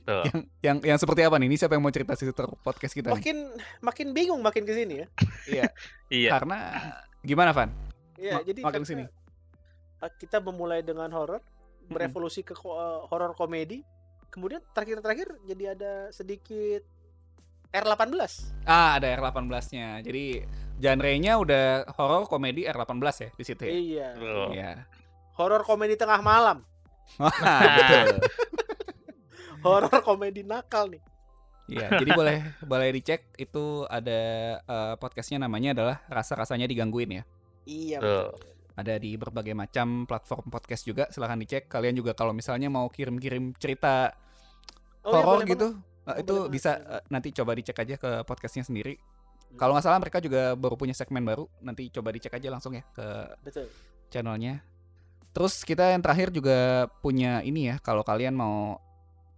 [0.02, 0.22] Tuh.
[0.26, 1.46] Yang yang yang seperti apa nih?
[1.46, 3.16] Ini siapa yang mau cerita sister podcast kita nih?
[3.16, 3.36] Makin
[3.80, 5.06] makin bingung makin ke sini ya.
[5.48, 5.64] Iya,
[6.08, 6.30] Iya.
[6.34, 6.58] karena
[7.20, 7.70] gimana Van?
[8.16, 9.04] Iya, Ma- jadi makin karena, sini.
[9.98, 11.40] uh, kita memulai dengan horor,
[11.86, 13.80] berevolusi ke uh, horor komedi.
[14.28, 16.84] Kemudian terakhir-terakhir jadi ada sedikit
[17.68, 18.20] R18.
[18.64, 20.00] Ah, ada R18-nya.
[20.00, 20.44] Jadi
[20.76, 21.64] genre-nya udah
[21.94, 23.72] horor komedi R18 ya di situ ya.
[23.72, 24.08] Iya.
[24.16, 24.48] Tuh.
[24.52, 24.70] Iya.
[25.36, 26.60] Horor komedi tengah malam.
[27.16, 27.32] Wah,
[27.78, 28.06] betul.
[29.62, 31.02] Horor komedi nakal nih.
[31.68, 32.38] Iya, jadi boleh
[32.70, 34.20] boleh dicek itu ada
[34.58, 37.24] eh, podcastnya namanya adalah rasa-rasanya digangguin ya.
[37.68, 38.32] Iya betul.
[38.78, 41.10] Ada di berbagai macam platform podcast juga.
[41.10, 41.66] Silahkan dicek.
[41.66, 44.14] Kalian juga kalau misalnya mau kirim-kirim cerita
[45.02, 45.84] Oh, iya, horor boleh gitu, banget.
[46.04, 48.94] eh, Oh, itu boleh banget, bisa boleh eh, nanti coba dicek aja ke podcastnya sendiri.
[48.96, 49.56] Hmm.
[49.56, 51.44] Kalau nggak salah mereka juga baru punya segmen baru.
[51.60, 53.06] Nanti coba dicek aja langsung ya ke
[53.44, 53.66] Betul.
[54.08, 54.60] channelnya.
[55.32, 57.76] Terus kita yang terakhir juga punya ini ya.
[57.78, 58.80] Kalau kalian mau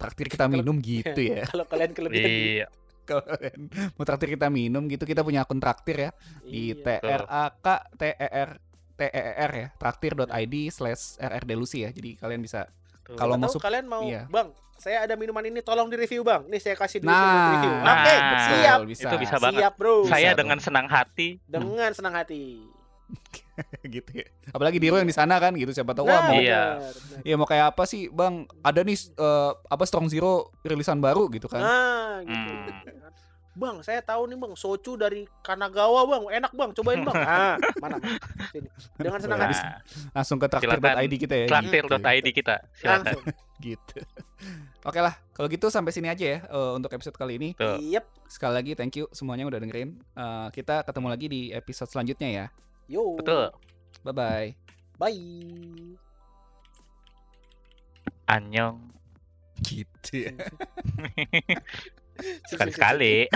[0.01, 1.45] traktir kita minum gitu ya.
[1.45, 2.31] Kalau kalian kelebihan.
[2.33, 2.67] Iya.
[3.05, 3.61] Kalau kalian
[3.95, 6.11] mau traktir kita minum gitu, kita punya akun traktir ya
[6.41, 6.81] di Iya.
[6.81, 8.51] T R A K T E R
[8.97, 12.71] T R ya traktir.id slash rr delusi ya jadi kalian bisa.
[13.11, 14.31] Kalau mau kalian mau, iya.
[14.31, 16.47] Bang, saya ada minuman ini tolong di review, Bang.
[16.47, 17.73] Nih saya kasih duit Nah, review.
[17.83, 18.79] Nah, Oke, betul, siap.
[18.87, 19.09] bisa.
[19.11, 19.61] Itu bisa banget.
[19.61, 19.95] Siap, Bro.
[20.07, 20.39] Bisa Saya tuh.
[20.41, 21.29] dengan senang hati.
[21.45, 22.63] Dengan senang hati.
[23.95, 26.63] gitu ya apalagi Diro yang di sana kan gitu siapa tahu wah Nah, mau Iya.
[26.79, 27.21] benar, benar.
[27.25, 31.47] ya mau kayak apa sih bang ada nih eh, apa Strong Zero rilisan baru gitu
[31.47, 32.33] kan Nah, gitu.
[32.33, 33.09] Hmm.
[33.51, 36.23] Bang, saya tahu nih, Bang, socu dari Kanagawa, Bang.
[36.33, 36.71] Enak, Bang.
[36.71, 37.13] Cobain, Bang.
[37.29, 37.99] Ah, mana?
[37.99, 38.17] mana?
[38.49, 38.71] Sini.
[38.95, 39.53] Dengan senang hati.
[39.59, 39.77] Nah,
[40.17, 42.55] langsung ke traktir.id kita ya traktir.id kita.
[42.73, 43.05] Silakan.
[43.05, 43.23] Langsung.
[43.61, 44.01] gitu
[44.89, 47.53] oke lah kalau gitu sampai sini aja ya eh, untuk episode kali ini.
[47.61, 48.09] Yep.
[48.25, 52.47] sekali lagi thank you semuanya udah dengerin Eh, kita ketemu lagi di episode selanjutnya ya
[52.91, 53.15] Yo.
[53.15, 53.55] Betul.
[54.03, 54.51] bye bye
[54.99, 55.95] Bye.
[58.27, 58.91] Anyong.
[59.63, 60.33] gitu ya.
[62.51, 63.31] Sekali-sekali.